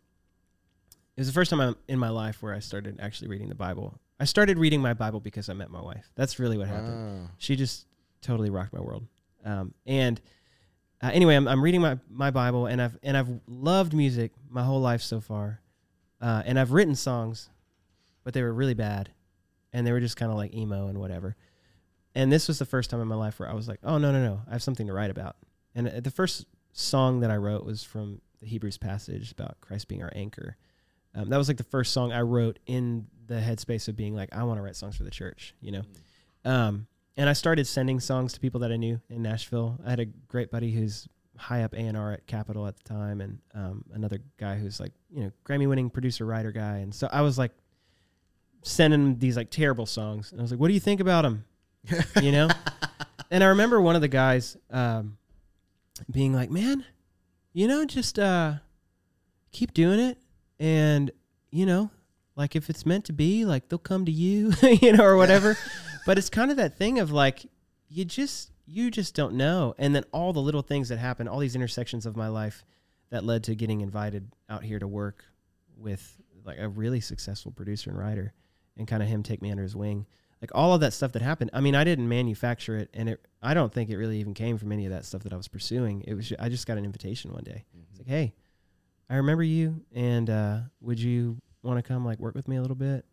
[1.16, 3.54] it was the first time I'm in my life where I started actually reading the
[3.54, 4.00] Bible.
[4.20, 6.10] I started reading my Bible because I met my wife.
[6.14, 7.22] That's really what happened.
[7.22, 7.30] wow.
[7.38, 7.86] She just
[8.20, 9.06] totally rocked my world.
[9.44, 10.20] Um, and
[11.02, 14.64] uh, anyway, I'm, I'm reading my, my Bible, and I've and I've loved music my
[14.64, 15.60] whole life so far,
[16.20, 17.50] uh, and I've written songs,
[18.24, 19.10] but they were really bad,
[19.72, 21.36] and they were just kind of like emo and whatever.
[22.14, 24.10] And this was the first time in my life where I was like, oh no
[24.10, 25.36] no no, I have something to write about.
[25.74, 29.88] And uh, the first song that I wrote was from the Hebrews passage about Christ
[29.88, 30.56] being our anchor.
[31.14, 34.28] Um, that was like the first song I wrote in the headspace of being like,
[34.32, 35.82] I want to write songs for the church, you know.
[36.44, 36.86] Um,
[37.18, 39.78] and I started sending songs to people that I knew in Nashville.
[39.84, 42.84] I had a great buddy who's high up A and R at Capitol at the
[42.84, 46.78] time, and um, another guy who's like, you know, Grammy-winning producer, writer guy.
[46.78, 47.50] And so I was like,
[48.62, 51.44] sending these like terrible songs, and I was like, "What do you think about them?"
[52.22, 52.48] you know.
[53.30, 55.18] and I remember one of the guys um,
[56.10, 56.84] being like, "Man,
[57.52, 58.54] you know, just uh,
[59.52, 60.18] keep doing it,
[60.60, 61.10] and
[61.50, 61.90] you know,
[62.36, 65.56] like if it's meant to be, like they'll come to you, you know, or whatever."
[66.08, 67.44] but it's kind of that thing of like,
[67.90, 71.38] you just you just don't know, and then all the little things that happen, all
[71.38, 72.64] these intersections of my life
[73.10, 75.22] that led to getting invited out here to work
[75.76, 76.16] with
[76.46, 78.32] like a really successful producer and writer,
[78.78, 80.06] and kind of him take me under his wing.
[80.40, 81.50] like all of that stuff that happened.
[81.52, 83.20] I mean, I didn't manufacture it, and it.
[83.42, 85.48] I don't think it really even came from any of that stuff that I was
[85.48, 86.04] pursuing.
[86.06, 86.32] It was.
[86.38, 87.66] I just got an invitation one day.
[87.90, 88.32] It's like, hey,
[89.10, 92.62] I remember you, and uh, would you want to come like work with me a
[92.62, 93.04] little bit?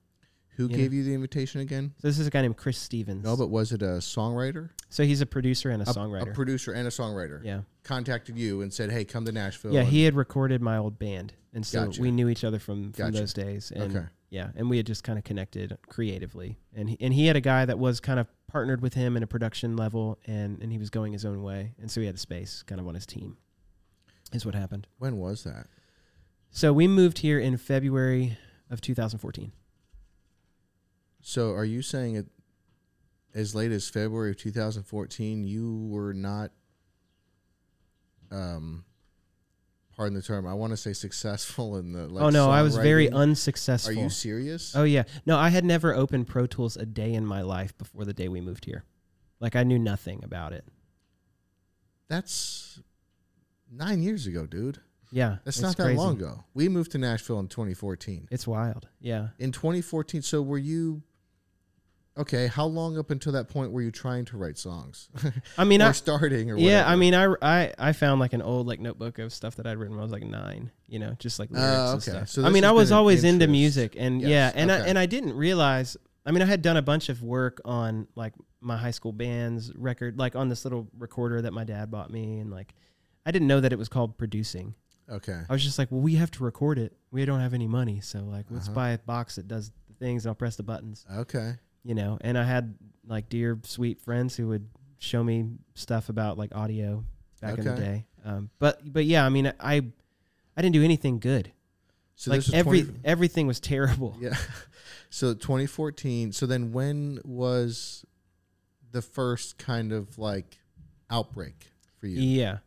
[0.55, 1.93] Who gave you the invitation again?
[2.01, 3.23] So this is a guy named Chris Stevens.
[3.23, 4.69] No, but was it a songwriter?
[4.89, 6.29] so he's a producer and a, A- songwriter.
[6.31, 7.43] A producer and a songwriter.
[7.43, 9.73] yeah, Contacted you and said, hey, come to Nashville.
[9.73, 9.83] yeah.
[9.83, 12.01] He had recorded my old band, and so Gotcha.
[12.01, 13.19] we knew each other from from Gotcha.
[13.19, 13.71] those days.
[13.75, 14.05] And Okay.
[14.29, 16.57] yeah, and we had just kind of connected creatively.
[16.73, 19.23] And he, and he had a guy that was kind of partnered with him in
[19.23, 22.15] a production level, and and he was going his own way, and so he had
[22.15, 23.37] a space kind of on his team.
[24.33, 24.87] Is what happened.
[24.99, 25.67] When was that?
[26.49, 28.37] So we moved here in February
[28.69, 29.51] of 2014.
[31.27, 32.27] So are you saying it
[33.33, 36.51] as late as February of 2014 you were not
[38.29, 38.85] um
[39.97, 42.77] pardon the term, I want to say successful in the like oh no, I was
[42.77, 43.97] very unsuccessful.
[43.97, 44.75] Are you serious?
[44.75, 45.03] Oh yeah.
[45.25, 48.27] No, I had never opened Pro Tools a day in my life before the day
[48.27, 48.83] we moved here.
[49.39, 50.63] Like I knew nothing about it.
[52.07, 52.79] That's
[53.71, 54.79] 9 years ago, dude.
[55.11, 55.37] Yeah.
[55.43, 55.97] That's not that crazy.
[55.97, 56.43] long ago.
[56.53, 58.27] We moved to Nashville in 2014.
[58.29, 58.89] It's wild.
[58.99, 59.29] Yeah.
[59.39, 61.01] In 2014, so were you
[62.17, 65.09] Okay, how long up until that point were you trying to write songs?
[65.57, 66.89] I mean, or I, starting or yeah, whatever?
[66.89, 69.77] I mean, I, I, I found like an old like notebook of stuff that I'd
[69.77, 72.29] written when I was like nine, you know, just like lyrics Oh, and stuff.
[72.29, 75.05] So I mean, I was always into music, and Yes, yeah, and I and I
[75.05, 75.97] didn't realize.
[76.25, 79.71] I mean, I had done a bunch of work on like my high school band's
[79.75, 82.73] record, like on this little recorder that my dad bought me, and like
[83.25, 84.73] I didn't know that it was called producing.
[85.09, 85.39] Okay.
[85.49, 86.95] I was just like, well, we have to record it.
[87.11, 88.73] We don't have any money, so like, let's Uh-huh.
[88.75, 91.55] buy a box that does the things, and I'll press the buttons, Okay.
[91.85, 92.17] You know.
[92.19, 92.75] And I had
[93.07, 94.67] like dear sweet friends who would
[94.97, 95.45] show me
[95.75, 97.05] stuff about like audio
[97.41, 98.05] back in the day.
[98.25, 99.75] Um, but but yeah, I mean, I
[100.57, 101.51] I didn't do anything good.
[102.15, 104.17] So like this was every 20 everything was terrible.
[104.21, 104.35] Yeah.
[105.09, 106.33] So 2014.
[106.33, 108.03] So then when was
[108.91, 110.57] the first kind of like
[111.09, 111.67] outbreak
[111.99, 112.19] for you?
[112.19, 112.57] Yeah.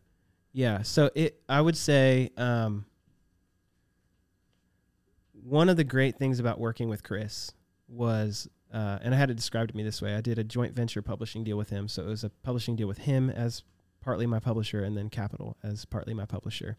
[0.53, 0.81] Yeah.
[0.83, 2.85] So it I would say um
[5.43, 7.51] one of the great things about working with Chris
[7.87, 10.15] was uh, and I had it described to me this way.
[10.15, 11.87] I did a joint venture publishing deal with him.
[11.87, 13.63] So it was a publishing deal with him as
[14.01, 16.77] partly my publisher and then Capitol as partly my publisher.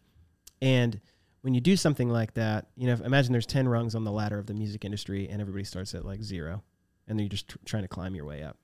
[0.61, 1.01] And
[1.41, 4.39] when you do something like that, you know, imagine there's 10 rungs on the ladder
[4.39, 6.63] of the music industry and everybody starts at like zero
[7.07, 8.57] and then you're just tr- trying to climb your way up.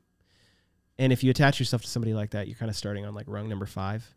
[1.00, 3.26] And if you attach yourself to somebody like that, you're kind of starting on like
[3.28, 4.08] rung number five.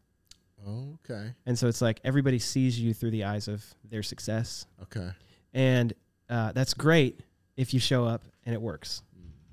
[0.67, 1.33] Okay.
[1.47, 4.67] And so it's like everybody sees you through the eyes of their success.
[4.83, 5.11] Okay.
[5.53, 5.93] And
[6.29, 7.21] uh, that's great
[7.61, 9.03] if you show up and it works.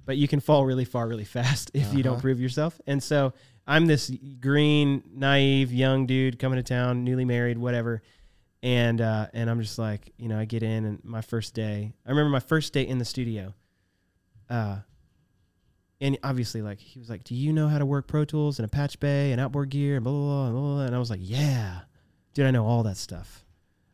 [0.05, 2.21] But you can fall really far really fast if you don't Uh-huh.
[2.21, 2.79] prove yourself.
[2.88, 3.34] And so
[3.67, 4.09] I'm this
[4.39, 8.01] green, naive, young dude coming to town, newly married, whatever.
[8.63, 11.93] And uh, and I'm just like, you know, I get in and my first day.
[12.05, 13.53] I remember my first day in the studio.
[14.49, 14.77] Uh,
[15.99, 18.65] and obviously, like he was like, "Do you know how to work Pro Tools and
[18.65, 20.95] a Patch Bay and outboard gear and blah blah blah, and blah, blah, blah?" And
[20.95, 21.79] I was like, "Yeah,
[22.34, 23.45] dude, I know all that stuff.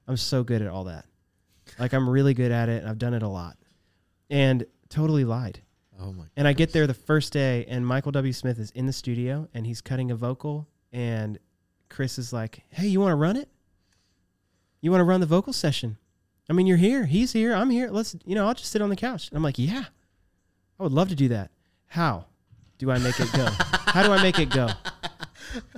[0.08, 1.06] I'm so good at all that.
[1.80, 2.82] Like I'm really good at it.
[2.82, 3.58] And I've done it a lot."
[4.34, 5.62] And totally lied.
[6.02, 6.24] Oh my.
[6.36, 8.34] And I get there the first day, and Michael W.
[8.34, 11.38] Smith is in the studio, and he's cutting a vocal, and
[11.88, 13.48] Chris is like, "Hey, you want to run it?
[14.82, 15.98] You want to run the vocal session?
[16.50, 17.06] I mean, you're here.
[17.06, 17.54] He's here.
[17.54, 17.92] I'm here.
[17.92, 19.86] Let's, you know, I'll just sit on the couch." And I'm like, "Yeah,
[20.80, 21.52] I would love to do that.
[21.86, 22.26] How
[22.80, 23.46] do I make it go?
[23.86, 24.68] How do I make it go?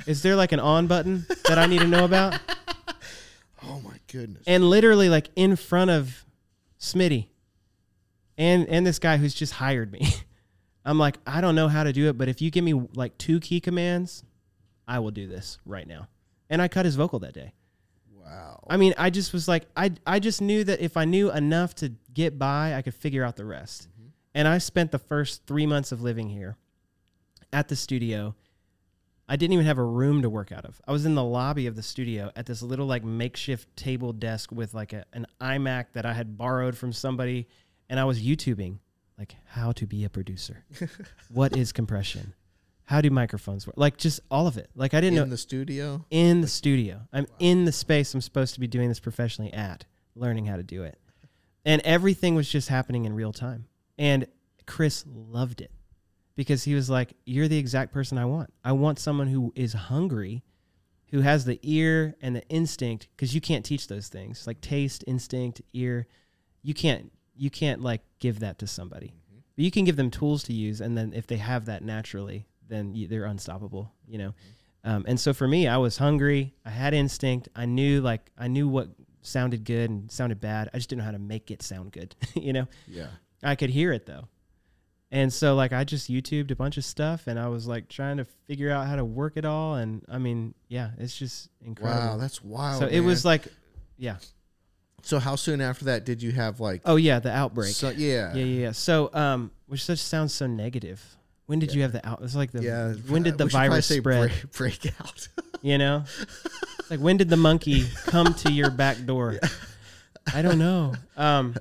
[0.08, 2.40] Is there like an on button that I need to know about?"
[3.68, 4.44] Oh my goodness.
[4.46, 6.24] and literally like in front of
[6.80, 7.30] Smitty
[8.38, 10.08] and and this guy who's just hired me.
[10.86, 13.18] I'm like, I don't know how to do it, but if you give me like
[13.18, 14.24] two key commands,
[14.88, 16.08] I will do this right now.
[16.50, 17.54] And I cut his vocal that day.
[18.14, 18.64] wow.
[18.70, 21.74] I mean, I just was like, I I just knew that if I knew enough
[21.76, 23.88] to get by, I could figure out the rest.
[23.90, 24.10] Mm-hmm.
[24.36, 26.58] And I spent the first three months of living here
[27.52, 28.36] at the studio.
[29.28, 30.80] I didn't even have a room to work out of.
[30.88, 34.52] I was in the lobby of the studio at this little like makeshift table desk
[34.52, 37.48] with like a, an iMac that I had borrowed from somebody,
[37.90, 38.80] and I was YouTubing
[39.18, 40.66] like how to be a producer,
[41.30, 42.34] what is compression,
[42.86, 44.70] how do microphones work, like just all of it.
[44.76, 46.06] Like I didn't in know the studio.
[46.10, 47.02] in the studio.
[47.14, 49.86] I'm in the space I'm supposed to be doing this professionally at,
[50.16, 51.00] learning how to do it.
[51.66, 53.66] And everything was just happening in real time.
[53.98, 54.28] And
[54.68, 55.72] Chris loved it
[56.36, 58.54] because he was like, You're the exact person I want.
[58.64, 60.44] I want someone who is hungry,
[61.12, 65.04] who has the ear and the instinct, because you can't teach those things like taste,
[65.08, 66.08] instinct, ear.
[66.62, 69.14] You can't, you can't like give that to somebody.
[69.56, 70.82] But you can give them tools to use.
[70.82, 74.34] And then if they have that naturally, then you, they're unstoppable, you know?
[74.84, 76.54] Um, and so for me, I was hungry.
[76.66, 77.50] I had instinct.
[77.56, 78.90] I knew like I knew what
[79.22, 80.70] sounded good and sounded bad.
[80.74, 82.16] I just didn't know how to make it sound good.
[82.36, 83.08] you know, Yeah.
[83.44, 84.28] I could hear it though,
[85.12, 88.18] And so like I just YouTubed a bunch of stuff and I was like trying
[88.18, 92.02] to figure out how to work it all and I mean, yeah, it's just incredible.
[92.12, 92.80] Wow, that's wild.
[92.80, 93.48] so it was like
[93.98, 94.18] yeah.
[95.06, 96.82] So how soon after that did you have like?
[96.86, 97.74] Oh yeah, the outbreak.
[97.76, 98.34] So, yeah.
[98.34, 98.72] yeah, yeah, yeah.
[98.72, 101.04] So um which such sounds so negative.
[101.46, 102.22] When did you have the out?
[102.24, 102.94] It's like the Yeah.
[103.08, 104.32] when did the virus spread?
[104.52, 105.28] Break, break out.
[105.62, 106.04] You know,
[106.80, 109.40] It's like when did the monkey come to your back door?
[110.34, 110.94] I don't know.
[111.18, 111.56] Um,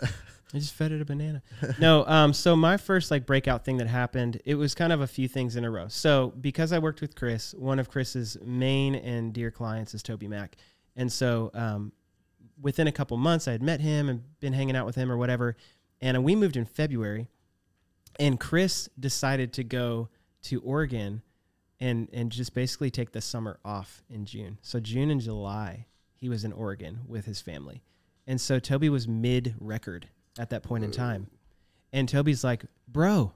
[0.53, 1.43] I just fed it a banana.
[1.79, 2.05] No.
[2.07, 5.27] Um, so my first like breakout thing that happened, it was kind of a few
[5.27, 5.89] things in a row.
[5.89, 10.51] So because I worked with Chris, one of Chris's main and dear clients is TobyMac,
[10.97, 11.93] and so um,
[12.61, 15.17] within a couple months, I had met him and been hanging out with him or
[15.17, 15.57] whatever,
[16.01, 17.29] and we moved in February,
[18.19, 20.09] and Chris decided to go
[20.43, 21.23] to Oregon
[21.81, 24.59] and and just basically take the summer off in June.
[24.63, 27.83] So June and July, he was in Oregon with his family.
[28.27, 30.09] And so Toby was mid record
[30.39, 31.27] at that point in time.
[31.93, 33.33] And Toby's like, "Bro,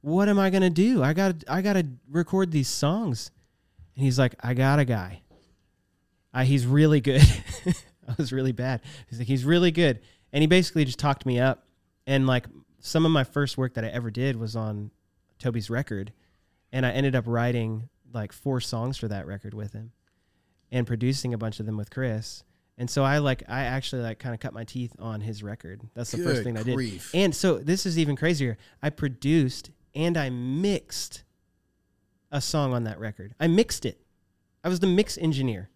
[0.00, 1.02] what am I going to do?
[1.02, 3.30] I got I got to record these songs."
[3.94, 5.22] And he's like, "I got a guy.
[6.34, 7.22] Uh, he's really good."
[8.12, 8.80] I was really bad.
[9.08, 10.00] He's like, "He's really good."
[10.32, 11.64] And he basically just talked me up
[12.06, 12.46] and like
[12.80, 14.90] some of my first work that I ever did was on
[15.38, 16.12] Toby's record
[16.72, 19.92] and I ended up writing like four songs for that record with him
[20.70, 22.44] and producing a bunch of them with Chris.
[22.76, 25.82] And so I like I actually like kind of cut my teeth on his record.
[25.94, 26.74] That's the first Good thing I did.
[27.14, 28.56] And so this is even crazier.
[28.82, 31.24] I produced and I mixed
[32.30, 33.34] a song on that record.
[33.40, 34.00] I mixed it.
[34.62, 35.70] I was the mix engineer.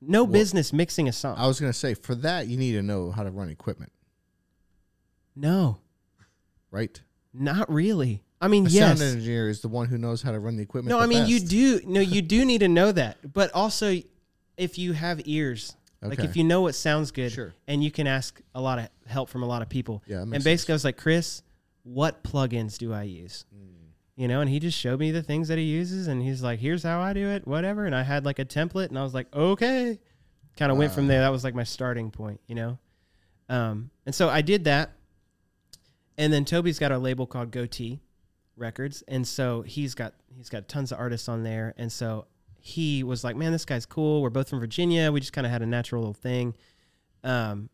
[0.00, 1.36] No Well, business mixing a song.
[1.38, 3.92] I was gonna say for that you need to know how to run equipment,
[5.34, 5.78] no,
[6.70, 7.00] right?
[7.32, 8.22] not really.
[8.40, 8.98] I mean, A yes.
[8.98, 10.90] sound engineer is the one who knows how to run the equipment.
[10.90, 11.80] No, the I mean you do.
[11.86, 13.32] No, you do need to know that.
[13.32, 13.94] But also,
[14.58, 17.54] if you have ears, like if you know what sounds good, Sure.
[17.66, 20.02] and you can ask a lot of help from a lot of people.
[20.06, 21.42] Yeah, and basically, I was like, Chris,
[21.82, 23.46] what plugins do I use?
[23.54, 23.75] Mm.
[24.16, 26.58] You know, and he just showed me the things that he uses, and he's like,
[26.58, 29.12] "Here's how I do it, whatever." And I had like a template, and I was
[29.12, 29.98] like, "Okay."
[30.56, 31.20] Kind of went from there.
[31.20, 32.78] That was like my starting point, you know.
[33.50, 34.92] Um, and so I did that,
[36.16, 38.00] and then Toby's got a label called Gotee
[38.56, 42.26] Records, and so he's got he's got tons of artists on there, and so
[42.58, 44.22] he was like, "Man, this guy's cool.
[44.22, 45.12] We're both from Virginia.
[45.12, 46.54] We just kind of had a natural little thing."
[47.22, 47.68] Um,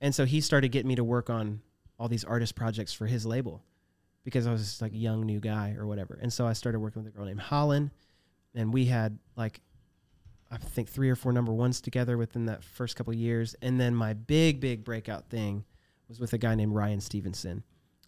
[0.00, 1.60] and so he started getting me to work on
[1.98, 3.64] all these artist projects for his label
[4.28, 6.18] because I was just like a young new guy or whatever.
[6.20, 7.90] And so I started working with a girl named Hollyn,
[8.54, 9.62] and we had like
[10.50, 13.56] I think three or four number ones together within that first couple years.
[13.62, 15.64] And then my big big breakout thing
[16.08, 17.64] was with a guy named Ryan Stevenson,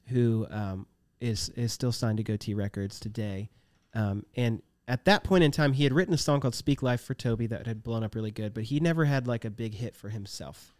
[0.08, 0.86] who um,
[1.22, 3.48] is is still signed to Gotee Records today.
[3.94, 7.00] Um, and at that point in time, he had written a song called "Speak Life"
[7.00, 9.74] for Toby that had blown up really good, but he never had like a big
[9.74, 10.74] hit for himself.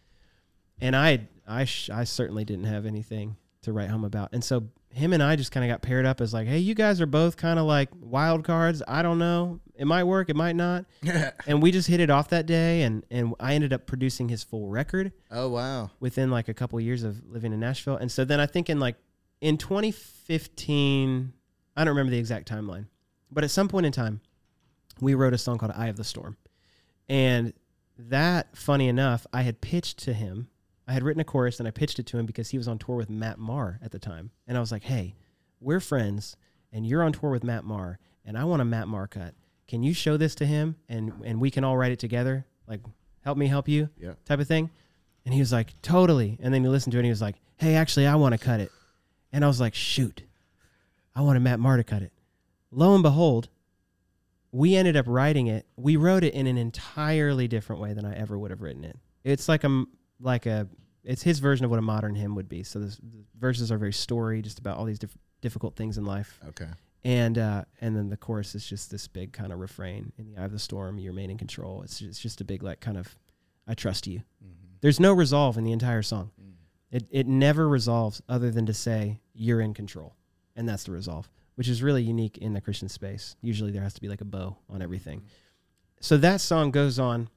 [0.83, 4.31] And I I sh- I certainly didn't have anything to write home about.
[4.33, 6.75] And so him and I just kind of got paired up as like, hey, you
[6.75, 8.83] guys are both kind of like wild cards.
[8.89, 9.61] I don't know.
[9.77, 10.29] It might work.
[10.29, 10.85] It might not.
[11.47, 12.83] and we just hit it off that day.
[12.83, 15.91] And, and I ended up producing his full record Oh wow.
[16.01, 17.97] within like a couple years of living in Nashville.
[17.97, 18.97] And so then I think in like
[19.41, 21.33] in 2015,
[21.77, 22.87] I don't remember the exact timeline,
[23.31, 24.21] but at some point in time,
[25.01, 26.37] we wrote a song called Eye of the Storm.
[27.09, 27.53] And
[27.99, 30.49] that, funny enough, I had pitched to him.
[30.91, 32.77] I had written a chorus and I pitched it to him because he was on
[32.77, 34.33] tour with Matt Maher at the time.
[34.49, 35.15] And I was like, hey,
[35.61, 36.37] we're friends
[36.73, 39.35] and you're on tour with Matt Maher and I want a Matt Maher cut.
[39.69, 42.45] Can you show this to him and, and we can all write it together?
[42.67, 42.81] Like,
[43.23, 44.15] help me help you Yeah.
[44.25, 44.69] type of thing.
[45.25, 46.39] And he was like, totally.
[46.43, 48.45] And then he listened to it and he was like, hey, actually, I want to
[48.45, 48.73] cut it.
[49.33, 50.25] And I was like, shoot,
[51.15, 52.13] I wanted Matt Maher to cut it.
[52.73, 53.49] Lo and behold,
[54.51, 55.67] we ended up writing it.
[55.77, 58.99] We wrote it in an entirely different way than I ever would have written it.
[59.23, 59.85] It's like a
[60.21, 60.69] like a
[61.03, 62.63] it's his version of what a modern hymn would be.
[62.63, 66.05] So this, the verses are very story, just about all these diff- difficult things in
[66.05, 66.69] life, Okay.
[67.05, 70.37] and uh, and then the chorus is just this big kind of refrain: "In the
[70.37, 72.81] eye of the storm, you remain in control." It's just, it's just a big like
[72.81, 73.17] kind of,
[73.67, 74.75] "I trust you." Mm-hmm.
[74.83, 76.31] There's no resolve in the entire song.
[76.41, 76.53] Mm.
[76.91, 80.17] It it never resolves other than to say you're in control,
[80.55, 83.37] and that's the resolve, which is really unique in the Christian space.
[83.41, 85.21] Usually there has to be like a bow on everything.
[85.21, 85.25] Mm.
[86.03, 87.29] So that song goes on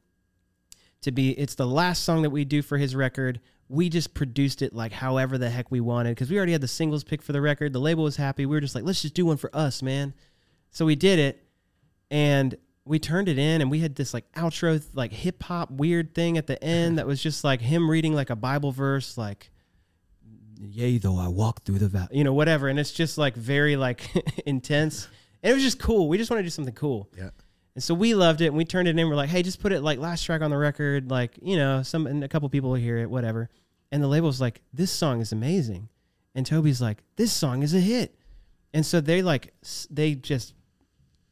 [1.03, 3.39] to be it's the last song that we do for his record.
[3.69, 6.67] We just produced it like however the heck we wanted because we already had the
[6.67, 7.73] singles picked for the record.
[7.73, 8.45] The label was happy.
[8.45, 10.13] We were just like, let's just do one for us, man.
[10.71, 11.43] So we did it,
[12.11, 12.55] and
[12.85, 16.37] we turned it in, and we had this like outro, like hip hop weird thing
[16.37, 19.49] at the end that was just like him reading like a Bible verse, like
[20.65, 23.75] yea though i walk through the valley you know whatever and it's just like very
[23.75, 24.09] like
[24.45, 25.09] intense
[25.41, 27.31] and it was just cool we just want to do something cool Yeah.
[27.75, 29.71] And so we loved it and we turned it in we're like hey just put
[29.71, 32.69] it like last track on the record like you know some and a couple people
[32.69, 33.49] will hear it whatever
[33.91, 35.89] and the label's like this song is amazing
[36.35, 38.15] and toby's like this song is a hit
[38.73, 39.53] And so they like
[39.89, 40.55] they just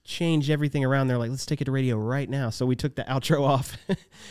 [0.03, 1.07] changed everything around.
[1.07, 2.49] They're like, let's take it to radio right now.
[2.49, 3.77] So we took the outro off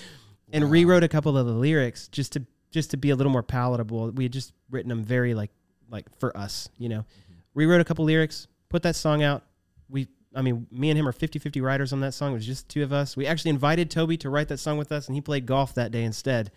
[0.52, 3.42] and rewrote a couple of the lyrics just to just to be a little more
[3.42, 4.10] palatable.
[4.10, 5.50] We had just written them very like
[5.90, 7.00] like for us, you know.
[7.00, 7.34] Mm-hmm.
[7.54, 9.42] Rewrote a couple lyrics, put that song out.
[9.88, 12.30] We I mean, me and him are 50-50 writers on that song.
[12.30, 13.16] It was just two of us.
[13.16, 15.90] We actually invited Toby to write that song with us and he played golf that
[15.90, 16.50] day instead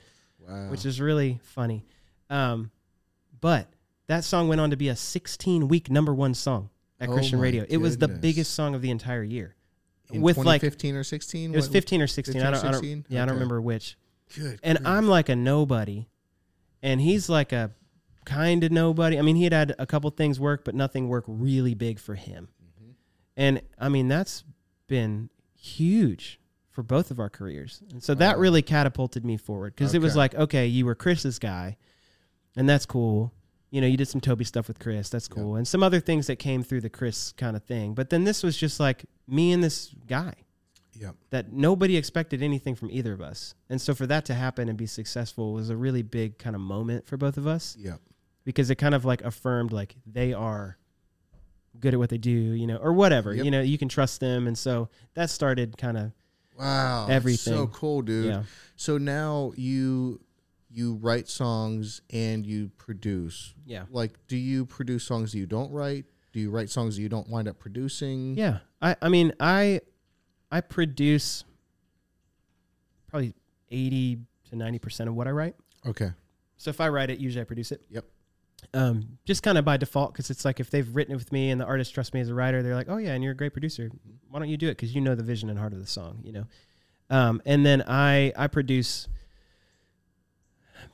[0.47, 0.69] Wow.
[0.69, 1.85] which is really funny.
[2.29, 2.69] Um,
[3.39, 3.67] but
[4.07, 6.69] that song went on to be a 16 week number one song
[6.99, 7.65] at Oh Christian radio.
[7.69, 9.55] It was the biggest song of the entire year.
[10.11, 11.53] in with like 2015 or 16.
[11.53, 12.33] it was 15 or 16.
[12.33, 13.05] 15 I don't, I don't 16?
[13.09, 13.97] yeah, I don't remember which.
[14.35, 14.59] Good.
[14.63, 14.87] And grief.
[14.87, 16.07] I'm like a nobody,
[16.81, 17.71] and he's like a
[18.25, 19.17] kind of nobody.
[19.17, 22.15] I mean, he had had a couple things work, but nothing work really big for
[22.15, 22.49] him.
[23.35, 24.43] And I mean, that's
[24.87, 26.39] been huge
[26.69, 27.81] for both of our careers.
[27.91, 31.39] And so that really catapulted me forward because it was like, okay, you were Chris's
[31.39, 31.77] guy,
[32.55, 33.31] and that's cool.
[33.69, 35.09] You know, you did some Toby stuff with Chris.
[35.09, 35.55] That's cool.
[35.55, 37.95] And some other things that came through the Chris kind of thing.
[37.95, 40.33] But then this was just like me and this guy
[40.99, 41.15] Yep.
[41.31, 43.55] that nobody expected anything from either of us.
[43.69, 46.61] And so for that to happen and be successful was a really big kind of
[46.61, 47.99] moment for both of us Yep.
[48.45, 50.77] because it kind of like affirmed like they are
[51.79, 53.33] good at what they do, you know, or whatever.
[53.33, 53.45] Yep.
[53.45, 56.11] You know, you can trust them and so that started kind of
[56.57, 57.07] Wow.
[57.09, 57.53] Everything.
[57.53, 58.25] So cool, dude.
[58.25, 58.43] yeah.
[58.75, 60.21] So now you
[60.69, 63.53] you write songs and you produce.
[63.65, 63.85] Yeah.
[63.91, 66.05] Like, do you produce songs that you don't write?
[66.31, 68.35] Do you write songs that you don't wind up producing?
[68.37, 68.59] Yeah.
[68.81, 69.81] I I mean, I
[70.51, 71.43] I produce
[73.07, 73.33] probably
[73.71, 74.19] 80
[74.49, 75.55] to 90% of what I write.
[75.87, 76.11] Okay.
[76.57, 77.83] So if I write it, usually I produce it.
[77.89, 78.05] Yep.
[78.75, 81.51] Um, just kind of by default, because it's like if they've written it with me
[81.51, 83.37] and the artist trusts me as a writer, they're like, "Oh yeah, and you're a
[83.37, 83.91] great producer.
[84.29, 84.71] Why don't you do it?
[84.71, 86.45] Because you know the vision and heart of the song, you know."
[87.09, 89.07] Um, and then I I produce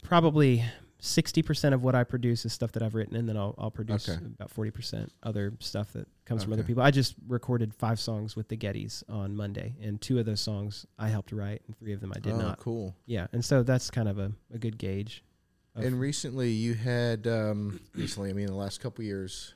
[0.03, 0.65] probably
[0.99, 3.71] sixty percent of what I produce is stuff that I've written, and then I'll I'll
[3.71, 4.19] produce Okay.
[4.25, 6.83] about forty percent other stuff that comes from other people.
[6.83, 10.85] I just recorded five songs with the Gettys on Monday, and two of those songs
[10.97, 12.59] I helped write, and three of them I did oh, not.
[12.59, 12.95] Cool.
[13.05, 15.23] Yeah, and so that's kind of a, a good gauge.
[15.83, 18.29] And recently, you had um, recently.
[18.29, 19.53] I mean, the last couple years.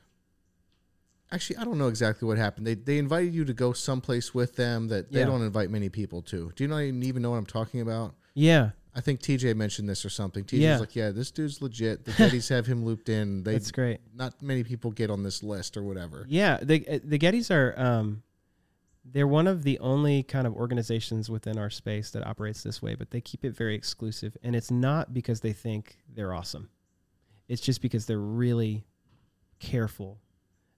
[1.32, 2.66] Actually, I don't know exactly what happened.
[2.66, 5.26] They they invited you to go someplace with them that they Yeah.
[5.26, 6.52] don't invite many people to.
[6.54, 8.14] Do you not even even know what I'm talking about?
[8.34, 10.44] yeah, I think TJ mentioned this or something.
[10.44, 10.78] TJ's Yeah.
[10.78, 12.04] like, yeah, this dude's legit.
[12.04, 13.42] The Gettys have him looped in.
[13.44, 13.98] They that's great.
[14.14, 16.24] not many people get on this list or whatever.
[16.28, 18.22] Yeah, the uh, the Gettys are um,
[19.04, 22.94] they're one of the only kind of organizations within our space that operates this way,
[22.94, 26.70] but they keep it very exclusive, and it's not because they think they're awesome.
[27.48, 28.84] It's just because they're really
[29.60, 30.20] careful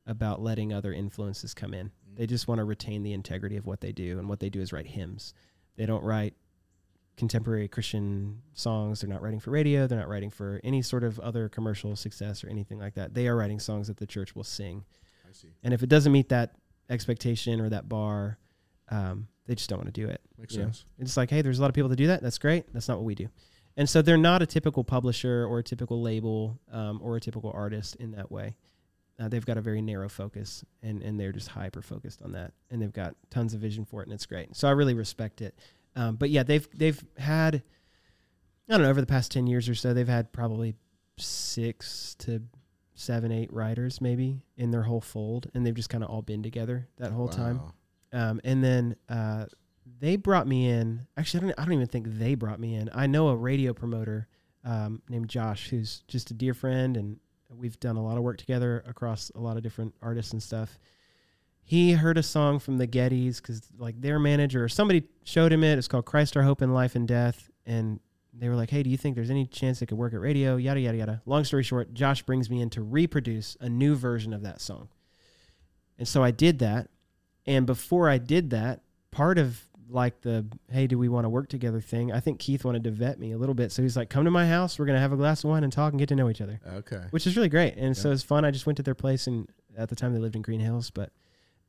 [0.06, 1.86] about letting other influences come in.
[1.86, 2.16] Mm.
[2.16, 4.60] They just want to retain the integrity of what they do, and what they do
[4.60, 5.32] is write hymns.
[5.76, 6.34] They don't write
[7.16, 9.00] contemporary Christian songs.
[9.00, 9.86] They're not writing for radio.
[9.86, 13.14] They're not writing for any sort of other commercial success or anything like that.
[13.14, 14.84] They are writing songs that the church will sing.
[15.28, 15.48] I see.
[15.62, 16.56] And if it doesn't meet that
[16.90, 18.38] expectation or that bar,
[18.88, 20.20] um, they just don't want to do it.
[20.38, 20.66] Makes you know?
[20.66, 20.84] sense.
[20.98, 22.22] It's like, hey, there's a lot of people that do that.
[22.22, 22.72] That's great.
[22.72, 23.28] That's not what we do.
[23.76, 27.52] And so they're not a typical publisher or a typical label um, or a typical
[27.54, 28.56] artist in that way.
[29.18, 32.52] Uh, they've got a very narrow focus and, and they're just hyper focused on that.
[32.70, 34.54] And they've got tons of vision for it and it's great.
[34.56, 35.58] So I really respect it.
[35.94, 37.62] Um, but yeah, they've they've had
[38.68, 40.74] I don't know over the past ten years or so they've had probably
[41.18, 42.42] six to
[42.96, 46.42] seven eight writers maybe in their whole fold, and they've just kind of all been
[46.42, 47.60] together that whole time.
[48.12, 49.46] Um, and then uh,
[50.00, 51.06] they brought me in.
[51.16, 52.90] Actually, I don't I don't even think they brought me in.
[52.92, 54.26] I know a radio promoter
[54.64, 57.18] um, named Josh who's just a dear friend, and
[57.48, 60.78] we've done a lot of work together across a lot of different artists and stuff
[61.68, 65.64] he heard a song from the Gettys because like their manager or somebody showed him
[65.64, 65.76] it.
[65.76, 67.98] It's called Christ Our Hope in Life and Death, and
[68.38, 70.56] they were like, "Hey, do you think there's any chance it could work at radio?"
[70.56, 71.22] Yada yada yada.
[71.26, 74.88] Long story short, Josh brings me in to reproduce a new version of that song,
[75.98, 76.88] and so I did that.
[77.46, 78.80] And before I did that,
[79.10, 82.64] part of like the hey, do we want to work together thing, I think Keith
[82.64, 83.70] wanted to vet me a little bit.
[83.72, 84.78] So he's like, "Come to my house.
[84.78, 86.60] We're gonna have a glass of wine and talk and get to know each other."
[86.66, 87.02] Okay.
[87.10, 87.76] which is really great.
[87.76, 88.44] And so it's fun.
[88.44, 90.90] I just went to their place, and at the time they lived in Green Hills,
[90.90, 91.12] but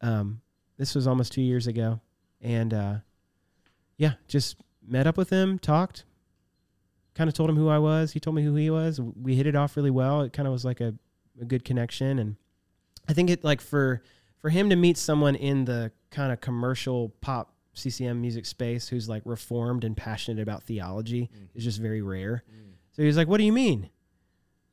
[0.02, 0.41] um,
[0.77, 1.99] this was almost two years ago,
[2.41, 2.95] and uh,
[3.98, 4.57] yeah, just
[4.88, 6.06] met up with them, talked,
[7.18, 8.11] kind of told him who I was.
[8.11, 9.02] He told me who he was.
[9.02, 10.22] We hit it off really well.
[10.22, 10.94] It kind of was like a,
[11.41, 12.35] a good connection, and
[13.10, 14.02] I think it like for
[14.38, 19.10] for him to meet someone in the kind of commercial pop CCM music space who's
[19.10, 22.44] like reformed and passionate about theology is just very rare.
[22.91, 23.89] So he was like, "What do you mean?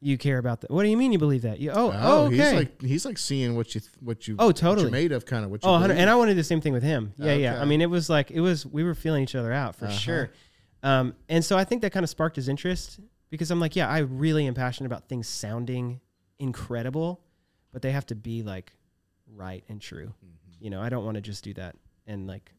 [0.00, 0.70] You care about that?
[0.70, 1.60] What do you mean you believe that?
[1.60, 2.36] You oh oh, okay.
[2.36, 4.90] he's like he's like seeing what you what you Oh, totally.
[4.90, 7.14] made of kind of what you oh, and I wanted the same thing with him.
[7.16, 7.60] Yeah, yeah.
[7.60, 9.94] I mean, it was like it was we were feeling each other out for Uh-huh.
[9.96, 10.30] sure.
[10.84, 13.00] Um, and so I think that kind of sparked his interest
[13.30, 16.00] because I'm like, yeah, I really am passionate about things sounding
[16.38, 17.22] incredible,
[17.72, 18.72] but they have to be like
[19.34, 20.08] right and true.
[20.08, 20.64] Mm-hmm.
[20.64, 21.74] You know, I don't want to just do that
[22.06, 22.52] and like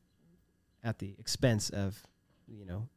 [0.84, 2.02] at the expense of,
[2.48, 2.88] you know,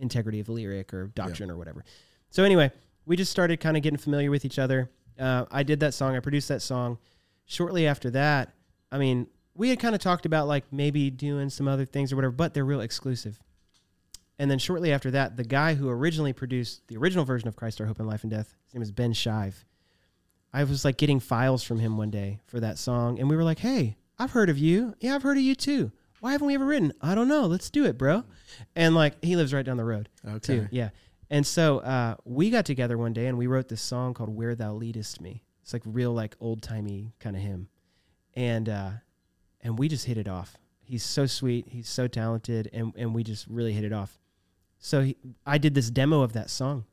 [0.00, 1.84] integrity of lyric or doctrine or whatever.
[2.30, 2.72] So anyway,
[3.06, 4.90] we just started kind of getting familiar with each other.
[5.16, 6.16] Uh, I did that song.
[6.16, 6.98] I produced that song.
[7.46, 8.52] Shortly after that,
[8.90, 12.16] I mean, we had kind of talked about like maybe doing some other things or
[12.16, 13.38] whatever, but they're real exclusive.
[14.42, 17.80] And then shortly after that, the guy who originally produced the original version of Christ
[17.80, 19.64] Our Hope in Life and Death, his name is Ben Shive.
[20.52, 23.44] I was like getting files from him one day for that song, and we were
[23.44, 24.96] like, "Hey, I've heard of you.
[24.98, 25.92] Yeah, I've heard of you too.
[26.18, 26.92] Why haven't we ever written?
[27.00, 27.46] I don't know.
[27.46, 28.24] Let's do it, bro."
[28.74, 30.38] And like he lives right down the road Okay.
[30.40, 30.68] too.
[30.72, 30.90] Yeah.
[31.30, 34.56] And so uh, we got together one day and we wrote this song called "Where
[34.56, 37.68] Thou Leadest Me." It's like real like old timey kind of hymn,
[38.34, 38.90] and uh,
[39.60, 40.56] and we just hit it off.
[40.80, 41.68] He's so sweet.
[41.68, 44.18] He's so talented, and and we just really hit it off.
[44.84, 46.84] So he, I did this demo of that song,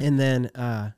[0.00, 0.92] and then uh,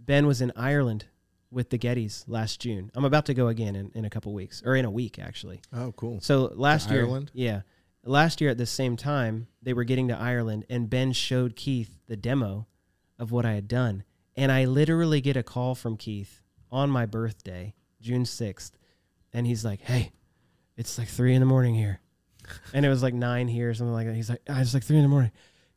[0.00, 1.06] Ben was in Ireland
[1.52, 2.90] with the Gettys last June.
[2.96, 5.60] I'm about to go again in, in a couple weeks, or in a week actually.
[5.72, 6.20] Oh, cool.
[6.20, 7.30] So last year, Ireland?
[7.32, 7.60] yeah,
[8.04, 11.96] last year at the same time they were getting to Ireland, and Ben showed Keith
[12.08, 12.66] the demo
[13.16, 14.02] of what I had done,
[14.36, 18.76] and I literally get a call from Keith on my birthday, June sixth,
[19.32, 20.10] and he's like, "Hey,
[20.76, 22.00] it's like three in the morning here,"
[22.74, 24.16] and it was like nine here, or something like that.
[24.16, 25.30] He's like, "Ah, "It's like three in the morning.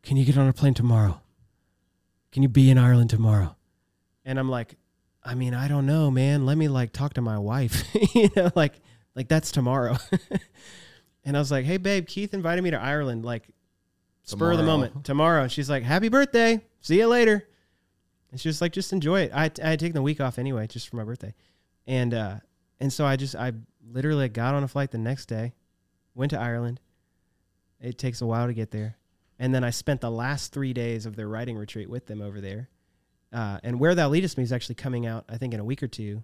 [0.05, 1.19] Can you get on a plane tomorrow?
[2.31, 3.55] Can you be in Ireland tomorrow?"
[4.23, 4.75] And I'm like,
[5.25, 6.45] I mean, I don't know, man.
[6.45, 7.83] Let me like talk to my wife.
[8.15, 8.79] you know, like
[9.15, 9.97] like that's tomorrow.
[11.25, 13.49] and I was like, "Hey babe, Keith invited me to Ireland like
[14.23, 16.61] spur of the moment tomorrow." And she's like, "Happy birthday.
[16.81, 17.47] See you later."
[18.31, 20.67] And she was like, "Just enjoy it." I I had taken the week off anyway
[20.67, 21.33] just for my birthday.
[21.87, 22.35] And uh
[22.79, 23.53] and so I just I
[23.91, 25.53] literally got on a flight the next day,
[26.13, 26.79] went to Ireland.
[27.81, 28.97] It takes a while to get there.
[29.39, 32.39] And then I spent the last 3 days of their writing retreat with them over
[32.41, 32.69] there.
[33.33, 35.83] Uh, and Where Thou Leadest Me is actually coming out, I think, in a week
[35.83, 36.23] or two,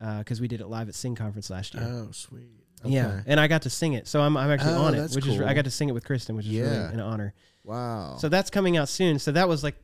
[0.00, 1.84] because we did it live at Sing Conference last year.
[1.86, 2.64] Oh, sweet.
[2.84, 5.26] Yeah, and I got to sing it, so I'm I'm actually Oh, on it, which
[5.26, 7.34] is I got to sing it with Kristyn, which is really an honor.
[7.64, 8.16] Wow.
[8.18, 9.18] So that's coming out soon.
[9.18, 9.74] So that was like,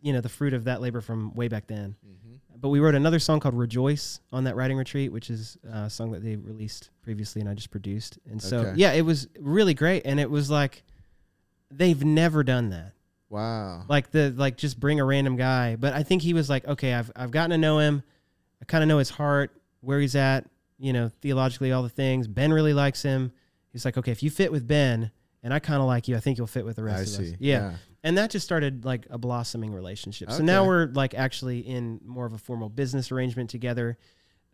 [0.00, 1.94] you know, the fruit of that labor from way back then.
[2.04, 2.40] Mhm.
[2.60, 5.90] But we wrote another song called "Rejoice" on that writing retreat, which is uh, a
[5.90, 8.18] song that they released previously, and I just produced.
[8.28, 8.72] And so Okay.
[8.76, 10.82] yeah, it was really great, and it was like
[11.76, 12.92] they've never done that.
[13.28, 13.84] Wow.
[13.88, 15.76] like the like just bring a random guy.
[15.76, 18.02] But i think he was like okay i've, I've gotten to know him.
[18.60, 22.28] I kind of know his heart where he's at you know theologically all the things.
[22.28, 23.32] Ben really likes him.
[23.72, 25.10] He's like okay if you fit with ben
[25.42, 27.26] and i kind of like you i think you'll fit with the rest I of
[27.28, 27.32] see.
[27.32, 27.74] us yeah.
[28.04, 30.30] and that just started like a blossoming relationship.
[30.30, 33.96] So now we're like actually in more of a formal business arrangement together.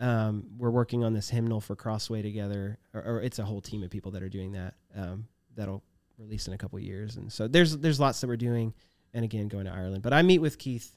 [0.00, 3.82] Um, we're working on this hymnal for crossway together or, or it's a whole team
[3.82, 5.26] of people that are doing that um,
[5.56, 5.82] that'll
[6.18, 8.74] release in a couple of years and so there's there's lots that we're doing
[9.14, 10.96] and again going to ireland but i meet with keith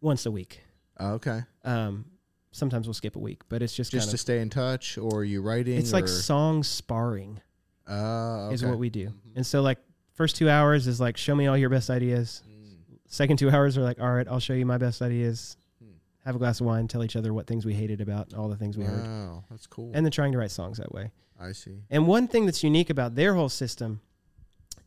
[0.00, 0.60] once a week
[1.00, 1.40] Okay.
[1.64, 2.04] um,
[2.52, 5.20] sometimes we'll skip a week but it's just, Just to of stay in touch, or
[5.20, 5.78] are you writing?
[5.78, 7.40] it's like song sparring
[7.86, 9.36] Uh, is what we do Mhm.
[9.36, 9.78] and so like
[10.12, 12.98] first two hours is like show me all your best ideas Mm.
[13.06, 15.92] second two hours are like all right i'll show you my best ideas Hmm.
[16.24, 18.56] have a glass of wine tell each other what things we hated about all the
[18.56, 19.90] things we heard Wow, that's cool.
[19.94, 21.10] and then trying to write songs that way
[21.42, 21.82] I see.
[21.90, 24.00] and one thing that's unique about their whole system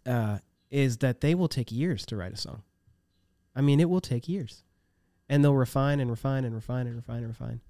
[0.06, 0.38] uh,
[0.72, 2.64] is that they will take years to write a song
[3.56, 4.64] i mean it will take years
[5.30, 7.62] and they'll refine and refine and refine and refine and refine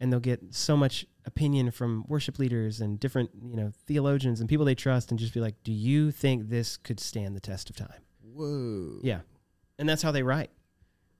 [0.00, 4.48] and they'll get so much opinion from worship leaders and different you know theologians and
[4.48, 7.70] people they trust and just be like do you think this could stand the test
[7.70, 8.02] of time
[8.34, 8.98] Whoa.
[9.02, 9.20] yeah.
[9.78, 10.50] And that's how they write.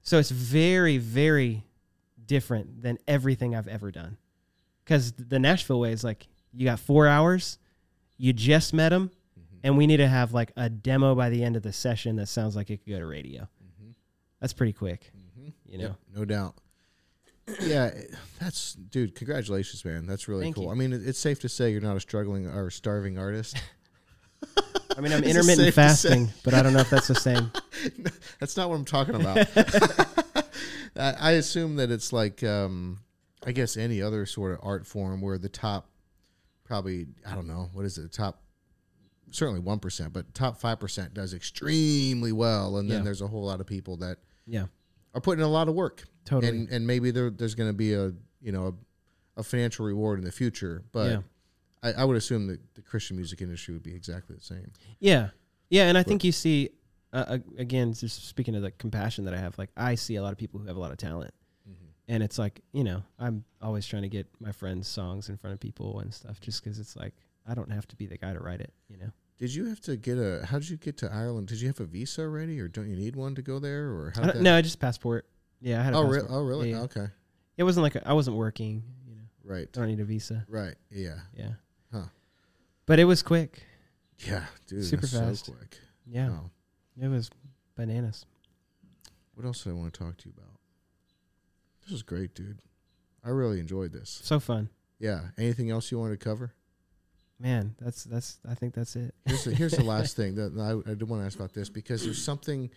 [0.02, 1.64] So it's very, very
[2.26, 4.16] different than everything I've ever done.
[4.84, 7.58] Because the Nashville way is like, you got four hours,
[8.16, 9.58] you just met them, Mhm.
[9.64, 12.26] and we need to have like a demo by the end of the session that
[12.28, 13.42] sounds like it could go to radio.
[13.62, 13.94] Mhm.
[14.40, 15.52] That's pretty quick, Mhm.
[15.66, 15.84] you know?
[15.84, 16.54] Yep, no doubt.
[17.60, 17.90] yeah,
[18.40, 19.14] that's dude.
[19.14, 20.06] Congratulations, man.
[20.06, 20.64] That's really Thank cool.
[20.64, 20.70] you.
[20.70, 23.56] I mean, it's safe to say you're not a struggling or starving artist.
[24.96, 27.50] I mean, I'm intermittent fasting, but I don't know if that's the same.
[28.40, 29.48] That's not what I'm talking about.
[30.96, 33.00] I, I assume that it's like, um,
[33.44, 35.88] I guess any other sort of art form where the top,
[36.64, 38.42] probably, I don't know, what is it, the top,
[39.30, 42.76] certainly 1%, but top 5% does extremely well.
[42.78, 43.04] And then Yeah.
[43.04, 44.66] there's a whole lot of people that Yeah,
[45.14, 46.04] are putting in a lot of work.
[46.24, 46.48] totally.
[46.56, 48.66] And, and maybe there, there's going to be a, you know,
[49.36, 50.84] a, a financial reward in the future.
[50.92, 51.20] But Yeah.
[51.82, 54.70] I, I would assume that the Christian music industry would be exactly the same.
[55.00, 55.30] Yeah,
[55.68, 56.70] yeah, and I think you see,
[57.12, 60.22] uh, uh, again, just speaking of the compassion that I have, like I see a
[60.22, 61.34] lot of people who have a lot of talent,
[62.08, 65.54] and it's like you know, I'm always trying to get my friends' songs in front
[65.54, 67.14] of people and stuff, just because it's like
[67.46, 69.10] I don't have to be the guy to write it, you know.
[69.38, 70.46] Did you have to get a?
[70.46, 71.48] How did you get to Ireland?
[71.48, 74.12] Did you have a visa already, or don't you need one to go there, or
[74.14, 74.22] how?
[74.22, 75.26] I that- no, I just passport.
[75.60, 76.38] Yeah, I had a Oh, re- passport.
[76.40, 76.70] oh, really?
[76.70, 76.82] Yeah, yeah.
[76.84, 77.06] Okay.
[77.56, 78.82] It wasn't like a, I wasn't working.
[79.08, 79.70] You know, Right.
[79.72, 80.44] don't need a visa.
[80.48, 80.74] Right.
[80.90, 81.16] Yeah.
[81.36, 81.52] Yeah.
[81.92, 82.04] Huh.
[82.86, 83.62] But it was quick.
[84.18, 84.84] Yeah, dude.
[84.84, 85.46] Super fast.
[85.46, 85.78] So quick.
[86.06, 86.30] Yeah.
[86.30, 86.50] Oh.
[87.00, 87.30] It was
[87.76, 88.24] bananas.
[89.34, 90.53] What else did I want to talk to you about?
[91.84, 92.58] This was great, dude.
[93.24, 94.20] I really enjoyed this.
[94.22, 94.68] So fun.
[94.98, 95.20] Yeah.
[95.38, 96.52] Anything else you wanted to cover?
[97.40, 99.14] Man, that's that's I think that's it.
[99.26, 100.56] Here's the, here's the last thing that
[100.86, 102.70] I, I do want to ask about this because there's something.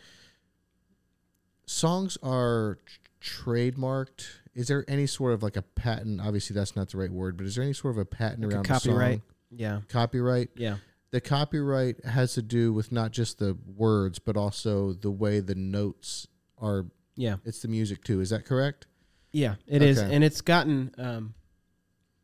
[1.65, 2.79] Songs are
[3.21, 4.25] tr- trademarked.
[4.55, 6.21] Is there any sort of like a patent?
[6.21, 8.51] Obviously, that's not the right word, but is there any sort of a patent Like
[8.51, 9.21] a around copyright?
[9.51, 9.81] The Yeah.
[9.89, 10.49] Copyright.
[10.55, 10.77] Yeah.
[11.11, 15.55] The copyright has to do with not just the words, but also the way the
[15.55, 16.27] notes
[16.57, 16.85] are.
[17.15, 17.37] Yeah.
[17.45, 18.21] It's the music too.
[18.21, 18.87] Is that correct?
[19.31, 20.13] Yeah, it is, Okay.
[20.13, 21.33] and it's gotten um,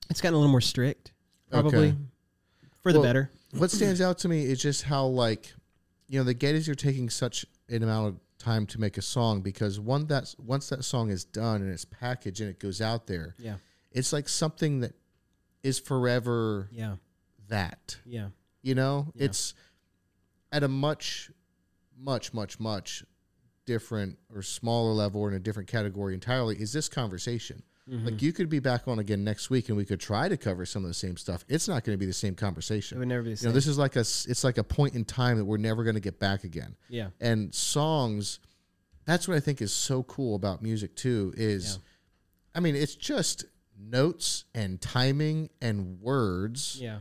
[0.09, 1.11] it's gotten a little more strict,
[1.51, 1.97] probably Okay.
[2.81, 3.31] for the Well, better.
[3.51, 5.53] what stands out to me is just how like
[6.07, 9.41] you know the Gettys are taking such an amount of time to make a song
[9.41, 13.07] because one that's once that song is done and it's packaged and it goes out
[13.07, 13.55] there Yeah,
[13.91, 14.93] it's like something that
[15.61, 16.95] is forever yeah,
[17.47, 18.29] that yeah,
[18.61, 19.25] you know Yeah.
[19.25, 19.53] it's
[20.51, 21.31] at a much
[21.97, 23.03] much much much
[23.65, 28.05] different or smaller level or in a different category entirely is this conversation Mm-hmm.
[28.05, 30.65] like you could be back on again next week and we could try to cover
[30.65, 32.95] some of the same stuff it's not going to be the same conversation.
[32.95, 33.49] it would never be the you same.
[33.49, 35.95] know, this is like a it's like a point in time that we're never going
[35.95, 36.77] to get back again.
[36.87, 38.39] yeah, And songs,
[39.03, 41.33] that's what I think is so cool about music too.
[41.35, 41.81] Is, Yeah.
[42.55, 43.43] I mean, it's just
[43.77, 46.99] notes and timing and words yeah,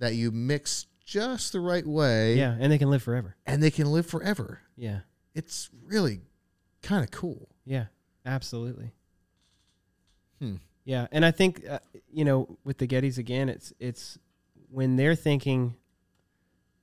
[0.00, 3.36] that you mix just the right way, yeah, and they can live forever.
[3.46, 4.62] and they can live forever.
[4.76, 5.00] Yeah,
[5.34, 6.20] It's really
[6.82, 7.48] kind of cool.
[7.64, 7.86] yeah,
[8.24, 8.92] absolutely.
[10.40, 10.56] Hmm.
[10.84, 11.78] Yeah, and I think uh,
[12.12, 14.18] you know with the Gettys again, it's it's
[14.70, 15.76] when they're thinking.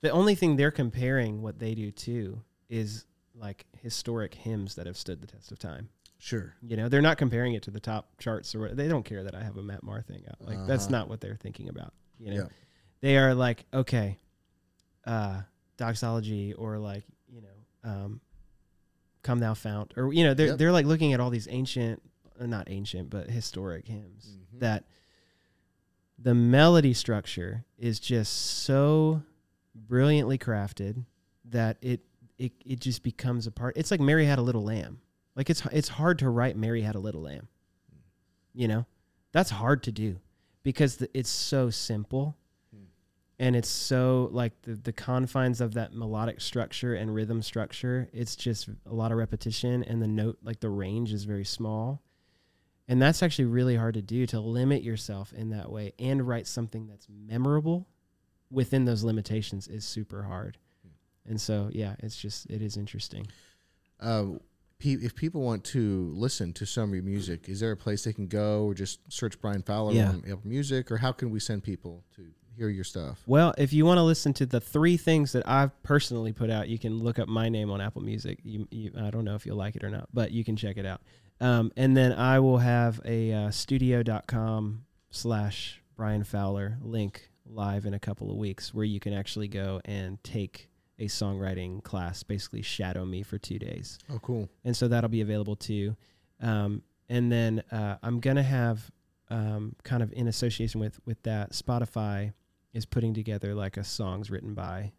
[0.02, 3.06] The only thing they're comparing what they do to is
[3.36, 5.90] like historic hymns that have stood the test of time.
[6.18, 6.56] Sure.
[6.64, 9.23] You know, they're not comparing it to the top charts or what, they don't care
[9.23, 10.41] that I have a Matt Maher thing out.
[10.41, 10.91] Like that's Uh-huh.
[10.91, 11.94] not what they're thinking about.
[12.18, 12.48] You know, Yeah.
[13.02, 14.18] they are like, okay,
[15.06, 15.41] uh,
[15.78, 18.22] doxology or like, you know, um,
[19.23, 20.57] come thou fount or, you know, they're, Yep.
[20.57, 22.02] they're like looking at all these ancient,
[22.39, 24.60] uh, not ancient, but historic hymns Mhm.
[24.60, 24.85] that
[26.18, 29.23] the melody structure is just so
[29.73, 31.06] brilliantly crafted
[31.45, 32.02] that it,
[32.38, 33.76] it, it just becomes a part.
[33.77, 35.02] It's like Mary had a little lamb.
[35.35, 37.48] Like it's it's hard to write Mary had a little lamb.
[38.53, 38.85] You know,
[39.31, 40.19] that's hard to do
[40.61, 42.35] because the, it's so simple,
[43.42, 48.08] and it's so like the the confines of that melodic structure and rhythm structure.
[48.14, 52.02] It's just a lot of repetition, and the note like the range is very small,
[52.88, 56.46] and that's actually really hard to do to limit yourself in that way and write
[56.48, 57.88] something that's memorable
[58.52, 60.58] within those limitations is super hard.
[61.28, 63.26] And so, yeah, it's just it is interesting.
[64.00, 64.26] Uh,
[64.80, 68.04] pe- if people want to listen to some of your music, is there a place
[68.04, 70.10] they can go or just search Bryan Fowler Yeah.
[70.10, 72.26] on Apple Music or how can we send people to
[72.57, 73.22] hear your stuff?
[73.26, 76.68] Well, if you want to listen to the three things that I've personally put out,
[76.69, 78.40] you can look up my name on Apple Music.
[78.44, 80.78] You, you, I don't know if you'll like it or not, but you can check
[80.78, 81.02] it out.
[81.40, 87.94] Um, and then I will have a uh, studio.com slash Bryan Fowler link live in
[87.94, 90.69] a couple of weeks where you can actually go and take
[90.99, 94.49] a songwriting class, basically shadow me for two days Oh, cool.
[94.64, 95.95] and so that'll be available too.
[96.40, 98.90] Um, and then uh, I'm gonna have
[99.30, 102.34] um, kind of in association with with that Spotify
[102.73, 104.91] is putting together like a songs written by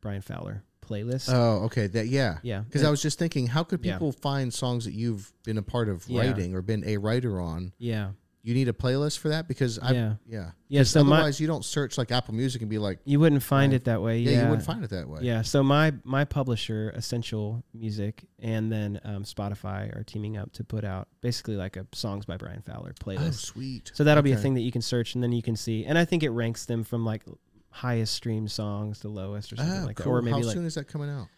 [0.00, 1.28] Bryan Fowler playlist.
[1.32, 1.86] Oh, okay.
[1.86, 2.38] That yeah.
[2.42, 3.92] yeah, Because I was just thinking, how could Yeah.
[3.94, 6.22] people find songs that you've been a part of Yeah.
[6.22, 7.72] writing or been a writer on?
[7.78, 8.10] yeah
[8.42, 10.14] You need a playlist for that because I Yeah.
[10.26, 10.82] yeah yeah.
[10.84, 13.74] So my otherwise you don't search like Apple Music and be like you wouldn't find
[13.74, 14.18] it that way.
[14.20, 15.20] yeah, Yeah, you wouldn't find it that way.
[15.22, 20.64] Yeah, so my my publisher, Essential Music, and then um, Spotify are teaming up to
[20.64, 23.28] put out basically like a songs by Bryan Fowler playlist.
[23.28, 23.90] Oh, sweet.
[23.94, 25.84] So that'll be a thing that you can search and then you can see.
[25.84, 27.22] And I think it ranks them from like
[27.68, 30.06] highest streamed songs to lowest or something Ah, like that.
[30.06, 31.28] Or maybe how like soon is that coming out?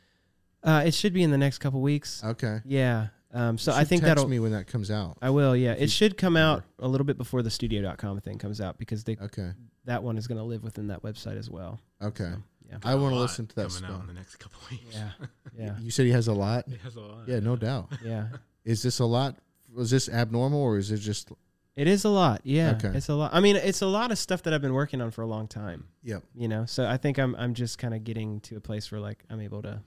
[0.62, 2.23] uh, it should be in the next couple weeks.
[2.24, 2.61] Okay.
[2.65, 3.09] Yeah.
[3.34, 5.16] Um, so You I think text that'll Text me when that comes out.
[5.22, 5.72] I will, yeah.
[5.72, 9.16] It should come out a little bit before the studio.com thing comes out because they
[9.20, 9.52] Okay.
[9.86, 11.80] that one is going to live within that website as well.
[12.02, 12.24] Okay.
[12.30, 12.76] So, yeah.
[12.84, 14.84] I want to listen to that coming out in the next couple weeks.
[14.94, 15.10] Yeah.
[15.59, 15.78] Yeah.
[15.80, 16.66] You said he has a lot.
[16.66, 17.28] It has a lot.
[17.28, 17.92] Yeah, no doubt.
[18.04, 18.28] Yeah.
[18.64, 19.36] Is this a lot?
[19.74, 21.30] Was this abnormal or is it just?
[21.76, 22.40] It is a lot.
[22.44, 22.78] Yeah.
[22.82, 22.96] Okay.
[22.96, 23.32] It's a lot.
[23.34, 25.46] I mean, it's a lot of stuff that I've been working on for a long
[25.48, 25.88] time.
[26.04, 26.22] Yep.
[26.34, 29.00] you know so i think i'm i'm just kind of getting to a place where
[29.00, 29.80] like i'm able to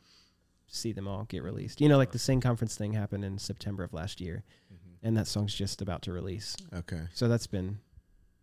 [0.75, 3.83] see them all get released you know like the sing conference thing happened in september
[3.83, 4.43] of last year
[4.73, 5.07] mm-hmm.
[5.07, 7.01] and that song's just about to release Okay.
[7.13, 7.79] so that's been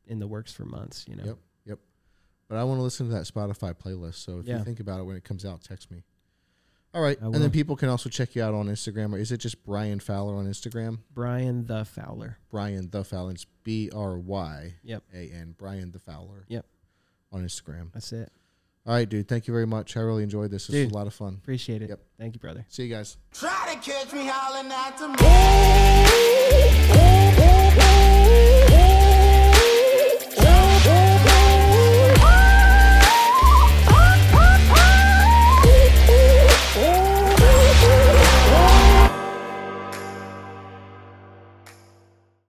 [0.06, 1.38] in the works for months you know Yep.
[1.66, 1.78] Yep.
[2.48, 4.16] But I want to listen to that Spotify playlist.
[4.16, 4.58] So if Yeah.
[4.58, 6.02] you think about it when it comes out, text me.
[6.94, 9.38] All right, and then people can also check you out on Instagram, or is it
[9.38, 10.98] just Bryan Fowler on Instagram?
[11.14, 12.36] Bryan the Fowler.
[12.50, 13.30] Bryan the Fowler.
[13.30, 15.02] It's B R Y Yep.
[15.14, 15.54] A N.
[15.56, 16.44] Bryan the Fowler.
[16.48, 16.66] Yep.
[17.32, 17.90] On Instagram.
[17.94, 18.30] That's it.
[18.84, 19.28] All right, dude.
[19.28, 19.96] Thank you very much.
[19.96, 20.66] I really enjoyed this.
[20.66, 21.38] This was a lot of fun.
[21.40, 21.90] Appreciate it.
[21.90, 22.00] Yep.
[22.18, 22.66] Thank you, brother.
[22.68, 23.16] See you guys.
[23.32, 25.08] Try to catch me howling at the
[27.78, 27.91] moon.